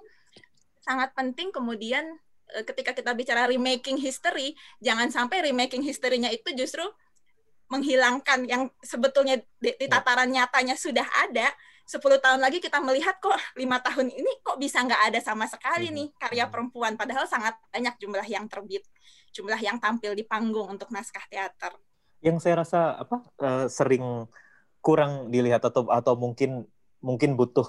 sangat 0.84 1.16
penting 1.16 1.54
kemudian 1.54 2.04
uh, 2.54 2.64
ketika 2.68 2.92
kita 2.92 3.16
bicara 3.16 3.48
remaking 3.48 3.96
history 3.96 4.58
jangan 4.84 5.08
sampai 5.08 5.46
remaking 5.46 5.86
history-nya 5.86 6.34
itu 6.34 6.52
justru 6.58 6.84
menghilangkan 7.72 8.46
yang 8.46 8.70
sebetulnya 8.84 9.42
di, 9.58 9.74
di 9.74 9.88
ya. 9.88 9.98
tataran 9.98 10.30
nyatanya 10.30 10.78
sudah 10.78 11.08
ada 11.26 11.50
10 11.84 12.00
tahun 12.00 12.40
lagi 12.40 12.64
kita 12.64 12.80
melihat 12.80 13.20
kok 13.20 13.36
lima 13.60 13.76
tahun 13.84 14.08
ini 14.08 14.40
kok 14.40 14.56
bisa 14.56 14.80
nggak 14.88 15.12
ada 15.12 15.20
sama 15.20 15.50
sekali 15.52 15.92
hmm. 15.92 15.96
nih 15.96 16.08
karya 16.16 16.46
hmm. 16.48 16.52
perempuan 16.54 16.94
padahal 16.96 17.28
sangat 17.28 17.60
banyak 17.74 17.96
jumlah 18.00 18.24
yang 18.28 18.48
terbit 18.48 18.88
jumlah 19.36 19.60
yang 19.60 19.82
tampil 19.82 20.16
di 20.16 20.24
panggung 20.24 20.70
untuk 20.70 20.88
naskah 20.94 21.24
teater 21.28 21.76
yang 22.24 22.40
saya 22.40 22.64
rasa 22.64 22.96
apa 22.98 23.18
uh, 23.44 23.66
sering 23.68 24.26
kurang 24.80 25.30
dilihat 25.30 25.64
atau 25.64 25.88
atau 25.92 26.16
mungkin 26.16 26.64
mungkin 27.04 27.36
butuh 27.36 27.68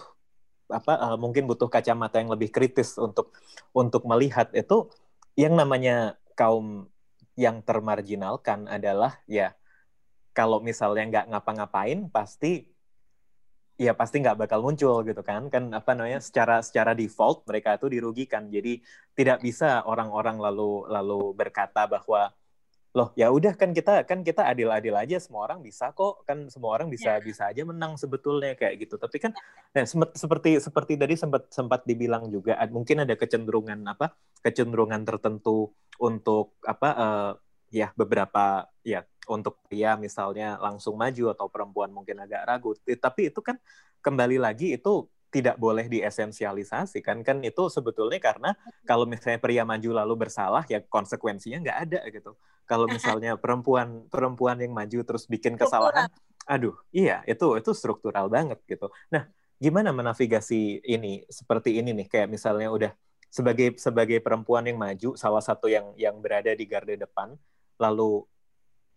apa 0.70 0.94
uh, 0.96 1.18
mungkin 1.18 1.50
butuh 1.50 1.66
kacamata 1.66 2.22
yang 2.22 2.30
lebih 2.30 2.54
kritis 2.54 2.96
untuk 2.96 3.34
untuk 3.74 4.06
melihat 4.06 4.48
itu 4.54 4.88
yang 5.34 5.58
namanya 5.58 6.16
kaum 6.38 6.86
yang 7.34 7.60
termarginalkan 7.66 8.70
adalah 8.70 9.18
ya 9.26 9.58
kalau 10.34 10.62
misalnya 10.62 11.04
nggak 11.10 11.26
ngapa-ngapain 11.34 12.10
pasti 12.10 12.70
ya 13.74 13.90
pasti 13.90 14.22
nggak 14.22 14.46
bakal 14.46 14.62
muncul 14.62 15.02
gitu 15.02 15.22
kan. 15.22 15.50
Kan 15.50 15.74
apa 15.74 15.94
namanya 15.98 16.22
secara 16.22 16.62
secara 16.62 16.94
default 16.94 17.46
mereka 17.46 17.78
itu 17.78 17.86
dirugikan. 17.90 18.46
Jadi 18.50 18.82
tidak 19.18 19.42
bisa 19.42 19.82
orang-orang 19.86 20.38
lalu 20.38 20.86
lalu 20.90 21.34
berkata 21.34 21.86
bahwa 21.90 22.30
loh 22.94 23.10
ya 23.18 23.26
udah 23.26 23.58
kan 23.58 23.74
kita 23.74 24.06
kan 24.06 24.22
kita 24.22 24.46
adil-adil 24.46 24.94
aja 24.94 25.18
semua 25.18 25.50
orang 25.50 25.58
bisa 25.58 25.90
kok 25.90 26.22
kan 26.22 26.46
semua 26.46 26.78
orang 26.78 26.86
bisa 26.86 27.18
yeah. 27.18 27.26
bisa 27.26 27.42
aja 27.50 27.66
menang 27.66 27.98
sebetulnya 27.98 28.54
kayak 28.54 28.86
gitu 28.86 28.94
tapi 28.94 29.18
kan 29.18 29.34
nah, 29.74 29.82
seperti 30.14 30.62
seperti 30.62 30.94
tadi 30.94 31.18
sempat 31.18 31.50
sempat 31.50 31.82
dibilang 31.82 32.30
juga 32.30 32.54
mungkin 32.70 33.02
ada 33.02 33.18
kecenderungan 33.18 33.82
apa 33.82 34.14
kecenderungan 34.46 35.02
tertentu 35.02 35.74
untuk 35.98 36.54
apa 36.62 36.88
uh, 36.94 37.32
ya 37.74 37.90
beberapa 37.98 38.70
ya 38.86 39.02
untuk 39.26 39.58
pria 39.66 39.98
misalnya 39.98 40.54
langsung 40.62 40.94
maju 40.94 41.34
atau 41.34 41.50
perempuan 41.50 41.90
mungkin 41.90 42.22
agak 42.22 42.46
ragu 42.46 42.78
tapi 42.78 43.34
itu 43.34 43.42
kan 43.42 43.58
kembali 44.06 44.38
lagi 44.38 44.78
itu 44.78 45.10
tidak 45.34 45.58
boleh 45.58 45.90
diesensialisasi 45.90 47.02
kan 47.02 47.26
kan 47.26 47.42
itu 47.42 47.66
sebetulnya 47.66 48.22
karena 48.22 48.54
kalau 48.86 49.02
misalnya 49.02 49.42
pria 49.42 49.66
maju 49.66 49.90
lalu 49.90 50.14
bersalah 50.26 50.62
ya 50.70 50.78
konsekuensinya 50.86 51.58
nggak 51.58 51.78
ada 51.90 52.00
gitu. 52.14 52.38
Kalau 52.62 52.86
misalnya 52.94 53.34
perempuan 53.34 54.06
perempuan 54.06 54.62
yang 54.62 54.70
maju 54.70 55.02
terus 55.02 55.26
bikin 55.26 55.58
kesalahan 55.58 56.06
aduh 56.46 56.76
iya 56.94 57.26
itu 57.26 57.58
itu 57.58 57.70
struktural 57.74 58.30
banget 58.30 58.62
gitu. 58.70 58.86
Nah 59.10 59.26
gimana 59.58 59.90
menavigasi 59.90 60.86
ini 60.86 61.26
seperti 61.26 61.82
ini 61.82 61.90
nih 61.90 62.06
kayak 62.06 62.28
misalnya 62.30 62.70
udah 62.70 62.92
sebagai 63.34 63.74
sebagai 63.82 64.22
perempuan 64.22 64.62
yang 64.70 64.78
maju 64.78 65.18
salah 65.18 65.42
satu 65.42 65.66
yang 65.66 65.90
yang 65.98 66.22
berada 66.22 66.54
di 66.54 66.62
garda 66.70 66.94
depan 66.94 67.34
lalu 67.82 68.22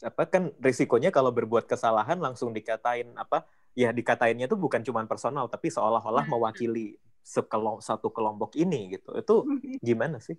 apa 0.06 0.30
kan 0.30 0.54
risikonya 0.62 1.10
kalau 1.10 1.34
berbuat 1.34 1.66
kesalahan 1.66 2.22
langsung 2.22 2.54
dikatain 2.54 3.10
apa 3.18 3.50
ya 3.78 3.94
dikatainnya 3.94 4.50
itu 4.50 4.58
bukan 4.58 4.82
cuma 4.82 5.06
personal 5.06 5.46
tapi 5.46 5.70
seolah-olah 5.70 6.26
nah. 6.26 6.32
mewakili 6.34 6.98
sekelom, 7.22 7.78
satu 7.78 8.10
kelompok 8.10 8.58
ini 8.58 8.98
gitu. 8.98 9.14
Itu 9.14 9.46
gimana 9.84 10.18
sih? 10.18 10.34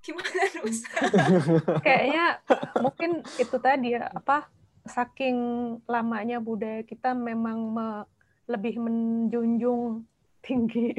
Gimana 0.00 0.42
kayaknya 1.86 2.40
mungkin 2.80 3.20
itu 3.36 3.56
tadi 3.60 3.94
ya 3.94 4.08
apa 4.08 4.48
saking 4.88 5.36
lamanya 5.84 6.40
budaya 6.40 6.80
kita 6.88 7.12
memang 7.12 7.58
me, 7.68 7.88
lebih 8.48 8.80
menjunjung 8.80 10.08
tinggi 10.40 10.96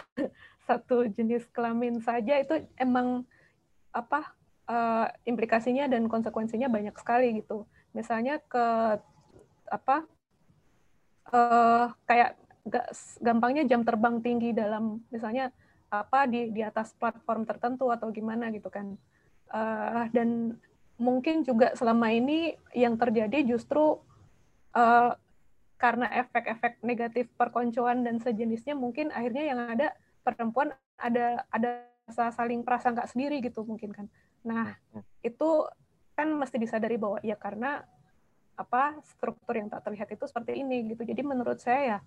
satu 0.66 1.04
jenis 1.12 1.44
kelamin 1.52 2.00
saja 2.00 2.40
itu 2.40 2.64
emang 2.80 3.28
apa 3.92 4.32
uh, 4.72 5.12
implikasinya 5.28 5.84
dan 5.84 6.08
konsekuensinya 6.08 6.72
banyak 6.72 6.96
sekali 6.96 7.44
gitu. 7.44 7.68
Misalnya 7.92 8.40
ke 8.40 8.96
apa 9.68 10.08
uh, 11.32 11.92
kayak 12.04 12.36
gampangnya 13.20 13.68
jam 13.68 13.84
terbang 13.84 14.24
tinggi 14.24 14.56
dalam 14.56 15.04
misalnya 15.12 15.52
apa 15.92 16.26
di 16.26 16.50
di 16.50 16.64
atas 16.64 16.96
platform 16.96 17.44
tertentu 17.44 17.92
atau 17.92 18.08
gimana 18.10 18.48
gitu 18.50 18.72
kan 18.72 18.96
uh, 19.52 20.08
dan 20.10 20.58
mungkin 20.96 21.44
juga 21.44 21.76
selama 21.76 22.10
ini 22.10 22.56
yang 22.72 22.96
terjadi 22.96 23.44
justru 23.44 24.00
uh, 24.74 25.12
karena 25.76 26.06
efek-efek 26.24 26.80
negatif 26.80 27.28
perkoncoan 27.36 28.06
dan 28.06 28.16
sejenisnya 28.22 28.72
mungkin 28.72 29.12
akhirnya 29.12 29.44
yang 29.44 29.60
ada 29.60 29.92
perempuan 30.24 30.72
ada 30.96 31.44
ada 31.52 31.84
saling 32.08 32.64
prasangka 32.64 33.04
sendiri 33.04 33.44
gitu 33.44 33.66
mungkin 33.68 33.92
kan 33.92 34.06
nah 34.40 34.72
hmm. 34.96 35.04
itu 35.20 35.68
kan 36.14 36.30
mesti 36.30 36.56
disadari 36.56 36.96
bahwa 36.96 37.18
ya 37.20 37.34
karena 37.34 37.82
apa 38.54 38.98
struktur 39.04 39.58
yang 39.58 39.68
tak 39.70 39.82
terlihat 39.86 40.08
itu 40.14 40.24
seperti 40.26 40.62
ini 40.62 40.94
gitu. 40.94 41.02
Jadi 41.02 41.22
menurut 41.26 41.58
saya 41.58 41.82
ya 41.82 41.98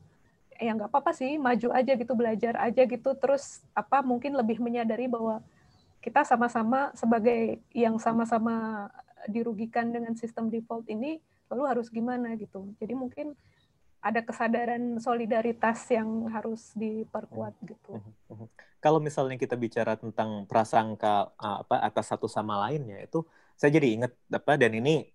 ya 0.57 0.73
nggak 0.73 0.89
apa-apa 0.89 1.13
sih 1.13 1.37
maju 1.37 1.69
aja 1.69 1.93
gitu 1.93 2.17
belajar 2.17 2.57
aja 2.57 2.81
gitu 2.89 3.13
terus 3.13 3.61
apa 3.77 4.01
mungkin 4.01 4.33
lebih 4.33 4.57
menyadari 4.57 5.05
bahwa 5.05 5.45
kita 6.01 6.25
sama-sama 6.25 6.89
sebagai 6.97 7.61
yang 7.77 8.01
sama-sama 8.01 8.89
dirugikan 9.29 9.91
dengan 9.93 10.17
sistem 10.17 10.49
default 10.49 10.87
ini 10.89 11.21
lalu 11.51 11.63
harus 11.67 11.87
gimana 11.91 12.35
gitu. 12.39 12.73
Jadi 12.79 12.93
mungkin 12.95 13.35
ada 13.99 14.21
kesadaran 14.23 15.01
solidaritas 15.01 15.83
yang 15.91 16.29
harus 16.31 16.71
diperkuat 16.77 17.53
gitu. 17.65 17.97
Mhm, 17.97 18.13
mhm. 18.31 18.47
Kalau 18.77 19.01
misalnya 19.01 19.35
kita 19.35 19.57
bicara 19.57 19.97
tentang 19.97 20.45
prasangka 20.45 21.33
apa 21.35 21.81
atas 21.81 22.07
satu 22.13 22.29
sama 22.29 22.55
lainnya 22.69 23.01
itu 23.03 23.25
saya 23.57 23.73
jadi 23.73 23.87
ingat 23.99 24.11
apa 24.29 24.53
dan 24.55 24.77
ini 24.77 25.09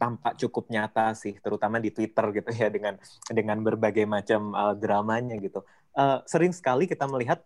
tampak 0.00 0.40
cukup 0.40 0.72
nyata 0.72 1.12
sih, 1.12 1.36
terutama 1.44 1.76
di 1.76 1.92
Twitter 1.92 2.24
gitu 2.32 2.50
ya 2.56 2.72
dengan 2.72 2.96
dengan 3.28 3.60
berbagai 3.60 4.08
macam 4.08 4.56
uh, 4.56 4.72
dramanya 4.72 5.36
gitu. 5.36 5.60
Uh, 5.92 6.24
sering 6.24 6.56
sekali 6.56 6.88
kita 6.88 7.04
melihat 7.04 7.44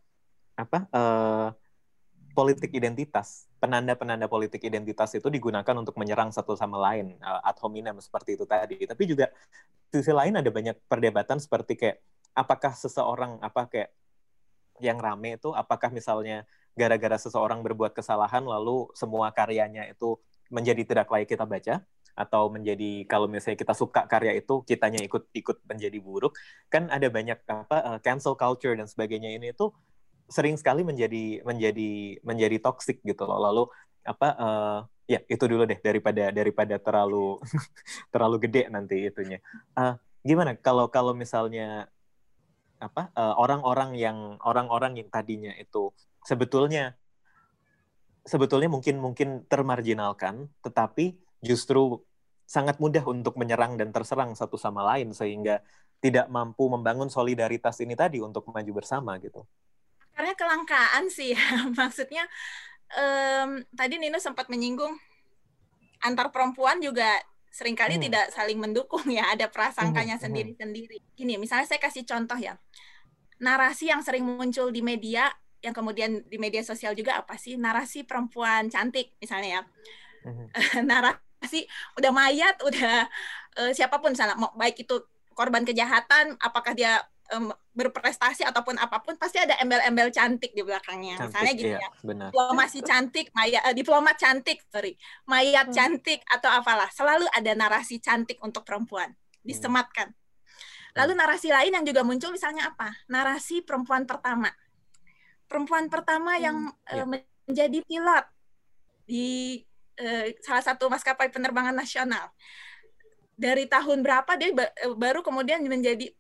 apa 0.55 0.87
uh, 0.95 1.51
politik 2.39 2.71
identitas, 2.71 3.51
penanda-penanda 3.59 4.31
politik 4.31 4.63
identitas 4.63 5.11
itu 5.19 5.27
digunakan 5.27 5.75
untuk 5.75 5.99
menyerang 5.99 6.31
satu 6.31 6.55
sama 6.55 6.79
lain 6.79 7.19
uh, 7.19 7.43
ad 7.43 7.59
hominem 7.59 7.99
seperti 7.99 8.39
itu 8.39 8.47
tadi. 8.47 8.87
Tapi 8.87 9.03
juga 9.03 9.35
sisi 9.91 10.15
lain 10.15 10.39
ada 10.39 10.51
banyak 10.51 10.79
perdebatan 10.87 11.43
seperti 11.43 11.75
kayak 11.75 11.99
apakah 12.39 12.71
seseorang 12.71 13.43
apa 13.43 13.67
kayak 13.67 13.91
yang 14.83 14.99
rame 14.99 15.39
itu 15.39 15.55
apakah 15.55 15.91
misalnya 15.91 16.43
gara-gara 16.75 17.15
seseorang 17.15 17.63
berbuat 17.63 17.95
kesalahan 17.95 18.43
lalu 18.43 18.91
semua 18.99 19.31
karyanya 19.31 19.87
itu 19.87 20.19
menjadi 20.51 20.83
tidak 20.83 21.07
layak 21.11 21.31
kita 21.31 21.47
baca 21.47 21.75
atau 22.15 22.47
menjadi 22.47 23.03
kalau 23.11 23.27
misalnya 23.27 23.59
kita 23.59 23.75
suka 23.75 24.07
karya 24.07 24.39
itu 24.39 24.63
kitanya 24.63 25.03
ikut 25.03 25.29
ikut 25.35 25.67
menjadi 25.67 25.99
buruk 25.99 26.39
kan 26.71 26.87
ada 26.89 27.11
banyak 27.11 27.39
apa 27.47 27.79
uh, 27.83 27.99
cancel 28.01 28.39
culture 28.39 28.75
dan 28.75 28.87
sebagainya. 28.87 29.35
Ini 29.35 29.53
itu 29.55 29.75
sering 30.31 30.57
sekali 30.57 30.87
menjadi 30.87 31.43
menjadi 31.43 32.23
menjadi 32.23 32.57
toxic 32.63 33.03
gitu 33.03 33.27
loh. 33.27 33.39
Lalu 33.43 33.65
apa 34.07 34.29
uh, 34.39 34.79
ya 35.11 35.21
itu 35.27 35.45
dulu 35.45 35.67
deh 35.69 35.79
daripada 35.83 36.31
daripada 36.31 36.79
terlalu 36.79 37.43
terlalu 38.15 38.37
gede 38.49 38.71
nanti 38.71 39.11
itunya. 39.11 39.43
Uh, 39.75 39.99
gimana 40.25 40.57
kalau 40.57 40.89
kalau 40.89 41.13
misalnya 41.13 41.91
apa 42.79 43.09
orang-orang 43.17 43.97
uh, 43.97 44.01
yang 44.01 44.19
orang-orang 44.45 44.99
yang 45.01 45.09
tadinya 45.09 45.53
itu 45.57 45.95
sebetulnya 46.27 46.99
sebetulnya 48.25 48.73
mungkin 48.73 48.99
mungkin 48.99 49.29
termarginalkan 49.47 50.49
tetapi 50.65 51.17
justru 51.45 52.01
sangat 52.45 52.77
mudah 52.81 53.05
untuk 53.09 53.37
menyerang 53.41 53.77
dan 53.81 53.93
terserang 53.93 54.33
satu 54.37 54.61
sama 54.61 54.85
lain 54.85 55.13
sehingga 55.17 55.65
tidak 56.01 56.29
mampu 56.29 56.69
membangun 56.69 57.09
solidaritas 57.09 57.81
ini 57.81 57.97
tadi 57.97 58.21
untuk 58.21 58.45
maju 58.53 58.73
bersama 58.77 59.17
gitu. 59.21 59.45
Karena 60.13 60.37
kelangkaan 60.37 61.09
sih 61.09 61.33
ya. 61.33 61.45
Maksudnya 61.81 62.29
um, 62.93 63.65
tadi 63.73 63.97
Nino 63.97 64.21
sempat 64.21 64.53
menyinggung 64.53 64.93
antar 66.05 66.29
perempuan 66.29 66.85
juga 66.85 67.09
sering 67.49 67.79
kali 67.79 67.97
hmm. 67.97 68.05
tidak 68.11 68.25
saling 68.35 68.59
mendukung 68.61 69.07
ya, 69.09 69.31
ada 69.33 69.49
prasangkanya 69.49 70.19
hmm. 70.19 70.21
hmm. 70.21 70.27
sendiri-sendiri. 70.29 70.99
Gini, 71.17 71.41
misalnya 71.41 71.65
saya 71.65 71.81
kasih 71.81 72.05
contoh 72.05 72.37
ya. 72.37 72.61
Narasi 73.41 73.89
yang 73.91 74.05
sering 74.05 74.27
muncul 74.27 74.69
di 74.71 74.85
media 74.85 75.33
yang 75.65 75.73
kemudian 75.73 76.21
di 76.29 76.37
media 76.37 76.61
sosial 76.61 76.93
juga 76.93 77.25
apa 77.25 77.41
sih? 77.41 77.57
Narasi 77.57 78.05
perempuan 78.05 78.69
cantik 78.69 79.17
misalnya 79.17 79.49
ya. 79.49 79.63
Hmm. 80.29 80.47
narasi 80.91 81.25
sih 81.47 81.65
udah 81.97 82.11
mayat 82.11 82.57
udah 82.65 83.09
uh, 83.61 83.71
siapa 83.73 83.99
pun 84.03 84.13
misalnya 84.13 84.37
mau 84.37 84.53
baik 84.57 84.85
itu 84.85 84.97
korban 85.35 85.67
kejahatan 85.67 86.39
apakah 86.39 86.73
dia 86.73 87.03
um, 87.33 87.51
berprestasi 87.75 88.47
ataupun 88.47 88.79
apa 88.79 89.01
pun 89.03 89.17
pasti 89.19 89.41
ada 89.41 89.59
embel-embel 89.59 90.13
cantik 90.15 90.55
di 90.55 90.63
belakangnya. 90.63 91.19
Cantik, 91.19 91.31
Misalnya 91.35 91.53
gitu 91.57 91.69
iya, 91.75 91.79
ya. 91.83 91.91
benar. 92.07 92.29
Diplomasi 92.31 92.79
cantik, 92.87 93.27
maya, 93.35 93.59
eh, 93.67 93.75
diplomat 93.75 94.17
cantik, 94.21 94.63
sorry, 94.71 94.95
mayat 95.27 95.71
Hmm. 95.71 95.75
cantik 95.75 96.21
atau 96.31 96.51
apalah. 96.53 96.87
Selalu 96.95 97.27
ada 97.35 97.53
narasi 97.57 97.99
cantik 97.99 98.39
untuk 98.45 98.63
perempuan 98.63 99.11
disematkan. 99.43 100.15
Lalu 100.95 101.19
narasi 101.19 101.51
lain 101.51 101.75
yang 101.75 101.83
juga 101.85 102.07
muncul 102.07 102.31
misalnya 102.31 102.71
apa? 102.71 102.95
Narasi 103.11 103.67
perempuan 103.67 104.07
pertama. 104.07 104.55
Perempuan 105.51 105.91
pertama 105.91 106.39
yang 106.39 106.71
eh, 106.87 107.03
Iya. 107.03 107.05
menjadi 107.11 107.79
pilot 107.83 108.25
di 109.05 109.59
eh, 109.99 110.35
salah 110.43 110.65
satu 110.65 110.87
maskapai 110.87 111.31
penerbangan 111.31 111.75
nasional. 111.75 112.31
Dari 113.35 113.67
tahun 113.67 114.07
berapa 114.07 114.39
dia 114.39 114.55
ba- 114.55 114.75
eh, 114.79 114.95
baru 114.95 115.21
kemudian 115.21 115.59
menjadi 115.67 116.15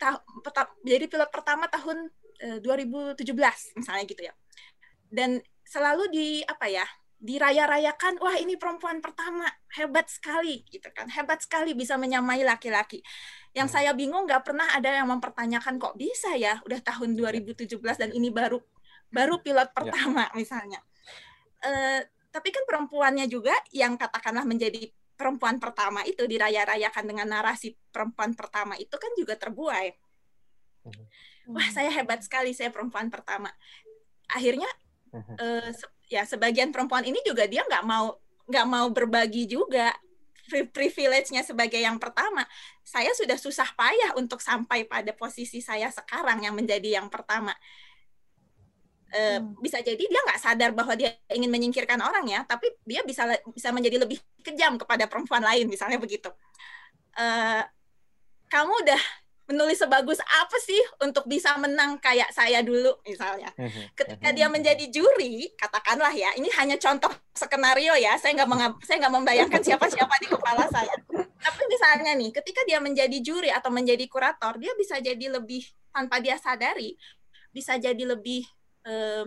menjadi 0.82 1.04
pilot 1.06 1.30
pertama 1.30 1.70
tahun 1.70 2.10
eh, 2.42 2.58
2017 2.62 3.22
misalnya 3.78 4.04
gitu 4.04 4.22
ya. 4.26 4.34
Dan 5.08 5.38
selalu 5.64 6.10
di 6.10 6.26
apa 6.44 6.66
ya? 6.68 6.86
diraya-rayakan 7.24 8.20
wah 8.20 8.36
ini 8.36 8.60
perempuan 8.60 9.00
pertama 9.00 9.48
hebat 9.80 10.12
sekali 10.12 10.60
gitu 10.68 10.92
kan 10.92 11.08
hebat 11.08 11.40
sekali 11.40 11.72
bisa 11.72 11.96
menyamai 11.96 12.44
laki-laki 12.44 13.00
yang 13.56 13.64
Hmm. 13.64 13.80
saya 13.80 13.96
bingung 13.96 14.28
nggak 14.28 14.44
pernah 14.44 14.68
ada 14.76 14.92
yang 14.92 15.08
mempertanyakan 15.08 15.80
kok 15.80 15.96
bisa 15.96 16.36
ya 16.36 16.60
udah 16.68 16.84
tahun 16.84 17.16
2017 17.16 17.80
dan 17.96 18.12
ini 18.12 18.28
baru 18.28 18.60
baru 19.08 19.40
pilot 19.40 19.72
pertama 19.72 20.28
misalnya 20.36 20.84
Eh, 21.64 22.04
tapi 22.34 22.50
kan 22.50 22.66
perempuannya 22.66 23.30
juga 23.30 23.54
yang 23.70 23.94
katakanlah 23.94 24.42
menjadi 24.42 24.90
perempuan 25.14 25.62
pertama 25.62 26.02
itu 26.02 26.26
diraya-rayakan 26.26 27.06
dengan 27.06 27.30
narasi 27.30 27.78
perempuan 27.94 28.34
pertama 28.34 28.74
itu 28.74 28.90
kan 28.98 29.14
juga 29.14 29.38
terbuai. 29.38 29.94
Wah 31.46 31.68
saya 31.70 31.94
hebat 31.94 32.26
sekali 32.26 32.50
saya 32.50 32.74
perempuan 32.74 33.06
pertama. 33.06 33.54
Akhirnya 34.26 34.66
Mhm. 35.14 35.34
eh, 35.38 35.70
ya 36.10 36.26
sebagian 36.26 36.74
perempuan 36.74 37.06
ini 37.06 37.22
juga 37.22 37.46
dia 37.46 37.62
nggak 37.62 37.86
mau 37.86 38.18
nggak 38.50 38.66
mau 38.66 38.90
berbagi 38.90 39.46
juga 39.46 39.94
pri- 40.50 40.66
privilege-nya 40.66 41.46
sebagai 41.46 41.78
yang 41.78 42.02
pertama. 42.02 42.42
Saya 42.82 43.14
sudah 43.14 43.38
susah 43.38 43.70
payah 43.78 44.18
untuk 44.18 44.42
sampai 44.42 44.90
pada 44.90 45.14
posisi 45.14 45.62
saya 45.62 45.86
sekarang 45.94 46.42
yang 46.42 46.58
menjadi 46.58 46.98
yang 46.98 47.06
pertama 47.06 47.54
Eh, 49.14 49.38
Hmm. 49.38 49.54
bisa 49.62 49.78
jadi 49.78 49.94
dia 49.94 50.20
nggak 50.26 50.42
sadar 50.42 50.74
bahwa 50.74 50.98
dia 50.98 51.14
ingin 51.30 51.46
menyingkirkan 51.46 52.02
orang 52.02 52.26
ya 52.26 52.42
tapi 52.42 52.66
dia 52.82 52.98
bisa 53.06 53.30
bisa 53.54 53.70
menjadi 53.70 54.02
lebih 54.02 54.18
kejam 54.42 54.74
kepada 54.74 55.06
perempuan 55.06 55.38
lain 55.38 55.70
misalnya 55.70 56.02
begitu 56.02 56.34
Eh, 57.14 57.62
kamu 58.50 58.74
udah 58.82 59.02
menulis 59.44 59.78
sebagus 59.78 60.18
apa 60.18 60.56
sih 60.58 60.80
untuk 60.98 61.28
bisa 61.30 61.54
menang 61.60 62.00
kayak 62.02 62.32
saya 62.34 62.58
dulu 62.64 62.90
misalnya 63.04 63.54
Mhm, 63.54 63.94
ketika 63.94 64.28
mhm. 64.32 64.36
dia 64.40 64.48
menjadi 64.50 64.84
juri, 64.90 65.52
katakanlah 65.54 66.10
ya, 66.10 66.32
ini 66.34 66.48
hanya 66.58 66.74
contoh 66.80 67.12
skenario 67.36 67.92
ya, 67.94 68.16
saya 68.18 68.34
nggak 68.34 68.50
saya 68.82 69.04
nggak 69.04 69.14
membayangkan 69.14 69.60
siapa-siapa 69.62 70.14
di 70.24 70.26
kepala 70.32 70.64
saya. 70.72 70.96
Tapi 71.44 71.62
misalnya 71.70 72.16
nih, 72.16 72.32
ketika 72.32 72.64
dia 72.64 72.80
menjadi 72.80 73.18
juri 73.20 73.52
atau 73.52 73.68
menjadi 73.68 74.08
kurator, 74.08 74.56
dia 74.56 74.72
bisa 74.80 74.96
jadi 74.98 75.28
lebih 75.28 75.60
tanpa 75.92 76.18
dia 76.24 76.40
sadari, 76.40 76.96
bisa 77.52 77.76
jadi 77.76 78.00
lebih 78.16 78.48
eh, 78.84 79.24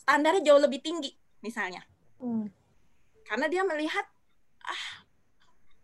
standarnya 0.00 0.42
jauh 0.42 0.60
lebih 0.60 0.82
tinggi, 0.82 1.12
misalnya, 1.40 1.84
Hmm. 2.18 2.50
karena 3.26 3.46
dia 3.50 3.62
melihat 3.66 4.06
ah 4.62 5.02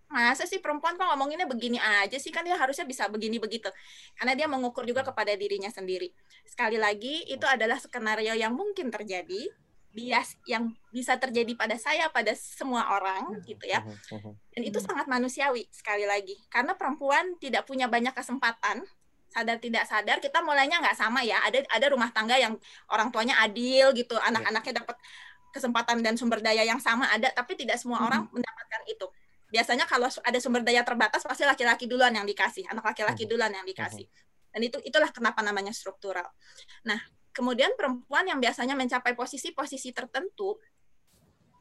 masa 0.09 0.49
sih 0.49 0.57
perempuan 0.57 0.97
kok 0.97 1.05
ngomonginnya 1.05 1.45
begini 1.45 1.77
aja 1.77 2.17
sih? 2.17 2.33
Kan 2.33 2.49
dia 2.49 2.57
harusnya 2.57 2.89
bisa 2.89 3.05
begini 3.13 3.37
begitu. 3.37 3.69
Karena 4.17 4.33
dia 4.33 4.49
mengukur 4.49 4.89
juga 4.89 5.05
kepada 5.05 5.37
dirinya 5.37 5.69
sendiri. 5.69 6.09
Sekali 6.49 6.81
lagi 6.81 7.29
itu 7.29 7.45
adalah 7.45 7.77
skenario 7.77 8.33
yang 8.33 8.57
mungkin 8.57 8.89
terjadi 8.89 9.53
bias 9.93 10.37
yang 10.49 10.73
bisa 10.93 11.17
terjadi 11.21 11.53
pada 11.57 11.77
saya 11.77 12.09
pada 12.13 12.33
semua 12.37 12.89
orang 12.93 13.41
gitu 13.45 13.65
ya. 13.69 13.85
Mhm. 13.85 14.33
dan 14.57 14.63
itu 14.65 14.79
sangat 14.81 15.05
manusiawi 15.11 15.69
sekali 15.69 16.09
lagi. 16.09 16.37
Karena 16.49 16.73
perempuan 16.73 17.37
tidak 17.37 17.69
punya 17.69 17.85
banyak 17.91 18.17
kesempatan 18.17 18.85
sadar 19.29 19.61
tidak 19.61 19.85
sadar 19.85 20.19
kita 20.19 20.41
mulainya 20.41 20.81
nggak 20.81 20.97
sama 20.97 21.21
ya. 21.25 21.41
Ada 21.45 21.65
ada 21.69 21.87
rumah 21.93 22.11
tangga 22.13 22.37
yang 22.37 22.57
orang 22.93 23.13
tuanya 23.13 23.41
adil 23.45 23.93
gitu 23.93 24.17
anak-anaknya 24.17 24.85
dapat 24.85 24.97
kesempatan 25.53 26.05
dan 26.05 26.15
sumber 26.17 26.45
daya 26.45 26.61
yang 26.65 26.79
sama 26.79 27.09
ada 27.09 27.33
tapi 27.33 27.57
tidak 27.57 27.81
semua 27.81 28.05
orang 28.05 28.29
mendapatkan 28.33 28.83
itu. 28.89 29.07
Biasanya 29.49 29.89
kalau 29.89 30.09
ada 30.09 30.39
sumber 30.41 30.61
daya 30.61 30.85
terbatas 30.85 31.25
pasti 31.25 31.49
laki-laki 31.49 31.89
duluan 31.89 32.13
yang 32.13 32.29
dikasih 32.29 32.69
anak 32.69 32.85
laki-laki 32.93 33.25
duluan 33.25 33.53
yang 33.53 33.65
dikasih. 33.65 34.05
Dan 34.49 34.61
itu 34.65 34.81
itulah 34.85 35.09
kenapa 35.13 35.41
namanya 35.41 35.73
struktural. 35.73 36.29
Nah 36.85 37.01
kemudian 37.33 37.73
perempuan 37.79 38.27
yang 38.29 38.43
biasanya 38.43 38.75
mencapai 38.75 39.15
posisi-posisi 39.15 39.95
tertentu 39.95 40.59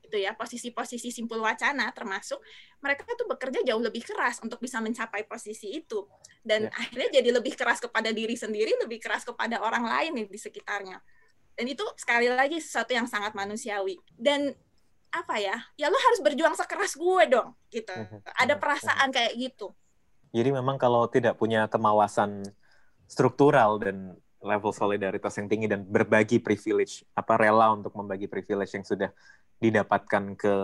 itu 0.08 0.16
ya 0.24 0.32
posisi-posisi 0.34 1.12
simpul 1.12 1.43
wacana 1.43 1.91
termasuk 1.91 2.39
mereka 2.80 3.03
tuh 3.03 3.28
bekerja 3.28 3.60
jauh 3.68 3.84
lebih 3.84 4.08
keras 4.08 4.39
untuk 4.39 4.64
bisa 4.64 4.80
mencapai 4.80 5.28
posisi 5.28 5.76
itu 5.76 6.08
dan 6.41 6.68
Ya. 6.68 6.72
akhirnya 6.72 7.20
jadi 7.20 7.30
lebih 7.36 7.60
keras 7.60 7.84
kepada 7.84 8.10
diri 8.16 8.39
sendiri 8.39 8.72
lebih 8.80 9.03
keras 9.03 9.28
kepada 9.28 9.60
orang 9.60 9.84
lain 9.84 10.16
nih 10.16 10.28
di 10.32 10.39
sekitarnya 10.39 11.03
dan 11.60 11.66
itu 11.68 11.84
sekali 11.99 12.32
lagi 12.32 12.64
sesuatu 12.64 12.95
yang 12.95 13.05
sangat 13.05 13.36
manusiawi 13.36 13.99
dan 14.16 14.55
apa 15.12 15.36
ya 15.39 15.60
ya 15.76 15.91
lo 15.91 15.99
harus 15.99 16.24
berjuang 16.24 16.55
sekeras 16.55 16.95
gue 16.95 17.24
dong 17.28 17.51
gitu 17.68 17.91
Mhm. 17.91 18.24
ada 18.32 18.55
Mhm. 18.55 18.62
perasaan 18.64 19.10
kayak 19.12 19.36
gitu 19.36 19.76
Jadi 20.36 20.51
memang 20.51 20.76
kalau 20.76 21.08
tidak 21.08 21.39
punya 21.39 21.72
kemawasan 21.72 22.43
struktural 23.08 23.80
dan 23.80 24.20
level 24.47 24.71
solidaritas 24.71 25.35
yang 25.35 25.51
tinggi 25.51 25.67
dan 25.67 25.83
berbagi 25.83 26.39
privilege, 26.39 27.03
apa 27.11 27.35
rela 27.35 27.75
untuk 27.75 27.91
membagi 27.93 28.31
privilege 28.31 28.71
yang 28.73 28.87
sudah 28.87 29.11
didapatkan 29.59 30.23
ke 30.39 30.55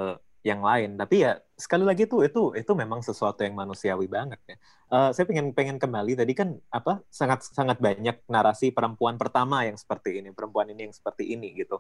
yang 0.44 0.64
lain. 0.64 0.96
Tapi 0.96 1.24
ya 1.24 1.40
sekali 1.56 1.84
lagi 1.84 2.08
tuh 2.08 2.24
itu 2.24 2.56
itu 2.56 2.72
memang 2.76 3.04
sesuatu 3.04 3.44
yang 3.44 3.56
manusiawi 3.56 4.08
banget 4.08 4.40
ya. 4.48 4.56
Eh, 4.92 5.10
saya 5.16 5.26
pengen 5.28 5.52
pengen 5.52 5.78
kembali 5.80 6.20
tadi 6.20 6.32
kan 6.36 6.56
apa 6.72 7.04
sangat 7.12 7.48
sangat 7.52 7.80
banyak 7.80 8.24
narasi 8.28 8.72
perempuan 8.72 9.20
pertama 9.20 9.68
yang 9.68 9.76
seperti 9.76 10.24
ini, 10.24 10.32
perempuan 10.32 10.72
ini 10.72 10.92
yang 10.92 10.96
seperti 10.96 11.32
ini 11.36 11.52
gitu. 11.60 11.80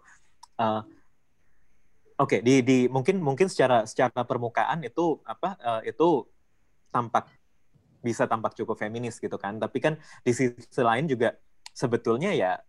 Eh, 0.60 0.84
Oke, 2.14 2.46
di 2.46 2.62
di 2.62 2.86
mungkin 2.86 3.18
mungkin 3.18 3.50
secara 3.50 3.90
secara 3.90 4.22
permukaan 4.22 4.86
itu 4.86 5.18
apa 5.26 5.58
eh, 5.58 5.92
itu 5.92 6.30
tampak 6.94 7.26
bisa 8.06 8.30
tampak 8.30 8.54
cukup 8.54 8.78
feminis 8.78 9.18
gitu 9.18 9.34
kan. 9.42 9.58
Tapi 9.58 9.78
kan 9.82 9.94
di 10.22 10.32
sisi 10.32 10.82
lain 10.84 11.10
juga 11.10 11.34
sebetulnya 11.74 12.32
ya 12.32 12.62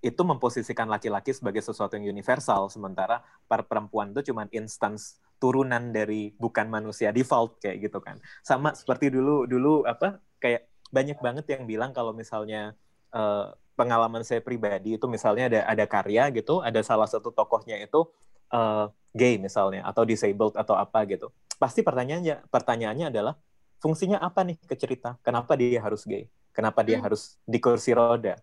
itu 0.00 0.22
memposisikan 0.24 0.88
laki-laki 0.88 1.36
sebagai 1.36 1.60
sesuatu 1.60 1.92
yang 2.00 2.08
universal 2.08 2.72
sementara 2.72 3.20
para 3.44 3.60
perempuan 3.60 4.16
itu 4.16 4.32
cuma 4.32 4.48
instans 4.48 5.20
turunan 5.36 5.92
dari 5.92 6.32
bukan 6.40 6.72
manusia 6.72 7.12
default 7.12 7.60
kayak 7.60 7.88
gitu 7.88 8.00
kan. 8.00 8.16
Sama 8.40 8.72
seperti 8.72 9.12
dulu 9.12 9.44
dulu 9.44 9.84
apa 9.84 10.20
kayak 10.40 10.68
banyak 10.88 11.20
banget 11.20 11.44
yang 11.52 11.68
bilang 11.68 11.92
kalau 11.92 12.16
misalnya 12.16 12.72
eh, 13.12 13.46
pengalaman 13.76 14.24
saya 14.24 14.40
pribadi 14.40 14.96
itu 14.96 15.04
misalnya 15.04 15.52
ada 15.52 15.60
ada 15.68 15.84
karya 15.84 16.32
gitu, 16.32 16.64
ada 16.64 16.80
salah 16.80 17.08
satu 17.08 17.28
tokohnya 17.28 17.76
itu 17.76 18.08
eh, 18.52 18.86
gay 19.12 19.36
misalnya 19.36 19.84
atau 19.84 20.08
disabled 20.08 20.56
atau 20.56 20.80
apa 20.80 21.04
gitu. 21.04 21.28
Pasti 21.60 21.84
pertanyaannya 21.84 22.48
pertanyaannya 22.48 23.06
adalah 23.12 23.36
fungsinya 23.84 24.16
apa 24.16 24.48
nih 24.48 24.56
ke 24.64 24.76
cerita? 24.80 25.20
Kenapa 25.20 25.56
dia 25.60 25.80
harus 25.80 26.08
gay? 26.08 26.28
Kenapa 26.50 26.82
dia 26.82 26.98
Hmm. 26.98 27.06
harus 27.06 27.38
di 27.46 27.58
kursi 27.62 27.94
roda? 27.94 28.36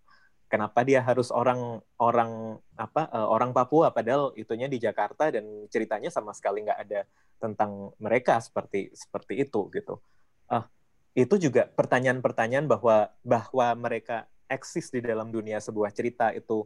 Kenapa 0.48 0.80
dia 0.88 1.04
harus 1.04 1.28
orang 1.28 1.84
orang 2.00 2.56
apa 2.80 3.12
eh, 3.12 3.28
orang 3.28 3.52
Papua 3.52 3.92
padahal 3.92 4.32
itunya 4.40 4.72
di 4.72 4.80
Jakarta 4.80 5.28
dan 5.28 5.44
ceritanya 5.68 6.08
sama 6.08 6.32
sekali 6.32 6.64
nggak 6.64 6.80
ada 6.88 7.04
tentang 7.38 7.92
mereka 8.00 8.40
seperti 8.40 8.96
seperti 8.96 9.44
itu 9.44 9.68
gitu. 9.76 10.00
Ah 10.48 10.72
itu 11.18 11.36
juga 11.36 11.68
pertanyaan-pertanyaan 11.68 12.70
bahwa 12.70 13.12
bahwa 13.26 13.68
mereka 13.76 14.30
eksis 14.48 14.88
di 14.94 15.04
dalam 15.04 15.28
dunia 15.34 15.60
sebuah 15.60 15.92
cerita 15.92 16.32
itu 16.32 16.64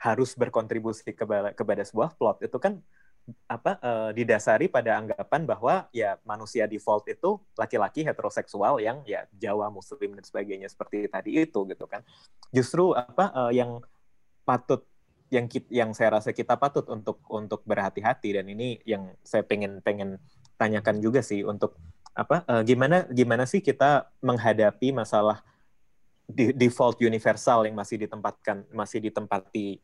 harus 0.00 0.32
berkontribusi 0.32 1.12
kepada 1.12 1.52
kepada 1.52 1.82
sebuah 1.84 2.16
plot 2.16 2.46
itu 2.46 2.56
kan 2.56 2.80
apa 3.44 3.76
eh, 3.80 4.10
didasari 4.16 4.68
pada 4.72 5.00
anggapan 5.00 5.44
bahwa 5.44 5.74
ya 5.92 6.16
manusia 6.24 6.64
default 6.64 7.04
itu 7.08 7.36
laki-laki 7.56 8.04
heteroseksual 8.04 8.80
yang 8.80 9.04
ya 9.04 9.28
Jawa 9.36 9.68
Muslim 9.68 10.16
dan 10.16 10.24
sebagainya 10.24 10.68
seperti 10.68 11.08
tadi 11.08 11.44
itu 11.44 11.60
gitu 11.68 11.84
kan. 11.84 12.00
Justru 12.52 12.96
apa 12.96 13.32
eh, 13.48 13.60
yang 13.60 13.84
patut 14.48 14.84
yang 15.28 15.44
kit- 15.44 15.68
yang 15.68 15.92
saya 15.92 16.20
rasa 16.20 16.32
kita 16.32 16.56
patut 16.56 16.88
untuk 16.88 17.20
untuk 17.28 17.60
berhati-hati 17.68 18.40
dan 18.40 18.48
ini 18.48 18.80
yang 18.88 19.12
saya 19.20 19.44
pengen 19.44 19.84
pengen 19.84 20.16
tanyakan 20.56 21.04
juga 21.04 21.20
sih 21.20 21.44
untuk 21.44 21.76
apa 22.16 22.48
eh, 22.48 22.62
gimana 22.64 23.04
gimana 23.12 23.44
sih 23.44 23.60
kita 23.60 24.08
menghadapi 24.24 24.90
masalah 24.96 25.44
di- 26.24 26.56
default 26.56 27.00
universal 27.04 27.68
yang 27.68 27.76
masih 27.76 28.00
ditempatkan 28.08 28.64
masih 28.72 29.04
ditempati 29.04 29.80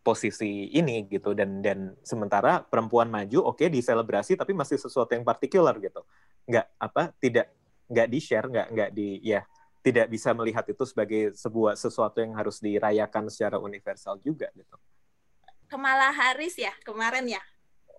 posisi 0.00 0.72
ini 0.72 1.04
gitu 1.08 1.36
dan 1.36 1.60
dan 1.60 1.92
sementara 2.00 2.64
perempuan 2.64 3.12
maju 3.12 3.52
oke 3.52 3.68
diselebrasi 3.68 4.36
tapi 4.36 4.56
masih 4.56 4.80
sesuatu 4.80 5.12
yang 5.12 5.24
partikular 5.24 5.76
gitu 5.76 6.00
nggak 6.48 6.66
apa 6.80 7.12
tidak 7.20 7.52
nggak 7.90 8.08
di 8.08 8.18
share 8.18 8.48
nggak 8.48 8.66
nggak 8.72 8.90
di 8.96 9.20
ya 9.20 9.44
tidak 9.80 10.12
bisa 10.12 10.36
melihat 10.36 10.64
itu 10.68 10.84
sebagai 10.84 11.32
sebuah 11.36 11.76
sesuatu 11.76 12.20
yang 12.20 12.36
harus 12.36 12.60
dirayakan 12.60 13.32
secara 13.32 13.56
universal 13.56 14.20
juga 14.20 14.52
gitu. 14.52 14.76
Kamala 15.72 16.12
Harris 16.12 16.60
ya 16.60 16.72
kemarin 16.84 17.24
ya 17.24 17.40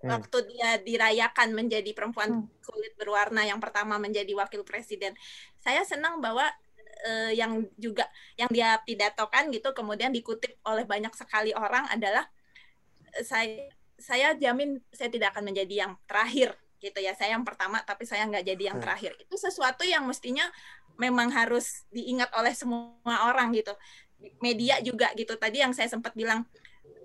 hmm. 0.05 0.09
waktu 0.09 0.37
dia 0.53 0.77
dirayakan 0.77 1.57
menjadi 1.57 1.89
perempuan 1.97 2.45
hmm. 2.45 2.61
kulit 2.61 2.93
berwarna 3.01 3.45
yang 3.49 3.57
pertama 3.57 3.97
menjadi 3.97 4.29
wakil 4.37 4.61
presiden. 4.61 5.17
Saya 5.57 5.81
senang 5.81 6.21
bahwa 6.21 6.45
uh, 7.07 7.31
yang 7.31 7.65
juga 7.79 8.05
yang 8.35 8.49
dia 8.51 8.77
pidatokan 8.83 9.49
gitu 9.49 9.71
kemudian 9.71 10.11
dikutip 10.11 10.57
oleh 10.67 10.83
banyak 10.85 11.11
sekali 11.15 11.55
orang 11.55 11.87
adalah 11.89 12.27
uh, 13.15 13.23
saya 13.25 13.71
saya 14.01 14.33
jamin 14.33 14.81
saya 14.89 15.13
tidak 15.13 15.37
akan 15.37 15.53
menjadi 15.53 15.85
yang 15.87 15.93
terakhir 16.09 16.57
gitu 16.81 16.97
ya. 16.97 17.13
Saya 17.13 17.37
yang 17.37 17.45
pertama 17.45 17.79
tapi 17.85 18.09
saya 18.09 18.25
nggak 18.25 18.43
jadi 18.43 18.63
yang 18.73 18.81
terakhir. 18.81 19.13
Itu 19.21 19.37
sesuatu 19.37 19.85
yang 19.85 20.03
mestinya 20.09 20.49
memang 20.97 21.29
harus 21.29 21.85
diingat 21.93 22.33
oleh 22.33 22.51
semua 22.57 23.29
orang 23.29 23.53
gitu. 23.53 23.71
Media 24.41 24.81
juga 24.81 25.13
gitu. 25.13 25.37
Tadi 25.37 25.61
yang 25.61 25.71
saya 25.77 25.87
sempat 25.87 26.17
bilang 26.17 26.43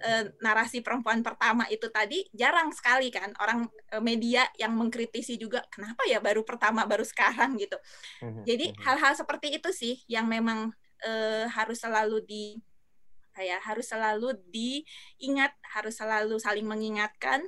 e, 0.00 0.32
narasi 0.44 0.80
perempuan 0.80 1.20
pertama 1.24 1.64
itu 1.72 1.88
tadi 1.88 2.24
jarang 2.32 2.72
sekali 2.72 3.08
kan 3.08 3.32
orang 3.40 3.68
e, 3.92 3.96
media 4.00 4.44
yang 4.60 4.76
mengkritisi 4.76 5.40
juga 5.40 5.64
kenapa 5.72 6.04
ya 6.08 6.20
baru 6.20 6.44
pertama 6.44 6.84
baru 6.84 7.04
sekarang 7.04 7.56
gitu 7.56 7.76
hmm, 8.22 8.44
jadi 8.44 8.72
hmm. 8.72 8.78
hal-hal 8.84 9.12
seperti 9.16 9.56
itu 9.56 9.70
sih 9.72 9.94
yang 10.08 10.28
memang 10.28 10.72
e, 11.00 11.12
harus 11.50 11.80
selalu 11.80 12.22
di 12.24 12.44
kayak 13.36 13.60
harus 13.60 13.84
selalu 13.84 14.32
diingat 14.48 15.52
harus 15.76 15.92
selalu 15.92 16.40
saling 16.40 16.64
mengingatkan 16.64 17.44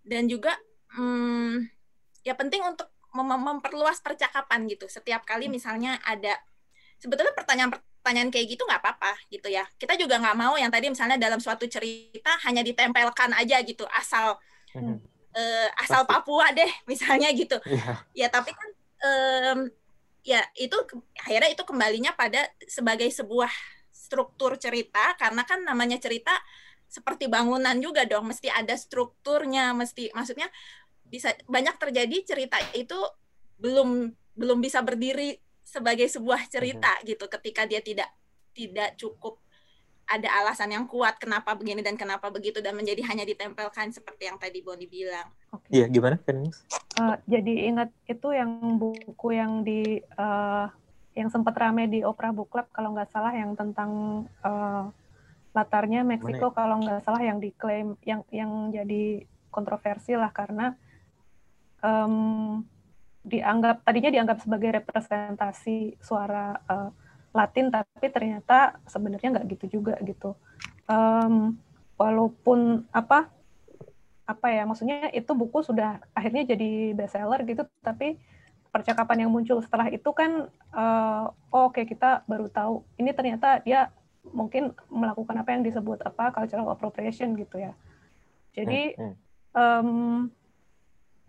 dan 0.00 0.24
juga 0.26 0.56
hmm, 0.96 1.68
ya 2.24 2.32
penting 2.36 2.64
untuk 2.64 2.88
mem 3.10 3.26
memperluas 3.26 3.98
percakapan 4.00 4.70
gitu. 4.70 4.86
Setiap 4.86 5.26
kali 5.26 5.50
misalnya 5.50 5.98
ada 6.06 6.38
sebetulnya 7.00 7.34
pertanyaan-pertanyaan 8.00 8.32
kayak 8.32 8.46
gitu 8.56 8.62
nggak 8.64 8.80
apa-apa 8.80 9.12
gitu 9.28 9.48
ya. 9.52 9.64
Kita 9.76 9.94
juga 10.00 10.16
nggak 10.16 10.36
mau 10.36 10.56
yang 10.56 10.72
tadi 10.72 10.88
misalnya 10.88 11.20
dalam 11.20 11.38
suatu 11.38 11.68
cerita 11.68 12.32
hanya 12.48 12.64
ditempelkan 12.64 13.36
aja 13.36 13.60
gitu 13.60 13.84
asal 13.92 14.40
hmm. 14.72 14.96
uh, 15.36 15.68
asal 15.84 16.08
Pasti. 16.08 16.12
Papua 16.16 16.46
deh 16.56 16.70
misalnya 16.90 17.28
gitu. 17.36 17.60
Yeah. 17.68 17.96
Ya 18.16 18.28
tapi 18.32 18.56
kan 18.56 18.68
um, 19.04 19.58
ya 20.24 20.40
itu 20.56 20.76
akhirnya 21.20 21.52
itu 21.52 21.62
kembalinya 21.68 22.12
pada 22.16 22.48
sebagai 22.64 23.08
sebuah 23.12 23.52
struktur 23.92 24.56
cerita 24.56 25.16
karena 25.20 25.44
kan 25.44 25.60
namanya 25.64 26.00
cerita 26.00 26.32
seperti 26.90 27.30
bangunan 27.30 27.78
juga 27.78 28.02
dong 28.02 28.34
mesti 28.34 28.50
ada 28.50 28.74
strukturnya 28.74 29.70
mesti 29.72 30.10
maksudnya 30.10 30.50
bisa 31.06 31.30
banyak 31.46 31.78
terjadi 31.78 32.16
cerita 32.26 32.58
itu 32.74 32.98
belum 33.62 34.10
belum 34.34 34.58
bisa 34.58 34.82
berdiri 34.82 35.38
sebagai 35.70 36.10
sebuah 36.10 36.50
cerita 36.50 36.90
mm-hmm. 36.98 37.08
gitu 37.14 37.24
ketika 37.30 37.62
dia 37.70 37.78
tidak 37.78 38.10
tidak 38.50 38.98
cukup 38.98 39.38
ada 40.10 40.26
alasan 40.42 40.74
yang 40.74 40.90
kuat 40.90 41.22
kenapa 41.22 41.54
begini 41.54 41.86
dan 41.86 41.94
kenapa 41.94 42.34
begitu 42.34 42.58
dan 42.58 42.74
menjadi 42.74 43.06
hanya 43.06 43.22
ditempelkan 43.22 43.94
seperti 43.94 44.26
yang 44.26 44.42
tadi 44.42 44.58
Boni 44.58 44.90
bilang. 44.90 45.30
Iya, 45.70 45.86
okay. 45.86 45.94
gimana 45.94 46.18
kan? 46.18 46.50
Uh, 46.98 47.14
jadi 47.30 47.70
ingat 47.70 47.94
itu 48.10 48.28
yang 48.34 48.74
buku 48.74 49.28
yang 49.30 49.62
di 49.62 50.02
uh, 50.18 50.66
yang 51.14 51.30
sempat 51.30 51.54
rame 51.54 51.86
di 51.86 52.02
Opera 52.02 52.34
Book 52.34 52.50
Club 52.50 52.66
kalau 52.74 52.90
nggak 52.90 53.06
salah 53.14 53.30
yang 53.30 53.54
tentang 53.54 54.26
uh, 54.42 54.90
latarnya 55.54 56.02
Meksiko 56.02 56.50
ya? 56.50 56.54
kalau 56.58 56.82
nggak 56.82 57.06
salah 57.06 57.22
yang 57.22 57.38
diklaim 57.38 57.94
yang 58.02 58.26
yang 58.34 58.74
jadi 58.74 59.22
kontroversi 59.54 60.14
lah 60.18 60.34
karena 60.34 60.74
um, 61.82 62.62
dianggap 63.20 63.84
tadinya 63.84 64.10
dianggap 64.10 64.38
sebagai 64.40 64.80
representasi 64.80 66.00
suara 66.00 66.56
uh, 66.66 66.90
Latin 67.30 67.70
tapi 67.70 68.06
ternyata 68.10 68.80
sebenarnya 68.90 69.38
nggak 69.38 69.46
gitu 69.58 69.80
juga 69.80 69.94
gitu. 70.02 70.34
Um, 70.90 71.54
walaupun 71.94 72.88
apa 72.90 73.30
apa 74.26 74.46
ya 74.50 74.62
maksudnya 74.62 75.10
itu 75.10 75.30
buku 75.34 75.62
sudah 75.62 75.98
akhirnya 76.14 76.54
jadi 76.54 76.94
bestseller 76.94 77.42
gitu 77.46 77.66
tapi 77.82 78.16
percakapan 78.70 79.26
yang 79.26 79.30
muncul 79.34 79.58
setelah 79.58 79.90
itu 79.90 80.06
kan 80.14 80.46
uh, 80.70 81.34
oh, 81.50 81.68
oke 81.68 81.74
okay, 81.74 81.84
kita 81.84 82.22
baru 82.30 82.46
tahu 82.46 82.86
ini 83.02 83.10
ternyata 83.10 83.58
dia 83.66 83.90
mungkin 84.22 84.70
melakukan 84.86 85.34
apa 85.34 85.50
yang 85.54 85.62
disebut 85.66 86.06
apa 86.06 86.30
cultural 86.30 86.70
appropriation 86.70 87.34
gitu 87.34 87.58
ya. 87.58 87.72
Jadi 88.54 88.94
um, 89.54 90.30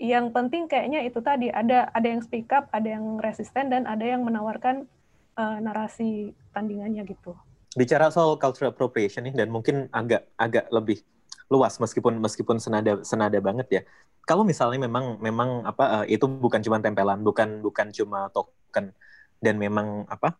yang 0.01 0.33
penting 0.33 0.65
kayaknya 0.65 1.05
itu 1.05 1.21
tadi 1.21 1.53
ada 1.53 1.85
ada 1.93 2.07
yang 2.09 2.25
speak 2.25 2.49
up, 2.49 2.65
ada 2.73 2.97
yang 2.97 3.21
resisten 3.21 3.69
dan 3.69 3.85
ada 3.85 4.01
yang 4.01 4.25
menawarkan 4.25 4.89
uh, 5.37 5.57
narasi 5.61 6.33
tandingannya 6.57 7.05
gitu. 7.05 7.37
Bicara 7.77 8.09
soal 8.09 8.33
cultural 8.41 8.73
appropriation 8.73 9.29
nih 9.29 9.37
dan 9.37 9.53
mungkin 9.53 9.85
agak 9.93 10.25
agak 10.41 10.65
lebih 10.73 11.05
luas 11.53 11.77
meskipun 11.77 12.17
meskipun 12.17 12.57
senada 12.57 13.05
senada 13.05 13.37
banget 13.37 13.67
ya. 13.69 13.81
Kalau 14.25 14.41
misalnya 14.41 14.81
memang 14.89 15.21
memang 15.21 15.69
apa 15.69 16.01
uh, 16.01 16.05
itu 16.09 16.25
bukan 16.25 16.65
cuma 16.65 16.81
tempelan, 16.81 17.21
bukan 17.21 17.61
bukan 17.61 17.93
cuma 17.93 18.33
token 18.33 18.97
dan 19.37 19.55
memang 19.61 20.09
apa 20.09 20.33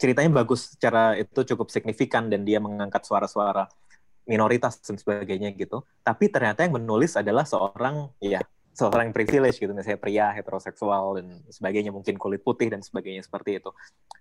ceritanya 0.00 0.32
bagus 0.40 0.72
secara 0.72 1.12
itu 1.20 1.44
cukup 1.44 1.68
signifikan 1.68 2.32
dan 2.32 2.40
dia 2.48 2.56
mengangkat 2.56 3.04
suara-suara 3.04 3.68
minoritas 4.24 4.80
dan 4.80 4.96
sebagainya 4.96 5.52
gitu. 5.52 5.84
Tapi 6.00 6.32
ternyata 6.32 6.64
yang 6.64 6.80
menulis 6.80 7.20
adalah 7.20 7.44
seorang 7.44 8.08
ya 8.20 8.40
seorang 8.78 9.10
privilege 9.10 9.58
gitu 9.58 9.74
misalnya 9.74 9.98
pria 9.98 10.30
heteroseksual 10.30 11.18
dan 11.18 11.26
sebagainya 11.50 11.90
mungkin 11.90 12.14
kulit 12.14 12.46
putih 12.46 12.70
dan 12.70 12.78
sebagainya 12.78 13.26
seperti 13.26 13.58
itu. 13.58 13.74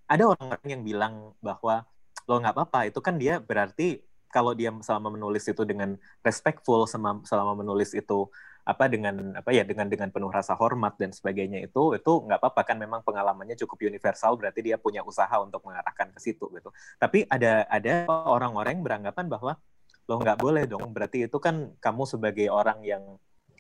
Ada 0.10 0.26
orang-orang 0.26 0.66
yang 0.66 0.82
bilang 0.82 1.14
bahwa 1.38 1.86
lo 2.26 2.42
nggak 2.42 2.56
apa-apa 2.58 2.80
itu 2.90 3.00
kan 3.00 3.22
dia 3.22 3.38
berarti 3.38 4.02
kalau 4.34 4.58
dia 4.58 4.74
selama 4.82 5.14
menulis 5.14 5.46
itu 5.46 5.62
dengan 5.64 5.96
respectful 6.26 6.90
selama, 6.90 7.22
selama 7.24 7.54
menulis 7.54 7.94
itu 7.94 8.28
apa 8.68 8.92
dengan 8.92 9.32
apa 9.40 9.56
ya 9.56 9.64
dengan 9.64 9.88
dengan 9.88 10.12
penuh 10.12 10.28
rasa 10.28 10.52
hormat 10.52 11.00
dan 11.00 11.16
sebagainya 11.16 11.64
itu 11.64 11.96
itu 11.96 12.12
nggak 12.28 12.44
apa-apa 12.44 12.68
kan 12.68 12.76
memang 12.76 13.00
pengalamannya 13.00 13.56
cukup 13.56 13.80
universal 13.88 14.36
berarti 14.36 14.60
dia 14.60 14.76
punya 14.76 15.08
usaha 15.08 15.32
untuk 15.40 15.64
mengarahkan 15.64 16.12
ke 16.12 16.20
situ 16.20 16.52
gitu. 16.52 16.74
Tapi 17.00 17.24
ada 17.30 17.64
ada 17.72 18.10
orang-orang 18.10 18.82
yang 18.82 18.84
beranggapan 18.84 19.26
bahwa 19.32 19.54
lo 20.08 20.16
nggak 20.20 20.40
boleh 20.40 20.64
dong 20.68 20.92
berarti 20.92 21.32
itu 21.32 21.38
kan 21.40 21.72
kamu 21.80 22.04
sebagai 22.04 22.48
orang 22.52 22.84
yang 22.84 23.04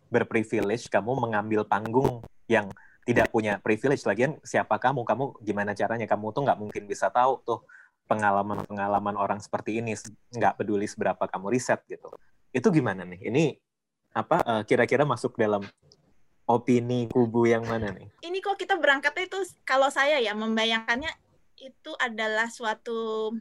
berprivilege 0.07 0.87
kamu 0.91 1.15
mengambil 1.15 1.63
panggung 1.67 2.23
yang 2.47 2.71
tidak 3.07 3.31
punya 3.31 3.55
privilege. 3.63 4.03
Lagian 4.03 4.35
siapa 4.43 4.75
kamu? 4.75 5.07
Kamu 5.07 5.39
gimana 5.39 5.71
caranya? 5.71 6.03
Kamu 6.03 6.35
tuh 6.35 6.43
nggak 6.43 6.59
mungkin 6.59 6.83
bisa 6.87 7.07
tahu 7.07 7.39
tuh 7.47 7.63
pengalaman-pengalaman 8.11 9.15
orang 9.15 9.39
seperti 9.39 9.79
ini. 9.79 9.95
Nggak 10.35 10.59
peduli 10.59 10.87
seberapa 10.87 11.23
kamu 11.23 11.55
riset 11.55 11.79
gitu. 11.87 12.11
Itu 12.51 12.67
gimana 12.71 13.07
nih? 13.07 13.31
Ini 13.31 13.43
apa 14.11 14.43
uh, 14.43 14.63
kira-kira 14.67 15.07
masuk 15.07 15.39
dalam 15.39 15.63
opini 16.47 17.07
kubu 17.07 17.47
yang 17.47 17.63
mana 17.63 17.95
nih? 17.95 18.07
Ini 18.23 18.43
kok 18.43 18.59
kita 18.59 18.75
berangkatnya 18.75 19.27
itu 19.27 19.39
kalau 19.63 19.87
saya 19.87 20.19
ya 20.19 20.35
membayangkannya 20.35 21.11
itu 21.57 21.91
adalah 21.99 22.51
suatu 22.51 23.31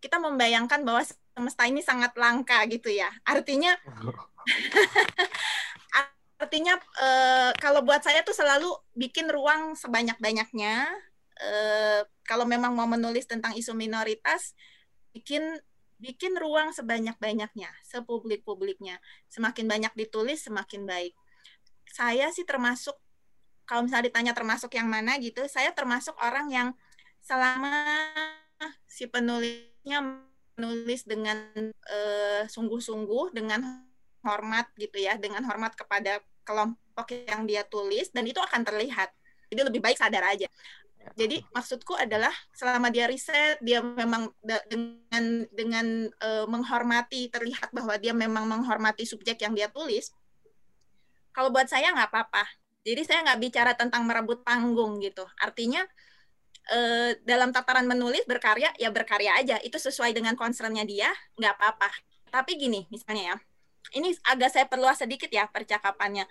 kita 0.00 0.16
membayangkan 0.16 0.80
bahwa 0.82 1.04
semesta 1.34 1.64
ini 1.66 1.80
sangat 1.80 2.12
langka 2.18 2.62
gitu 2.66 2.90
ya. 2.90 3.10
Artinya 3.26 3.76
artinya 6.42 6.74
uh, 7.00 7.50
kalau 7.60 7.84
buat 7.84 8.00
saya 8.00 8.24
tuh 8.24 8.32
selalu 8.32 8.68
bikin 8.96 9.28
ruang 9.28 9.76
sebanyak-banyaknya. 9.76 10.88
Uh, 11.40 12.04
kalau 12.28 12.44
memang 12.44 12.76
mau 12.76 12.84
menulis 12.84 13.24
tentang 13.24 13.56
isu 13.56 13.72
minoritas 13.72 14.52
bikin 15.16 15.40
bikin 16.00 16.36
ruang 16.36 16.72
sebanyak-banyaknya 16.72 17.68
sepublik-publiknya. 17.84 19.00
Semakin 19.28 19.68
banyak 19.68 19.92
ditulis 19.96 20.44
semakin 20.44 20.84
baik. 20.88 21.12
Saya 21.88 22.32
sih 22.32 22.44
termasuk 22.44 22.96
kalau 23.70 23.86
misalnya 23.86 24.10
ditanya 24.10 24.34
termasuk 24.34 24.74
yang 24.74 24.90
mana 24.90 25.14
gitu 25.22 25.46
saya 25.46 25.70
termasuk 25.70 26.18
orang 26.18 26.50
yang 26.50 26.68
selama 27.22 27.86
si 28.90 29.06
penulisnya 29.06 30.02
menulis 30.60 31.08
dengan 31.08 31.40
uh, 31.88 32.44
sungguh-sungguh 32.44 33.32
dengan 33.32 33.64
hormat 34.20 34.68
gitu 34.76 35.00
ya 35.00 35.16
dengan 35.16 35.40
hormat 35.48 35.72
kepada 35.72 36.20
kelompok 36.44 37.08
yang 37.24 37.48
dia 37.48 37.64
tulis 37.64 38.12
dan 38.12 38.28
itu 38.28 38.36
akan 38.36 38.60
terlihat. 38.60 39.08
Jadi 39.48 39.60
lebih 39.64 39.80
baik 39.80 39.96
sadar 39.96 40.28
aja. 40.28 40.44
Jadi 41.16 41.40
maksudku 41.56 41.96
adalah 41.96 42.30
selama 42.52 42.92
dia 42.92 43.08
riset 43.08 43.56
dia 43.64 43.80
memang 43.80 44.28
dengan 44.68 45.24
dengan 45.48 45.86
uh, 46.20 46.44
menghormati 46.44 47.32
terlihat 47.32 47.72
bahwa 47.72 47.96
dia 47.96 48.12
memang 48.12 48.44
menghormati 48.44 49.08
subjek 49.08 49.40
yang 49.40 49.56
dia 49.56 49.72
tulis 49.72 50.12
kalau 51.32 51.48
buat 51.48 51.66
saya 51.72 51.88
nggak 51.96 52.10
apa-apa. 52.12 52.44
Jadi 52.84 53.00
saya 53.08 53.24
nggak 53.24 53.40
bicara 53.40 53.72
tentang 53.72 54.04
merebut 54.04 54.44
panggung 54.44 55.00
gitu. 55.00 55.24
Artinya 55.40 55.80
uh, 56.68 57.16
dalam 57.24 57.54
tataran 57.54 57.88
menulis 57.88 58.26
berkarya 58.28 58.74
ya 58.76 58.92
berkarya 58.92 59.40
aja 59.40 59.56
itu 59.64 59.80
sesuai 59.80 60.12
dengan 60.12 60.36
concernnya 60.36 60.84
dia 60.84 61.08
nggak 61.40 61.54
apa-apa 61.56 61.88
tapi 62.28 62.60
gini 62.60 62.84
misalnya 62.92 63.34
ya 63.34 63.36
ini 63.94 64.14
agak 64.28 64.50
saya 64.52 64.66
perluas 64.70 65.00
sedikit 65.00 65.30
ya 65.32 65.48
percakapannya. 65.50 66.28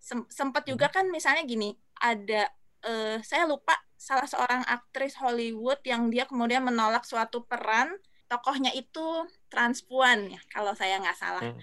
Sem 0.00 0.24
sempat 0.32 0.66
juga 0.66 0.88
hmm. 0.88 0.94
kan 0.94 1.04
misalnya 1.12 1.42
gini, 1.44 1.76
ada 2.00 2.48
uh, 2.86 3.18
saya 3.22 3.46
lupa 3.46 3.76
salah 3.98 4.26
seorang 4.26 4.66
aktris 4.66 5.14
Hollywood 5.20 5.78
yang 5.86 6.10
dia 6.10 6.26
kemudian 6.26 6.64
menolak 6.66 7.06
suatu 7.06 7.46
peran 7.46 7.94
tokohnya 8.26 8.72
itu 8.72 9.28
transpuan 9.52 10.32
ya 10.32 10.40
kalau 10.50 10.72
saya 10.74 10.98
nggak 10.98 11.18
salah. 11.18 11.42
Hmm. 11.44 11.60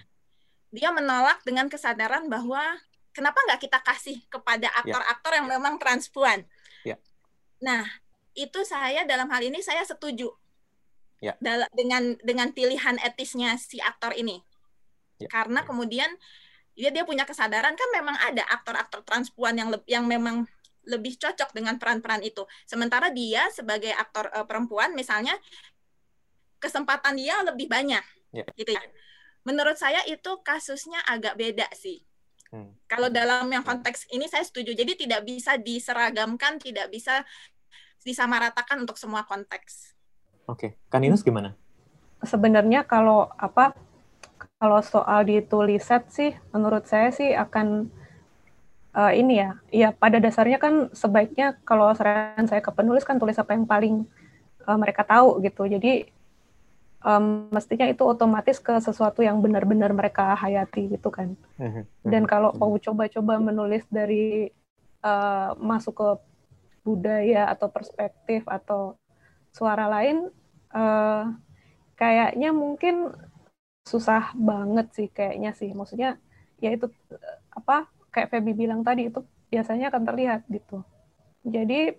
Dia 0.70 0.94
menolak 0.94 1.42
dengan 1.42 1.66
kesadaran 1.66 2.30
bahwa 2.30 2.62
kenapa 3.10 3.36
nggak 3.50 3.60
kita 3.60 3.82
kasih 3.82 4.22
kepada 4.30 4.70
ya. 4.70 4.78
aktor-aktor 4.86 5.32
yang 5.34 5.46
memang 5.50 5.82
transpuan. 5.82 6.46
Yeah. 6.86 7.02
Nah 7.58 7.84
itu 8.40 8.64
saya 8.64 9.04
dalam 9.04 9.28
hal 9.28 9.44
ini 9.44 9.60
saya 9.60 9.84
setuju 9.84 10.32
yeah. 11.20 11.36
dengan 11.76 12.16
dengan 12.24 12.48
pilihan 12.50 12.96
etisnya 13.04 13.60
si 13.60 13.78
aktor 13.78 14.16
ini. 14.16 14.40
Yeah. 15.20 15.30
Karena 15.30 15.62
kemudian 15.62 16.08
dia 16.72 16.88
dia 16.88 17.04
punya 17.04 17.28
kesadaran 17.28 17.76
kan 17.76 17.88
memang 17.92 18.16
ada 18.16 18.40
aktor-aktor 18.48 19.04
transpuan 19.04 19.54
yang 19.60 19.68
yang 19.84 20.08
memang 20.08 20.48
lebih 20.88 21.20
cocok 21.20 21.52
dengan 21.52 21.76
peran-peran 21.76 22.24
itu. 22.24 22.42
Sementara 22.64 23.12
dia 23.12 23.44
sebagai 23.52 23.92
aktor 23.92 24.32
uh, 24.32 24.48
perempuan 24.48 24.96
misalnya 24.96 25.36
kesempatan 26.56 27.20
dia 27.20 27.36
lebih 27.44 27.68
banyak. 27.68 28.02
Yeah. 28.32 28.48
Gitu 28.56 28.72
ya. 28.72 28.82
Menurut 29.44 29.76
saya 29.76 30.00
itu 30.08 30.40
kasusnya 30.40 31.00
agak 31.04 31.36
beda 31.36 31.68
sih. 31.76 32.00
Hmm. 32.50 32.74
Kalau 32.90 33.06
dalam 33.12 33.46
yang 33.52 33.62
konteks 33.62 34.10
ini 34.10 34.26
saya 34.26 34.42
setuju. 34.42 34.74
Jadi 34.74 35.06
tidak 35.06 35.22
bisa 35.22 35.54
diseragamkan, 35.60 36.58
tidak 36.58 36.90
bisa 36.90 37.22
disamaratakan 38.04 38.80
untuk 38.80 38.96
semua 38.96 39.24
konteks. 39.24 39.94
Oke, 40.48 40.56
okay. 40.56 40.70
Kaninus 40.90 41.22
gimana? 41.22 41.54
Sebenarnya 42.24 42.84
kalau 42.84 43.32
apa 43.38 43.72
kalau 44.60 44.80
soal 44.84 45.24
ditulis 45.24 45.84
set 45.84 46.08
sih 46.12 46.36
menurut 46.52 46.84
saya 46.84 47.08
sih 47.12 47.32
akan 47.32 47.88
uh, 48.96 49.12
ini 49.12 49.40
ya, 49.40 49.50
ya 49.72 49.88
pada 49.92 50.20
dasarnya 50.20 50.60
kan 50.60 50.92
sebaiknya 50.92 51.56
kalau 51.64 51.92
saran 51.96 52.44
saya 52.44 52.60
ke 52.60 52.72
penulis 52.72 53.04
kan 53.04 53.16
tulis 53.16 53.40
apa 53.40 53.56
yang 53.56 53.64
paling 53.64 54.04
uh, 54.68 54.78
mereka 54.78 55.04
tahu 55.06 55.40
gitu. 55.44 55.64
Jadi 55.64 56.08
um, 57.04 57.48
mestinya 57.52 57.88
itu 57.88 58.04
otomatis 58.04 58.60
ke 58.60 58.76
sesuatu 58.80 59.24
yang 59.24 59.40
benar-benar 59.40 59.92
mereka 59.92 60.36
hayati 60.36 60.92
gitu 60.92 61.08
kan. 61.08 61.36
Mhm, 61.56 61.82
Dan 62.04 62.22
mhm, 62.24 62.30
kalau 62.30 62.50
mhm. 62.52 62.58
mau 62.60 62.74
coba-coba 62.76 63.34
menulis 63.40 63.84
dari 63.88 64.52
uh, 65.04 65.56
masuk 65.56 65.94
ke 65.96 66.08
budaya 66.90 67.46
atau 67.46 67.70
perspektif 67.70 68.42
atau 68.50 68.98
suara 69.54 69.86
lain, 69.86 70.26
uh, 70.74 71.30
kayaknya 71.94 72.50
mungkin 72.50 73.14
susah 73.86 74.34
banget 74.34 74.86
sih 74.94 75.08
kayaknya 75.10 75.54
sih. 75.54 75.70
Maksudnya 75.70 76.18
ya 76.58 76.74
itu 76.74 76.90
apa 77.54 77.86
kayak 78.10 78.30
Feby 78.34 78.52
bilang 78.54 78.82
tadi 78.82 79.06
itu 79.06 79.22
biasanya 79.50 79.94
akan 79.94 80.02
terlihat 80.06 80.40
gitu. 80.50 80.82
Jadi 81.46 81.94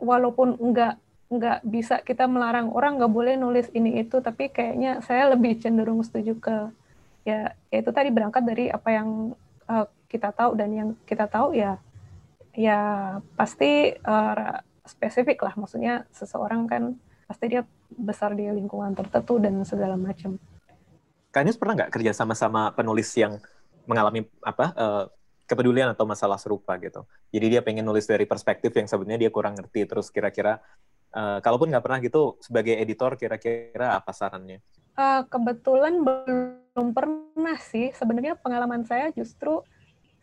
walaupun 0.00 0.60
enggak 0.60 1.00
nggak 1.32 1.66
bisa 1.66 2.04
kita 2.04 2.28
melarang 2.28 2.70
orang 2.70 3.00
nggak 3.00 3.12
boleh 3.12 3.34
nulis 3.34 3.66
ini 3.72 4.04
itu, 4.04 4.20
tapi 4.20 4.52
kayaknya 4.52 5.00
saya 5.00 5.32
lebih 5.32 5.56
cenderung 5.58 6.04
setuju 6.04 6.36
ke 6.38 6.56
ya, 7.24 7.56
ya 7.72 7.76
itu 7.80 7.90
tadi 7.90 8.12
berangkat 8.12 8.44
dari 8.44 8.68
apa 8.68 8.88
yang 8.92 9.32
uh, 9.66 9.88
kita 10.06 10.30
tahu 10.30 10.54
dan 10.54 10.70
yang 10.70 10.88
kita 11.08 11.26
tahu 11.26 11.56
ya 11.56 11.80
ya 12.54 12.80
pasti 13.34 13.94
uh, 13.94 14.58
spesifik 14.86 15.42
lah, 15.42 15.54
maksudnya 15.58 16.06
seseorang 16.14 16.70
kan 16.70 16.82
pasti 17.24 17.50
dia 17.50 17.62
besar 17.90 18.36
di 18.36 18.46
lingkungan 18.46 18.94
tertentu 18.94 19.40
dan 19.40 19.60
segala 19.66 19.98
macam. 19.98 20.36
Kayaknya 21.34 21.52
pernah 21.58 21.74
nggak 21.82 21.92
kerja 21.92 22.12
sama-sama 22.14 22.70
penulis 22.70 23.10
yang 23.18 23.42
mengalami 23.90 24.24
apa 24.40 24.66
uh, 24.76 25.04
kepedulian 25.44 25.92
atau 25.92 26.08
masalah 26.08 26.40
serupa 26.40 26.76
gitu. 26.80 27.04
Jadi 27.34 27.46
dia 27.58 27.60
pengen 27.60 27.84
nulis 27.84 28.08
dari 28.08 28.24
perspektif 28.24 28.72
yang 28.72 28.88
sebenarnya 28.88 29.28
dia 29.28 29.30
kurang 29.32 29.58
ngerti. 29.58 29.84
Terus 29.84 30.08
kira-kira 30.08 30.60
uh, 31.12 31.38
kalaupun 31.44 31.68
nggak 31.68 31.84
pernah 31.84 32.00
gitu 32.00 32.40
sebagai 32.40 32.78
editor 32.78 33.18
kira-kira 33.18 33.98
apa 33.98 34.12
sarannya? 34.14 34.62
Uh, 34.94 35.26
kebetulan 35.26 36.00
belum 36.00 36.94
pernah 36.94 37.58
sih. 37.60 37.90
Sebenarnya 37.92 38.38
pengalaman 38.38 38.86
saya 38.86 39.10
justru 39.12 39.60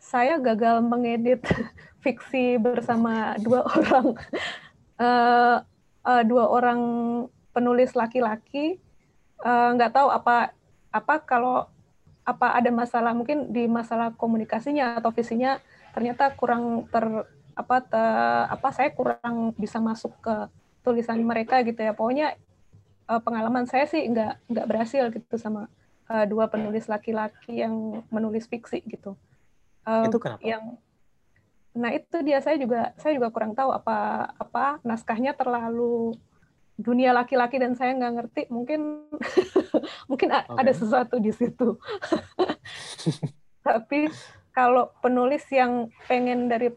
saya 0.02 0.42
gagal 0.42 0.82
mengedit 0.82 1.44
fiksi 2.02 2.58
bersama 2.58 3.38
dua 3.38 3.64
orang 3.78 4.06
uh, 4.98 5.56
uh, 6.02 6.22
dua 6.26 6.44
orang 6.50 6.80
penulis 7.54 7.94
laki-laki. 7.94 8.82
Nggak 9.42 9.90
uh, 9.90 9.94
tahu 9.94 10.08
apa 10.10 10.54
apa 10.92 11.14
kalau 11.24 11.66
apa 12.22 12.54
ada 12.54 12.70
masalah 12.70 13.10
mungkin 13.16 13.50
di 13.50 13.66
masalah 13.66 14.14
komunikasinya 14.14 15.02
atau 15.02 15.10
visinya 15.10 15.58
ternyata 15.90 16.30
kurang 16.38 16.86
ter 16.86 17.02
apa 17.52 17.76
te, 17.82 18.02
apa 18.48 18.68
saya 18.70 18.94
kurang 18.94 19.52
bisa 19.58 19.82
masuk 19.82 20.14
ke 20.22 20.34
tulisan 20.86 21.18
mereka 21.22 21.60
gitu 21.66 21.82
ya. 21.82 21.92
Pokoknya 21.94 22.38
uh, 23.10 23.20
pengalaman 23.22 23.66
saya 23.66 23.86
sih 23.90 24.06
nggak 24.06 24.50
nggak 24.50 24.66
berhasil 24.70 25.10
gitu 25.10 25.34
sama 25.36 25.66
uh, 26.08 26.24
dua 26.24 26.46
penulis 26.46 26.86
laki-laki 26.86 27.60
yang 27.62 28.06
menulis 28.08 28.46
fiksi 28.46 28.82
gitu. 28.86 29.18
Uh, 29.82 30.06
itu 30.06 30.18
kenapa? 30.22 30.42
yang 30.46 30.78
nah 31.72 31.90
itu 31.92 32.20
dia. 32.24 32.38
Saya 32.44 32.56
juga 32.60 32.92
saya 33.00 33.16
juga 33.16 33.32
kurang 33.32 33.56
tahu 33.56 33.72
apa 33.72 34.28
apa 34.36 34.78
naskahnya 34.84 35.32
terlalu 35.32 36.16
dunia 36.76 37.12
laki-laki 37.12 37.60
dan 37.60 37.76
saya 37.76 37.96
nggak 37.96 38.14
ngerti. 38.18 38.42
Mungkin 38.52 38.80
mungkin 40.10 40.28
okay. 40.32 40.58
ada 40.58 40.72
sesuatu 40.72 41.16
di 41.18 41.32
situ. 41.32 41.76
Tapi 43.66 44.10
kalau 44.52 44.92
penulis 45.00 45.46
yang 45.48 45.88
pengen 46.06 46.50
dari 46.50 46.72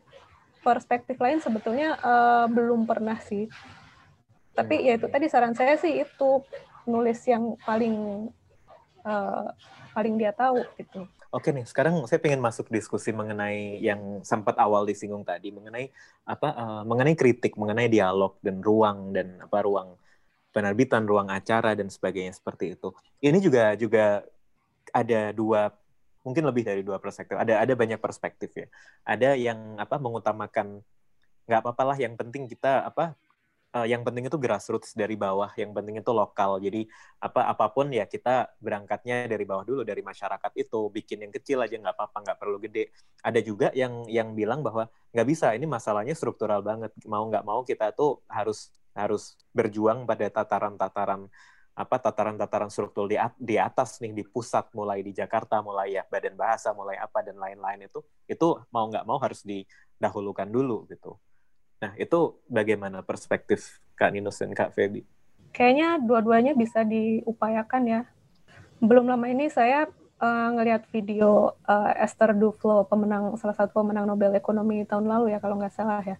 perspektif 0.65 1.21
lain 1.21 1.37
sebetulnya 1.43 1.99
uh, 2.01 2.45
belum 2.49 2.89
pernah 2.89 3.19
sih. 3.21 3.45
Tapi 4.55 4.87
ya 4.87 4.95
itu 4.95 5.11
tadi 5.11 5.27
saran 5.27 5.53
saya 5.53 5.75
sih 5.75 6.01
itu 6.01 6.31
nulis 6.87 7.19
yang 7.27 7.59
paling 7.65 8.29
uh, 9.05 9.51
paling 9.93 10.15
dia 10.19 10.31
tahu 10.35 10.61
gitu 10.77 11.07
Oke 11.35 11.51
nih, 11.51 11.67
sekarang 11.67 11.99
saya 12.07 12.23
pengen 12.23 12.39
masuk 12.39 12.71
diskusi 12.71 13.11
mengenai 13.11 13.83
yang 13.83 14.23
sempat 14.23 14.55
awal 14.55 14.87
disinggung 14.87 15.27
tadi 15.27 15.51
mengenai 15.51 15.91
apa 16.23 16.55
uh, 16.55 16.83
mengenai 16.87 17.11
kritik, 17.11 17.59
mengenai 17.59 17.91
dialog 17.91 18.39
dan 18.39 18.63
ruang 18.63 19.11
dan 19.11 19.43
apa 19.43 19.59
ruang 19.67 19.99
penerbitan, 20.55 21.03
ruang 21.03 21.27
acara 21.27 21.75
dan 21.75 21.91
sebagainya 21.91 22.31
seperti 22.31 22.79
itu. 22.79 22.95
Ini 23.19 23.43
juga 23.43 23.75
juga 23.75 24.23
ada 24.95 25.35
dua 25.35 25.75
mungkin 26.23 26.47
lebih 26.47 26.63
dari 26.63 26.87
dua 26.87 27.03
perspektif. 27.03 27.35
Ada 27.35 27.67
ada 27.67 27.73
banyak 27.75 27.99
perspektif 27.99 28.55
ya. 28.55 28.71
Ada 29.03 29.35
yang 29.35 29.75
apa 29.75 29.99
mengutamakan 29.99 30.79
nggak 31.51 31.59
apa 31.59 31.69
apalah 31.75 31.97
yang 31.99 32.15
penting 32.15 32.47
kita 32.47 32.87
apa 32.87 33.11
uh, 33.75 33.83
yang 33.83 34.01
penting 34.07 34.31
itu 34.31 34.39
grassroots 34.39 34.95
dari 34.95 35.19
bawah, 35.19 35.51
yang 35.59 35.75
penting 35.75 35.99
itu 35.99 36.11
lokal. 36.15 36.63
Jadi 36.63 36.87
apa 37.19 37.51
apa 37.51 37.65
pun 37.75 37.91
ya 37.91 38.07
kita 38.07 38.55
berangkatnya 38.63 39.27
dari 39.27 39.43
bawah 39.43 39.67
dulu 39.67 39.81
dari 39.83 39.99
masyarakat 39.99 40.51
itu, 40.55 40.87
bikin 40.87 41.27
yang 41.27 41.33
kecil 41.35 41.59
aja 41.59 41.75
nggak 41.75 41.95
apa-apa, 41.99 42.17
nggak 42.31 42.37
perlu 42.39 42.57
gede. 42.63 42.95
Ada 43.19 43.39
juga 43.43 43.67
yang 43.75 44.07
yang 44.07 44.31
bilang 44.31 44.63
bahwa 44.63 44.87
nggak 45.11 45.27
bisa, 45.27 45.51
ini 45.51 45.67
masalahnya 45.67 46.15
struktural 46.15 46.63
banget. 46.63 46.95
Mau 47.03 47.27
nggak 47.27 47.43
mau 47.43 47.67
kita 47.67 47.91
tuh 47.91 48.23
harus 48.31 48.71
harus 48.95 49.35
berjuang 49.51 50.07
pada 50.07 50.31
tataran-tataran 50.31 51.27
apa 51.75 51.99
tataran-tataran 51.99 52.71
struktur 52.71 53.03
di, 53.11 53.19
di 53.35 53.59
atas 53.59 53.99
nih 53.99 54.15
di 54.15 54.23
pusat 54.23 54.71
mulai 54.71 55.03
di 55.03 55.11
Jakarta 55.11 55.59
mulai 55.59 55.99
ya 55.99 56.07
badan 56.07 56.39
bahasa 56.39 56.71
mulai 56.71 56.95
apa 56.95 57.19
dan 57.19 57.35
lain-lain 57.35 57.91
itu 57.91 57.99
itu 58.31 58.47
mau 58.71 58.87
nggak 58.87 59.03
mau 59.03 59.19
harus 59.19 59.43
didahulukan 59.43 60.47
dulu 60.47 60.87
gitu 60.87 61.19
Nah, 61.83 61.91
itu 61.99 62.39
bagaimana 62.47 63.03
perspektif 63.03 63.83
Kak 63.95 64.15
Ninus 64.15 64.39
dan 64.39 64.55
Kak 64.55 64.71
Feby? 64.75 65.03
Kayaknya 65.55 65.99
dua-duanya 66.03 66.53
bisa 66.55 66.83
diupayakan 66.83 67.83
ya. 67.87 68.01
Belum 68.83 69.07
lama 69.07 69.27
ini 69.27 69.47
saya 69.47 69.87
uh, 70.19 70.49
ngelihat 70.55 70.87
video 70.91 71.55
uh, 71.67 71.91
Esther 71.95 72.35
Duflo, 72.35 72.83
pemenang 72.87 73.35
salah 73.39 73.55
satu 73.55 73.71
pemenang 73.83 74.07
Nobel 74.07 74.35
Ekonomi 74.35 74.83
tahun 74.83 75.07
lalu 75.07 75.35
ya 75.35 75.39
kalau 75.39 75.55
nggak 75.59 75.75
salah 75.75 76.03
ya. 76.03 76.17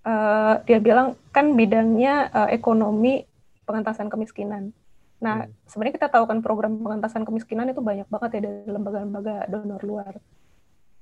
Uh, 0.00 0.62
dia 0.64 0.80
bilang 0.80 1.18
kan 1.28 1.52
bidangnya 1.52 2.32
uh, 2.32 2.48
ekonomi 2.48 3.26
pengentasan 3.68 4.08
kemiskinan. 4.08 4.72
Nah, 5.20 5.44
hmm. 5.44 5.52
sebenarnya 5.68 5.94
kita 6.00 6.08
tahu 6.08 6.24
kan 6.24 6.40
program 6.40 6.80
pengentasan 6.80 7.28
kemiskinan 7.28 7.68
itu 7.68 7.84
banyak 7.84 8.08
banget 8.08 8.40
ya 8.40 8.40
dari 8.48 8.70
lembaga-lembaga 8.70 9.44
donor 9.52 9.82
luar. 9.84 10.14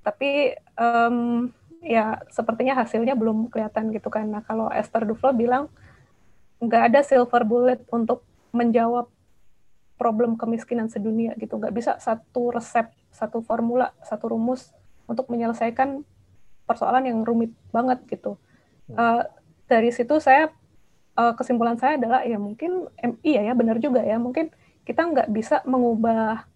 Tapi 0.02 0.56
um, 0.74 1.48
ya 1.82 2.18
sepertinya 2.32 2.74
hasilnya 2.78 3.14
belum 3.14 3.52
kelihatan 3.52 3.94
gitu 3.94 4.10
kan. 4.10 4.26
Nah 4.28 4.42
kalau 4.42 4.70
Esther 4.70 5.06
Duflo 5.06 5.30
bilang 5.34 5.70
nggak 6.58 6.82
ada 6.92 7.00
silver 7.06 7.42
bullet 7.46 7.80
untuk 7.94 8.26
menjawab 8.50 9.06
problem 9.98 10.38
kemiskinan 10.38 10.90
sedunia 10.90 11.34
gitu. 11.38 11.58
Nggak 11.58 11.74
bisa 11.74 11.92
satu 11.98 12.54
resep, 12.54 12.90
satu 13.10 13.42
formula, 13.42 13.94
satu 14.02 14.30
rumus 14.30 14.70
untuk 15.10 15.30
menyelesaikan 15.30 16.02
persoalan 16.68 17.08
yang 17.08 17.24
rumit 17.24 17.54
banget 17.72 18.02
gitu. 18.06 18.36
Uh, 18.88 19.20
dari 19.68 19.92
situ 19.92 20.16
saya 20.16 20.48
uh, 21.18 21.34
kesimpulan 21.36 21.76
saya 21.76 22.00
adalah 22.00 22.24
ya 22.24 22.40
mungkin 22.40 22.88
iya 23.20 23.52
ya 23.52 23.52
benar 23.52 23.76
juga 23.82 24.00
ya 24.00 24.16
mungkin 24.16 24.48
kita 24.88 25.04
nggak 25.04 25.28
bisa 25.28 25.60
mengubah 25.68 26.48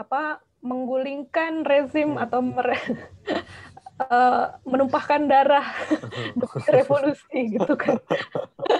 apa 0.00 0.40
menggulingkan 0.64 1.64
rezim 1.64 2.16
hmm. 2.16 2.24
atau 2.24 2.40
mere 2.40 2.76
uh, 4.00 4.56
menumpahkan 4.64 5.28
darah 5.28 5.66
revolusi 6.76 7.56
gitu 7.56 7.74
kan 7.76 8.00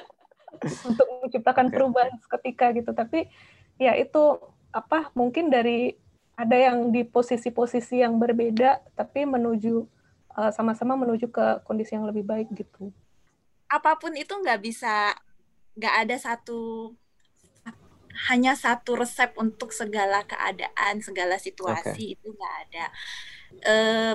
untuk 0.88 1.06
menciptakan 1.24 1.68
okay. 1.68 1.74
perubahan 1.76 2.14
seketika 2.20 2.72
gitu 2.72 2.90
tapi 2.96 3.28
ya 3.80 3.96
itu 3.96 4.40
apa 4.72 5.12
mungkin 5.16 5.48
dari 5.52 5.96
ada 6.36 6.56
yang 6.56 6.88
di 6.88 7.04
posisi-posisi 7.04 8.00
yang 8.00 8.16
berbeda 8.16 8.80
tapi 8.96 9.28
menuju 9.28 9.84
uh, 10.36 10.52
sama-sama 10.52 10.96
menuju 10.96 11.28
ke 11.28 11.64
kondisi 11.68 11.96
yang 11.96 12.08
lebih 12.08 12.24
baik 12.24 12.48
gitu 12.56 12.92
apa 13.68 13.96
pun 14.00 14.16
itu 14.16 14.32
nggak 14.32 14.60
bisa 14.60 15.16
nggak 15.76 15.94
ada 16.06 16.16
satu 16.16 16.92
hanya 18.28 18.52
satu 18.58 19.00
resep 19.00 19.32
untuk 19.38 19.72
segala 19.72 20.26
keadaan 20.26 21.00
segala 21.00 21.40
situasi 21.40 22.12
okay. 22.12 22.14
itu 22.18 22.26
nggak 22.28 22.54
ada 22.68 22.84
uh, 23.64 24.14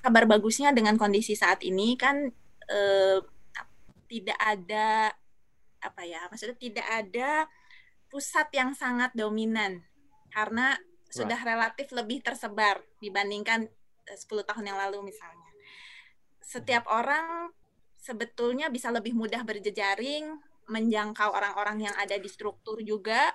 kabar 0.00 0.24
bagusnya 0.26 0.72
dengan 0.72 0.96
kondisi 0.96 1.36
saat 1.36 1.60
ini 1.64 1.94
kan 1.94 2.28
uh, 2.68 3.18
tidak 4.10 4.38
ada 4.40 5.14
apa 5.80 6.02
ya 6.04 6.26
maksudnya 6.28 6.58
tidak 6.58 6.86
ada 6.88 7.48
pusat 8.10 8.50
yang 8.52 8.74
sangat 8.74 9.14
dominan 9.14 9.80
karena 10.34 10.76
sudah 11.10 11.38
relatif 11.42 11.90
lebih 11.90 12.22
tersebar 12.22 12.82
dibandingkan 13.02 13.66
10 14.06 14.14
eh, 14.14 14.44
tahun 14.46 14.64
yang 14.70 14.78
lalu 14.78 15.10
misalnya. 15.10 15.50
Setiap 16.42 16.86
hmm. 16.86 16.98
orang 17.02 17.26
sebetulnya 17.98 18.70
bisa 18.70 18.94
lebih 18.94 19.12
mudah 19.12 19.42
berjejaring, 19.42 20.38
menjangkau 20.70 21.34
orang-orang 21.34 21.90
yang 21.90 21.94
ada 21.98 22.14
di 22.14 22.30
struktur 22.30 22.78
juga 22.86 23.34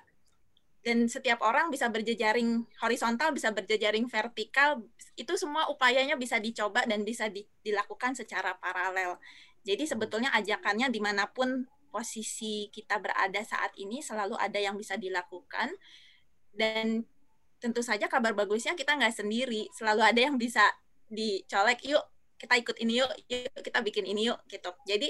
dan 0.86 1.10
setiap 1.10 1.42
orang 1.42 1.74
bisa 1.74 1.90
berjejaring 1.90 2.62
horizontal, 2.78 3.34
bisa 3.34 3.50
berjejaring 3.50 4.06
vertikal. 4.06 4.86
Itu 5.18 5.34
semua 5.34 5.66
upayanya 5.74 6.14
bisa 6.14 6.38
dicoba 6.38 6.86
dan 6.86 7.02
bisa 7.02 7.26
di, 7.26 7.42
dilakukan 7.66 8.14
secara 8.14 8.54
paralel. 8.62 9.18
Jadi 9.66 9.90
sebetulnya 9.90 10.30
ajakannya 10.38 10.94
di 10.94 11.02
mana 11.02 11.26
pun 11.26 11.66
posisi 11.90 12.70
kita 12.70 13.02
berada 13.02 13.42
saat 13.42 13.74
ini 13.82 14.06
selalu 14.06 14.38
ada 14.38 14.62
yang 14.62 14.78
bisa 14.78 14.94
dilakukan 14.94 15.74
dan 16.54 17.02
tentu 17.58 17.82
saja 17.82 18.06
kabar 18.06 18.38
bagusnya 18.38 18.78
kita 18.78 18.94
nggak 18.94 19.16
sendiri 19.16 19.72
selalu 19.72 20.04
ada 20.04 20.20
yang 20.22 20.36
bisa 20.36 20.62
dicolek 21.08 21.82
yuk 21.88 22.04
kita 22.36 22.60
ikut 22.60 22.78
ini 22.84 23.00
yuk 23.00 23.12
yuk 23.32 23.64
kita 23.64 23.80
bikin 23.80 24.04
ini 24.12 24.28
yuk 24.28 24.44
gitu 24.52 24.76
jadi 24.84 25.08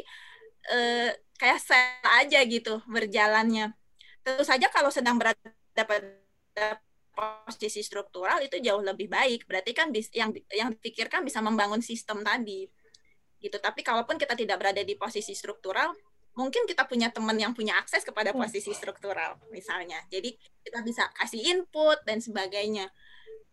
eh, 0.70 1.10
kayak 1.42 1.58
sel 1.58 2.06
aja 2.22 2.38
gitu 2.46 2.86
berjalannya 2.86 3.74
tentu 4.22 4.46
saja 4.46 4.70
kalau 4.70 4.94
sedang 4.94 5.18
berada 5.18 5.42
pada 5.84 6.80
posisi 7.16 7.84
struktural 7.84 8.40
itu 8.44 8.60
jauh 8.64 8.80
lebih 8.80 9.12
baik 9.12 9.48
berarti 9.48 9.72
kan 9.76 9.92
yang 10.16 10.32
yang 10.52 10.70
dipikirkan 10.72 11.24
bisa 11.24 11.44
membangun 11.44 11.84
sistem 11.84 12.24
tadi 12.24 12.68
gitu 13.40 13.60
tapi 13.60 13.84
kalaupun 13.84 14.16
kita 14.16 14.36
tidak 14.36 14.60
berada 14.60 14.84
di 14.84 14.96
posisi 14.96 15.36
struktural 15.36 15.92
mungkin 16.36 16.68
kita 16.68 16.84
punya 16.86 17.10
teman 17.10 17.40
yang 17.40 17.56
punya 17.56 17.80
akses 17.80 18.04
kepada 18.04 18.36
hmm. 18.36 18.40
posisi 18.44 18.76
struktural 18.76 19.40
misalnya. 19.50 20.04
Jadi 20.12 20.36
kita 20.62 20.84
bisa 20.84 21.08
kasih 21.16 21.42
input 21.56 22.04
dan 22.04 22.20
sebagainya. 22.20 22.92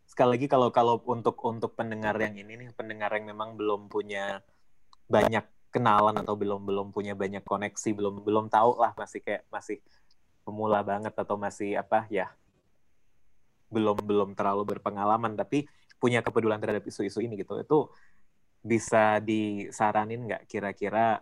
Sekali 0.04 0.36
lagi 0.36 0.46
kalau 0.50 0.68
kalau 0.74 1.00
untuk 1.08 1.38
untuk 1.46 1.72
pendengar 1.78 2.18
yang 2.18 2.36
ini 2.36 2.58
nih, 2.58 2.68
pendengar 2.74 3.14
yang 3.16 3.32
memang 3.32 3.54
belum 3.56 3.88
punya 3.88 4.42
banyak 5.08 5.46
kenalan 5.72 6.20
atau 6.20 6.36
belum 6.36 6.68
belum 6.68 6.86
punya 6.92 7.16
banyak 7.16 7.46
koneksi, 7.46 7.90
belum 7.96 8.20
belum 8.26 8.52
tahu 8.52 8.76
lah 8.76 8.92
masih 8.98 9.24
kayak 9.24 9.48
masih 9.48 9.80
pemula 10.42 10.82
banget 10.82 11.14
atau 11.14 11.38
masih 11.38 11.78
apa 11.78 12.06
ya 12.10 12.30
belum 13.72 13.96
belum 14.04 14.30
terlalu 14.36 14.76
berpengalaman 14.76 15.32
tapi 15.32 15.64
punya 15.96 16.20
kepedulian 16.20 16.60
terhadap 16.60 16.84
isu-isu 16.84 17.22
ini 17.22 17.40
gitu 17.40 17.56
itu 17.62 17.88
bisa 18.62 19.18
disaranin 19.18 20.26
nggak 20.28 20.46
kira-kira 20.46 21.18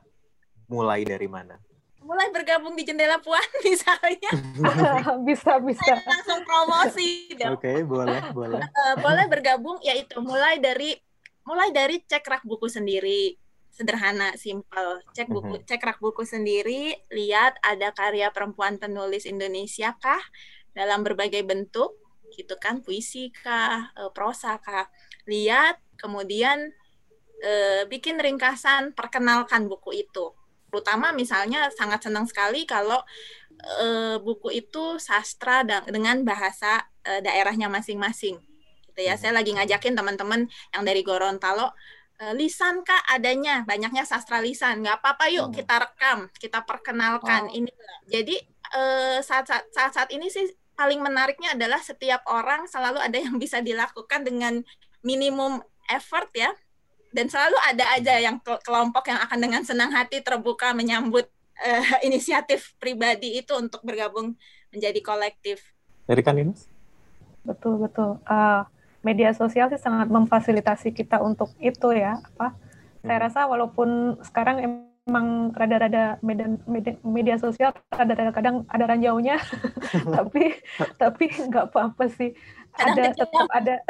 mulai 0.68 1.02
dari 1.02 1.26
mana? 1.26 1.56
Mulai 2.00 2.32
bergabung 2.32 2.76
di 2.76 2.84
jendela 2.84 3.20
puan 3.20 3.42
misalnya. 3.66 4.30
bisa 5.28 5.56
bisa. 5.60 5.94
Saya 5.96 6.04
langsung 6.04 6.40
promosi. 6.44 7.32
Oke 7.32 7.56
okay, 7.56 7.76
boleh 7.82 8.20
boleh. 8.36 8.60
Uh, 8.60 8.94
boleh 9.00 9.26
bergabung 9.26 9.80
yaitu 9.80 10.20
mulai 10.20 10.60
dari 10.60 10.96
mulai 11.44 11.72
dari 11.72 12.04
cek 12.04 12.24
rak 12.24 12.44
buku 12.44 12.68
sendiri 12.68 13.34
sederhana 13.80 14.36
simple 14.36 15.00
cek 15.16 15.32
buku 15.32 15.56
mm 15.56 15.60
-hmm. 15.64 15.68
cek 15.68 15.80
rak 15.80 15.98
buku 16.04 16.28
sendiri 16.28 16.92
lihat 17.08 17.56
ada 17.64 17.96
karya 17.96 18.28
perempuan 18.28 18.76
penulis 18.76 19.24
Indonesia 19.24 19.96
kah 19.96 20.20
dalam 20.76 21.00
berbagai 21.00 21.40
bentuk 21.48 21.96
gitu 22.36 22.60
kan 22.60 22.84
puisi 22.84 23.32
kah 23.32 23.88
eh, 23.96 24.12
prosa 24.12 24.60
kah 24.60 24.86
lihat 25.24 25.80
kemudian 25.96 26.72
e, 27.40 27.84
bikin 27.88 28.16
ringkasan 28.16 28.96
perkenalkan 28.96 29.68
buku 29.68 30.04
itu 30.06 30.32
terutama 30.70 31.10
misalnya 31.10 31.68
sangat 31.74 32.06
senang 32.06 32.24
sekali 32.24 32.64
kalau 32.64 33.02
e, 33.58 34.16
buku 34.22 34.54
itu 34.54 34.96
sastra 34.96 35.66
dengan 35.66 36.22
bahasa 36.22 36.86
e, 37.02 37.20
daerahnya 37.20 37.66
masing-masing 37.66 38.38
gitu 38.90 39.00
ya. 39.02 39.14
Hmm. 39.16 39.20
Saya 39.20 39.32
lagi 39.34 39.50
ngajakin 39.56 39.94
teman-teman 39.98 40.46
yang 40.72 40.82
dari 40.86 41.02
Gorontalo 41.02 41.68
e, 41.68 41.74
lisan 42.36 42.84
kak 42.84 43.00
adanya 43.08 43.64
banyaknya 43.64 44.04
sastra 44.04 44.44
lisan 44.44 44.84
nggak 44.84 45.00
apa-apa 45.00 45.32
yuk 45.32 45.48
hmm. 45.48 45.56
kita 45.56 45.74
rekam 45.80 46.18
kita 46.36 46.60
perkenalkan 46.68 47.48
oh. 47.48 47.56
ini 47.56 47.72
jadi 48.12 48.36
saat, 49.24 49.48
saat 49.50 49.64
saat 49.72 49.92
saat 49.96 50.10
ini 50.12 50.28
sih 50.28 50.46
paling 50.78 51.00
menariknya 51.00 51.52
adalah 51.56 51.80
setiap 51.80 52.24
orang 52.28 52.68
selalu 52.68 53.00
ada 53.02 53.18
yang 53.18 53.36
bisa 53.40 53.64
dilakukan 53.64 54.24
dengan 54.24 54.64
minimum 55.00 55.64
effort 55.88 56.28
ya 56.36 56.52
dan 57.10 57.26
selalu 57.26 57.58
ada 57.66 57.84
aja 57.98 58.14
yang 58.22 58.38
kelompok 58.40 59.10
yang 59.10 59.18
akan 59.20 59.38
dengan 59.42 59.62
senang 59.66 59.90
hati 59.90 60.22
terbuka 60.22 60.70
menyambut 60.70 61.26
uh, 61.60 61.84
inisiatif 62.06 62.74
pribadi 62.78 63.38
itu 63.42 63.52
untuk 63.58 63.82
bergabung 63.82 64.38
menjadi 64.70 65.00
kolektif. 65.02 65.74
Dari 66.06 66.22
kan 66.22 66.38
ini? 66.38 66.54
Betul 67.42 67.82
betul. 67.82 68.22
Uh, 68.24 68.62
media 69.00 69.32
sosial 69.32 69.72
sih 69.72 69.80
sangat 69.80 70.12
memfasilitasi 70.12 70.92
kita 70.92 71.20
untuk 71.24 71.52
itu 71.60 71.92
ya. 71.92 72.20
Apa? 72.34 72.52
Hmm. 72.52 73.06
Saya 73.08 73.18
rasa 73.28 73.40
walaupun 73.48 74.20
sekarang 74.20 74.56
emang 75.08 75.50
rada-rada 75.56 76.20
media, 76.20 76.46
media, 76.68 76.94
media 77.00 77.36
sosial 77.40 77.72
rada-rada 77.88 78.32
kadang 78.32 78.68
ada 78.68 78.84
ranjaunya, 78.84 79.40
tapi 80.16 80.54
tapi 81.00 81.24
nggak 81.32 81.72
apa-apa 81.72 82.04
sih. 82.12 82.36
Ada 82.76 83.16
tetap 83.16 83.48
ada 83.50 83.82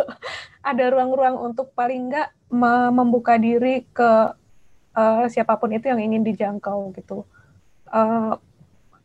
ada 0.74 0.84
ruang-ruang 0.90 1.36
untuk 1.52 1.70
paling 1.76 2.10
nggak 2.10 2.28
membuka 2.90 3.38
diri 3.38 3.86
ke 3.92 4.10
uh, 4.96 5.24
siapa 5.28 5.60
pun 5.60 5.70
itu 5.70 5.86
yang 5.92 6.00
ingin 6.00 6.24
dijangkau 6.24 6.96
gitu. 6.96 7.28
Uh, 7.86 8.34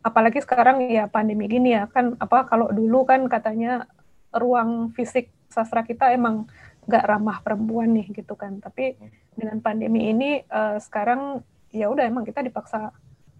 apalagi 0.02 0.42
sekarang 0.42 0.90
ya 0.90 1.06
pandemi 1.06 1.46
gini 1.46 1.78
ya 1.78 1.86
kan 1.86 2.18
apa 2.18 2.50
kalau 2.50 2.74
dulu 2.74 3.06
kan 3.06 3.30
katanya 3.30 3.86
ruang 4.34 4.90
fisik 4.98 5.30
sastra 5.52 5.84
kita 5.84 6.10
emang 6.10 6.48
nggak 6.88 7.04
ramah 7.06 7.38
perempuan 7.44 7.92
nih 7.92 8.08
gitu 8.10 8.34
kan. 8.34 8.58
Tapi 8.58 8.96
dengan 9.36 9.60
pandemi 9.60 10.10
ini 10.10 10.42
uh, 10.48 10.80
sekarang 10.80 11.44
ya 11.70 11.92
udah 11.92 12.08
emang 12.08 12.24
kita 12.24 12.40
dipaksa 12.40 12.90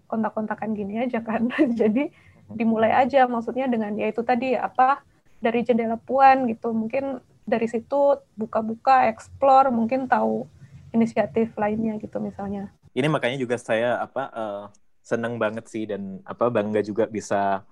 kontak-kontakan 0.07 0.77
gini 0.77 1.01
aja 1.01 1.19
kan. 1.19 1.49
Jadi 1.81 2.13
dimulai 2.53 2.93
aja 2.93 3.25
maksudnya 3.25 3.65
dengan 3.65 3.97
ya 3.97 4.13
itu 4.13 4.21
tadi 4.21 4.53
apa 4.53 5.01
dari 5.41 5.65
jendela 5.65 5.97
puan 5.99 6.47
gitu 6.47 6.71
mungkin 6.71 7.19
dari 7.43 7.67
situ 7.67 8.23
buka-buka, 8.39 9.11
explore, 9.11 9.67
mungkin 9.67 10.07
tahu 10.07 10.47
inisiatif 10.95 11.51
lainnya 11.59 11.99
gitu 11.99 12.23
misalnya. 12.23 12.71
Ini 12.95 13.11
makanya 13.11 13.35
juga 13.41 13.59
saya 13.59 13.99
apa 13.99 14.23
uh, 14.31 14.63
senang 15.03 15.35
banget 15.35 15.67
sih 15.67 15.83
dan 15.83 16.23
apa 16.23 16.47
bangga 16.47 16.79
juga 16.79 17.03
bisa 17.09 17.67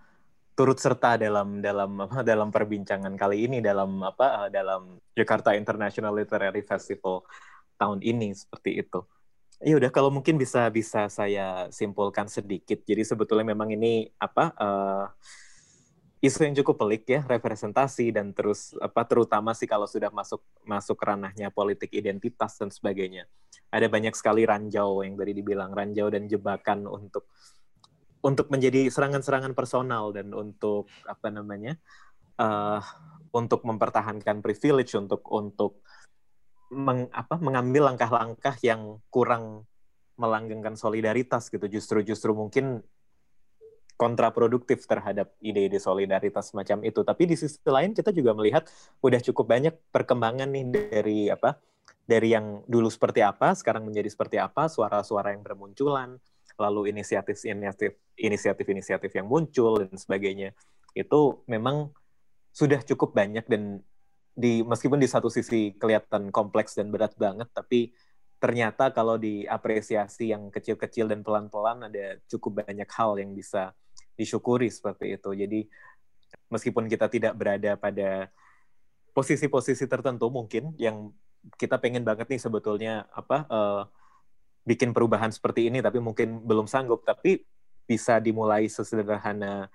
turut 0.54 0.78
serta 0.78 1.16
dalam 1.16 1.64
dalam 1.64 2.08
dalam 2.22 2.50
perbincangan 2.52 3.16
kali 3.16 3.48
ini 3.48 3.64
dalam 3.64 4.04
apa 4.04 4.46
uh, 4.46 4.50
dalam 4.52 5.00
Jakarta 5.16 5.56
International 5.56 6.14
Literary 6.16 6.62
Festival 6.62 7.24
tahun 7.80 8.04
ini 8.04 8.36
seperti 8.36 8.82
itu. 8.82 9.02
Ya 9.62 9.78
udah 9.78 9.94
kalau 9.94 10.10
mungkin 10.10 10.42
bisa 10.42 10.66
bisa 10.74 11.06
saya 11.10 11.70
simpulkan 11.70 12.26
sedikit. 12.26 12.82
Jadi 12.82 13.06
sebetulnya 13.06 13.54
memang 13.54 13.70
ini 13.74 14.10
apa 14.18 14.54
uh, 14.58 15.06
isu 16.22 16.46
yang 16.46 16.56
cukup 16.62 16.86
pelik 16.86 17.10
ya 17.10 17.26
representasi 17.26 18.14
dan 18.14 18.30
terus 18.30 18.78
apa 18.78 19.02
terutama 19.10 19.58
sih 19.58 19.66
kalau 19.66 19.90
sudah 19.90 20.14
masuk 20.14 20.38
masuk 20.62 20.98
ranahnya 21.02 21.50
politik 21.50 21.90
identitas 21.98 22.62
dan 22.62 22.70
sebagainya 22.70 23.26
ada 23.74 23.90
banyak 23.90 24.14
sekali 24.14 24.46
ranjau 24.46 25.02
yang 25.02 25.18
tadi 25.18 25.34
dibilang 25.34 25.74
ranjau 25.74 26.14
dan 26.14 26.30
jebakan 26.30 26.86
untuk 26.86 27.26
untuk 28.22 28.54
menjadi 28.54 28.90
serangan-serangan 28.90 29.58
personal 29.58 30.14
dan 30.14 30.30
untuk 30.34 30.86
apa 31.10 31.28
namanya 31.34 31.78
uh, 32.38 32.82
untuk 33.34 33.66
mempertahankan 33.66 34.46
privilege 34.46 34.94
untuk 34.94 35.26
untuk 35.34 35.82
meng, 36.72 37.10
apa, 37.12 37.36
mengambil 37.42 37.92
langkah-langkah 37.92 38.56
yang 38.64 39.02
kurang 39.12 39.66
melanggengkan 40.16 40.78
solidaritas 40.78 41.50
gitu 41.50 41.66
justru 41.66 42.06
justru 42.06 42.32
mungkin 42.32 42.86
kontraproduktif 43.98 44.90
terhadap 44.90 45.30
ide-ide 45.46 45.78
solidaritas 45.78 46.50
semacam 46.50 46.82
itu. 46.90 47.06
Tapi 47.06 47.24
di 47.30 47.36
sisi 47.38 47.62
lain 47.70 47.94
kita 47.94 48.10
juga 48.10 48.34
melihat 48.34 48.66
udah 49.06 49.22
cukup 49.22 49.46
banyak 49.46 49.78
perkembangan 49.94 50.50
nih 50.50 50.66
dari 50.74 51.20
apa 51.30 51.62
dari 52.10 52.34
yang 52.34 52.66
dulu 52.66 52.90
seperti 52.90 53.22
apa 53.22 53.54
sekarang 53.54 53.86
menjadi 53.86 54.10
seperti 54.10 54.42
apa 54.42 54.66
suara-suara 54.66 55.38
yang 55.38 55.46
bermunculan 55.46 56.18
lalu 56.60 56.92
inisiatif-inisiatif 56.92 57.96
inisiatif-inisiatif 58.18 59.12
yang 59.12 59.28
muncul 59.28 59.82
dan 59.84 59.96
sebagainya 59.96 60.52
itu 60.96 61.44
memang 61.48 61.92
sudah 62.52 62.84
cukup 62.84 63.16
banyak 63.16 63.48
dan 63.48 63.80
di 64.36 64.64
meskipun 64.64 65.00
di 65.00 65.08
satu 65.08 65.28
sisi 65.28 65.76
kelihatan 65.76 66.32
kompleks 66.32 66.76
dan 66.76 66.92
berat 66.92 67.16
banget 67.16 67.48
tapi 67.52 67.92
ternyata 68.42 68.90
kalau 68.90 69.22
diapresiasi 69.22 70.34
yang 70.34 70.50
kecil-kecil 70.50 71.06
dan 71.06 71.22
pelan-pelan 71.22 71.86
ada 71.86 72.18
cukup 72.26 72.66
banyak 72.66 72.90
hal 72.90 73.22
yang 73.22 73.38
bisa 73.38 73.78
disyukuri 74.18 74.74
seperti 74.74 75.14
itu. 75.14 75.30
Jadi 75.38 75.70
meskipun 76.50 76.90
kita 76.90 77.06
tidak 77.06 77.38
berada 77.38 77.78
pada 77.78 78.34
posisi-posisi 79.14 79.86
tertentu 79.86 80.34
mungkin 80.34 80.74
yang 80.82 81.14
kita 81.62 81.78
pengen 81.78 82.02
banget 82.02 82.34
nih 82.34 82.42
sebetulnya 82.42 83.06
apa 83.14 83.46
uh, 83.46 83.84
bikin 84.62 84.94
perubahan 84.94 85.34
seperti 85.34 85.68
ini 85.68 85.82
tapi 85.82 85.98
mungkin 85.98 86.44
belum 86.44 86.66
sanggup. 86.70 87.04
Tapi 87.06 87.42
bisa 87.86 88.22
dimulai 88.24 88.70
sesederhana 88.72 89.68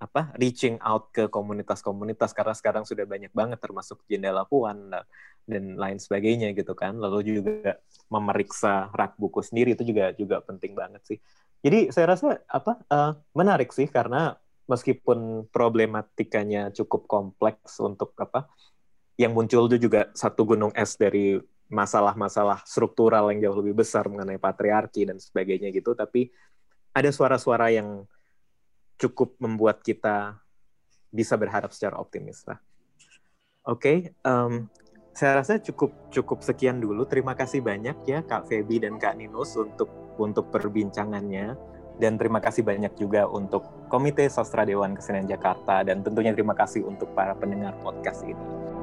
apa 0.00 0.32
reaching 0.40 0.80
out 0.80 1.12
ke 1.12 1.28
komunitas-komunitas 1.28 2.32
karena 2.32 2.56
sekarang 2.56 2.88
sudah 2.88 3.04
banyak 3.04 3.28
banget 3.36 3.60
termasuk 3.60 4.00
jendela 4.08 4.48
puan 4.48 4.88
dan 5.44 5.64
lain 5.76 6.00
sebagainya 6.00 6.56
gitu 6.56 6.72
kan. 6.72 6.96
Lalu 6.96 7.40
juga 7.40 7.76
memeriksa 8.08 8.88
rak 8.96 9.20
buku 9.20 9.44
sendiri 9.44 9.76
itu 9.76 9.84
juga 9.84 10.16
juga 10.16 10.40
penting 10.40 10.72
banget 10.72 11.02
sih. 11.04 11.18
Jadi 11.60 11.92
saya 11.92 12.16
rasa 12.16 12.40
apa 12.48 12.80
uh, 12.88 13.12
menarik 13.36 13.68
sih 13.76 13.84
karena 13.84 14.40
meskipun 14.64 15.50
problematikanya 15.52 16.72
cukup 16.72 17.04
kompleks 17.04 17.76
untuk 17.82 18.16
apa 18.16 18.48
yang 19.20 19.36
muncul 19.36 19.68
itu 19.68 19.90
juga 19.90 20.08
satu 20.16 20.48
gunung 20.48 20.72
es 20.72 20.96
dari 20.96 21.36
masalah-masalah 21.70 22.66
struktural 22.66 23.30
yang 23.30 23.48
jauh 23.48 23.58
lebih 23.62 23.80
besar 23.80 24.10
mengenai 24.10 24.36
patriarki 24.36 25.06
dan 25.06 25.22
sebagainya 25.22 25.70
gitu 25.70 25.94
tapi 25.94 26.34
ada 26.90 27.10
suara-suara 27.14 27.70
yang 27.70 28.04
cukup 29.00 29.38
membuat 29.40 29.80
kita 29.80 30.36
bisa 31.10 31.34
berharap 31.34 31.72
secara 31.72 31.96
optimis 31.98 32.44
lah. 32.46 32.58
Oke, 33.66 33.80
okay, 33.80 33.98
um, 34.26 34.66
saya 35.14 35.42
rasa 35.42 35.58
cukup 35.60 36.12
cukup 36.12 36.44
sekian 36.44 36.78
dulu. 36.80 37.04
Terima 37.04 37.32
kasih 37.32 37.60
banyak 37.60 37.96
ya 38.06 38.20
Kak 38.24 38.48
Feby 38.48 38.84
dan 38.84 38.96
Kak 38.96 39.18
Ninus 39.18 39.56
untuk 39.58 39.90
untuk 40.16 40.48
perbincangannya 40.52 41.56
dan 42.00 42.16
terima 42.16 42.40
kasih 42.40 42.64
banyak 42.64 42.96
juga 42.96 43.28
untuk 43.28 43.88
Komite 43.92 44.24
Sastra 44.32 44.64
Dewan 44.64 44.96
Kesenian 44.96 45.28
Jakarta 45.28 45.84
dan 45.84 46.00
tentunya 46.00 46.32
terima 46.32 46.56
kasih 46.56 46.88
untuk 46.88 47.12
para 47.12 47.36
pendengar 47.36 47.76
podcast 47.84 48.24
ini. 48.24 48.79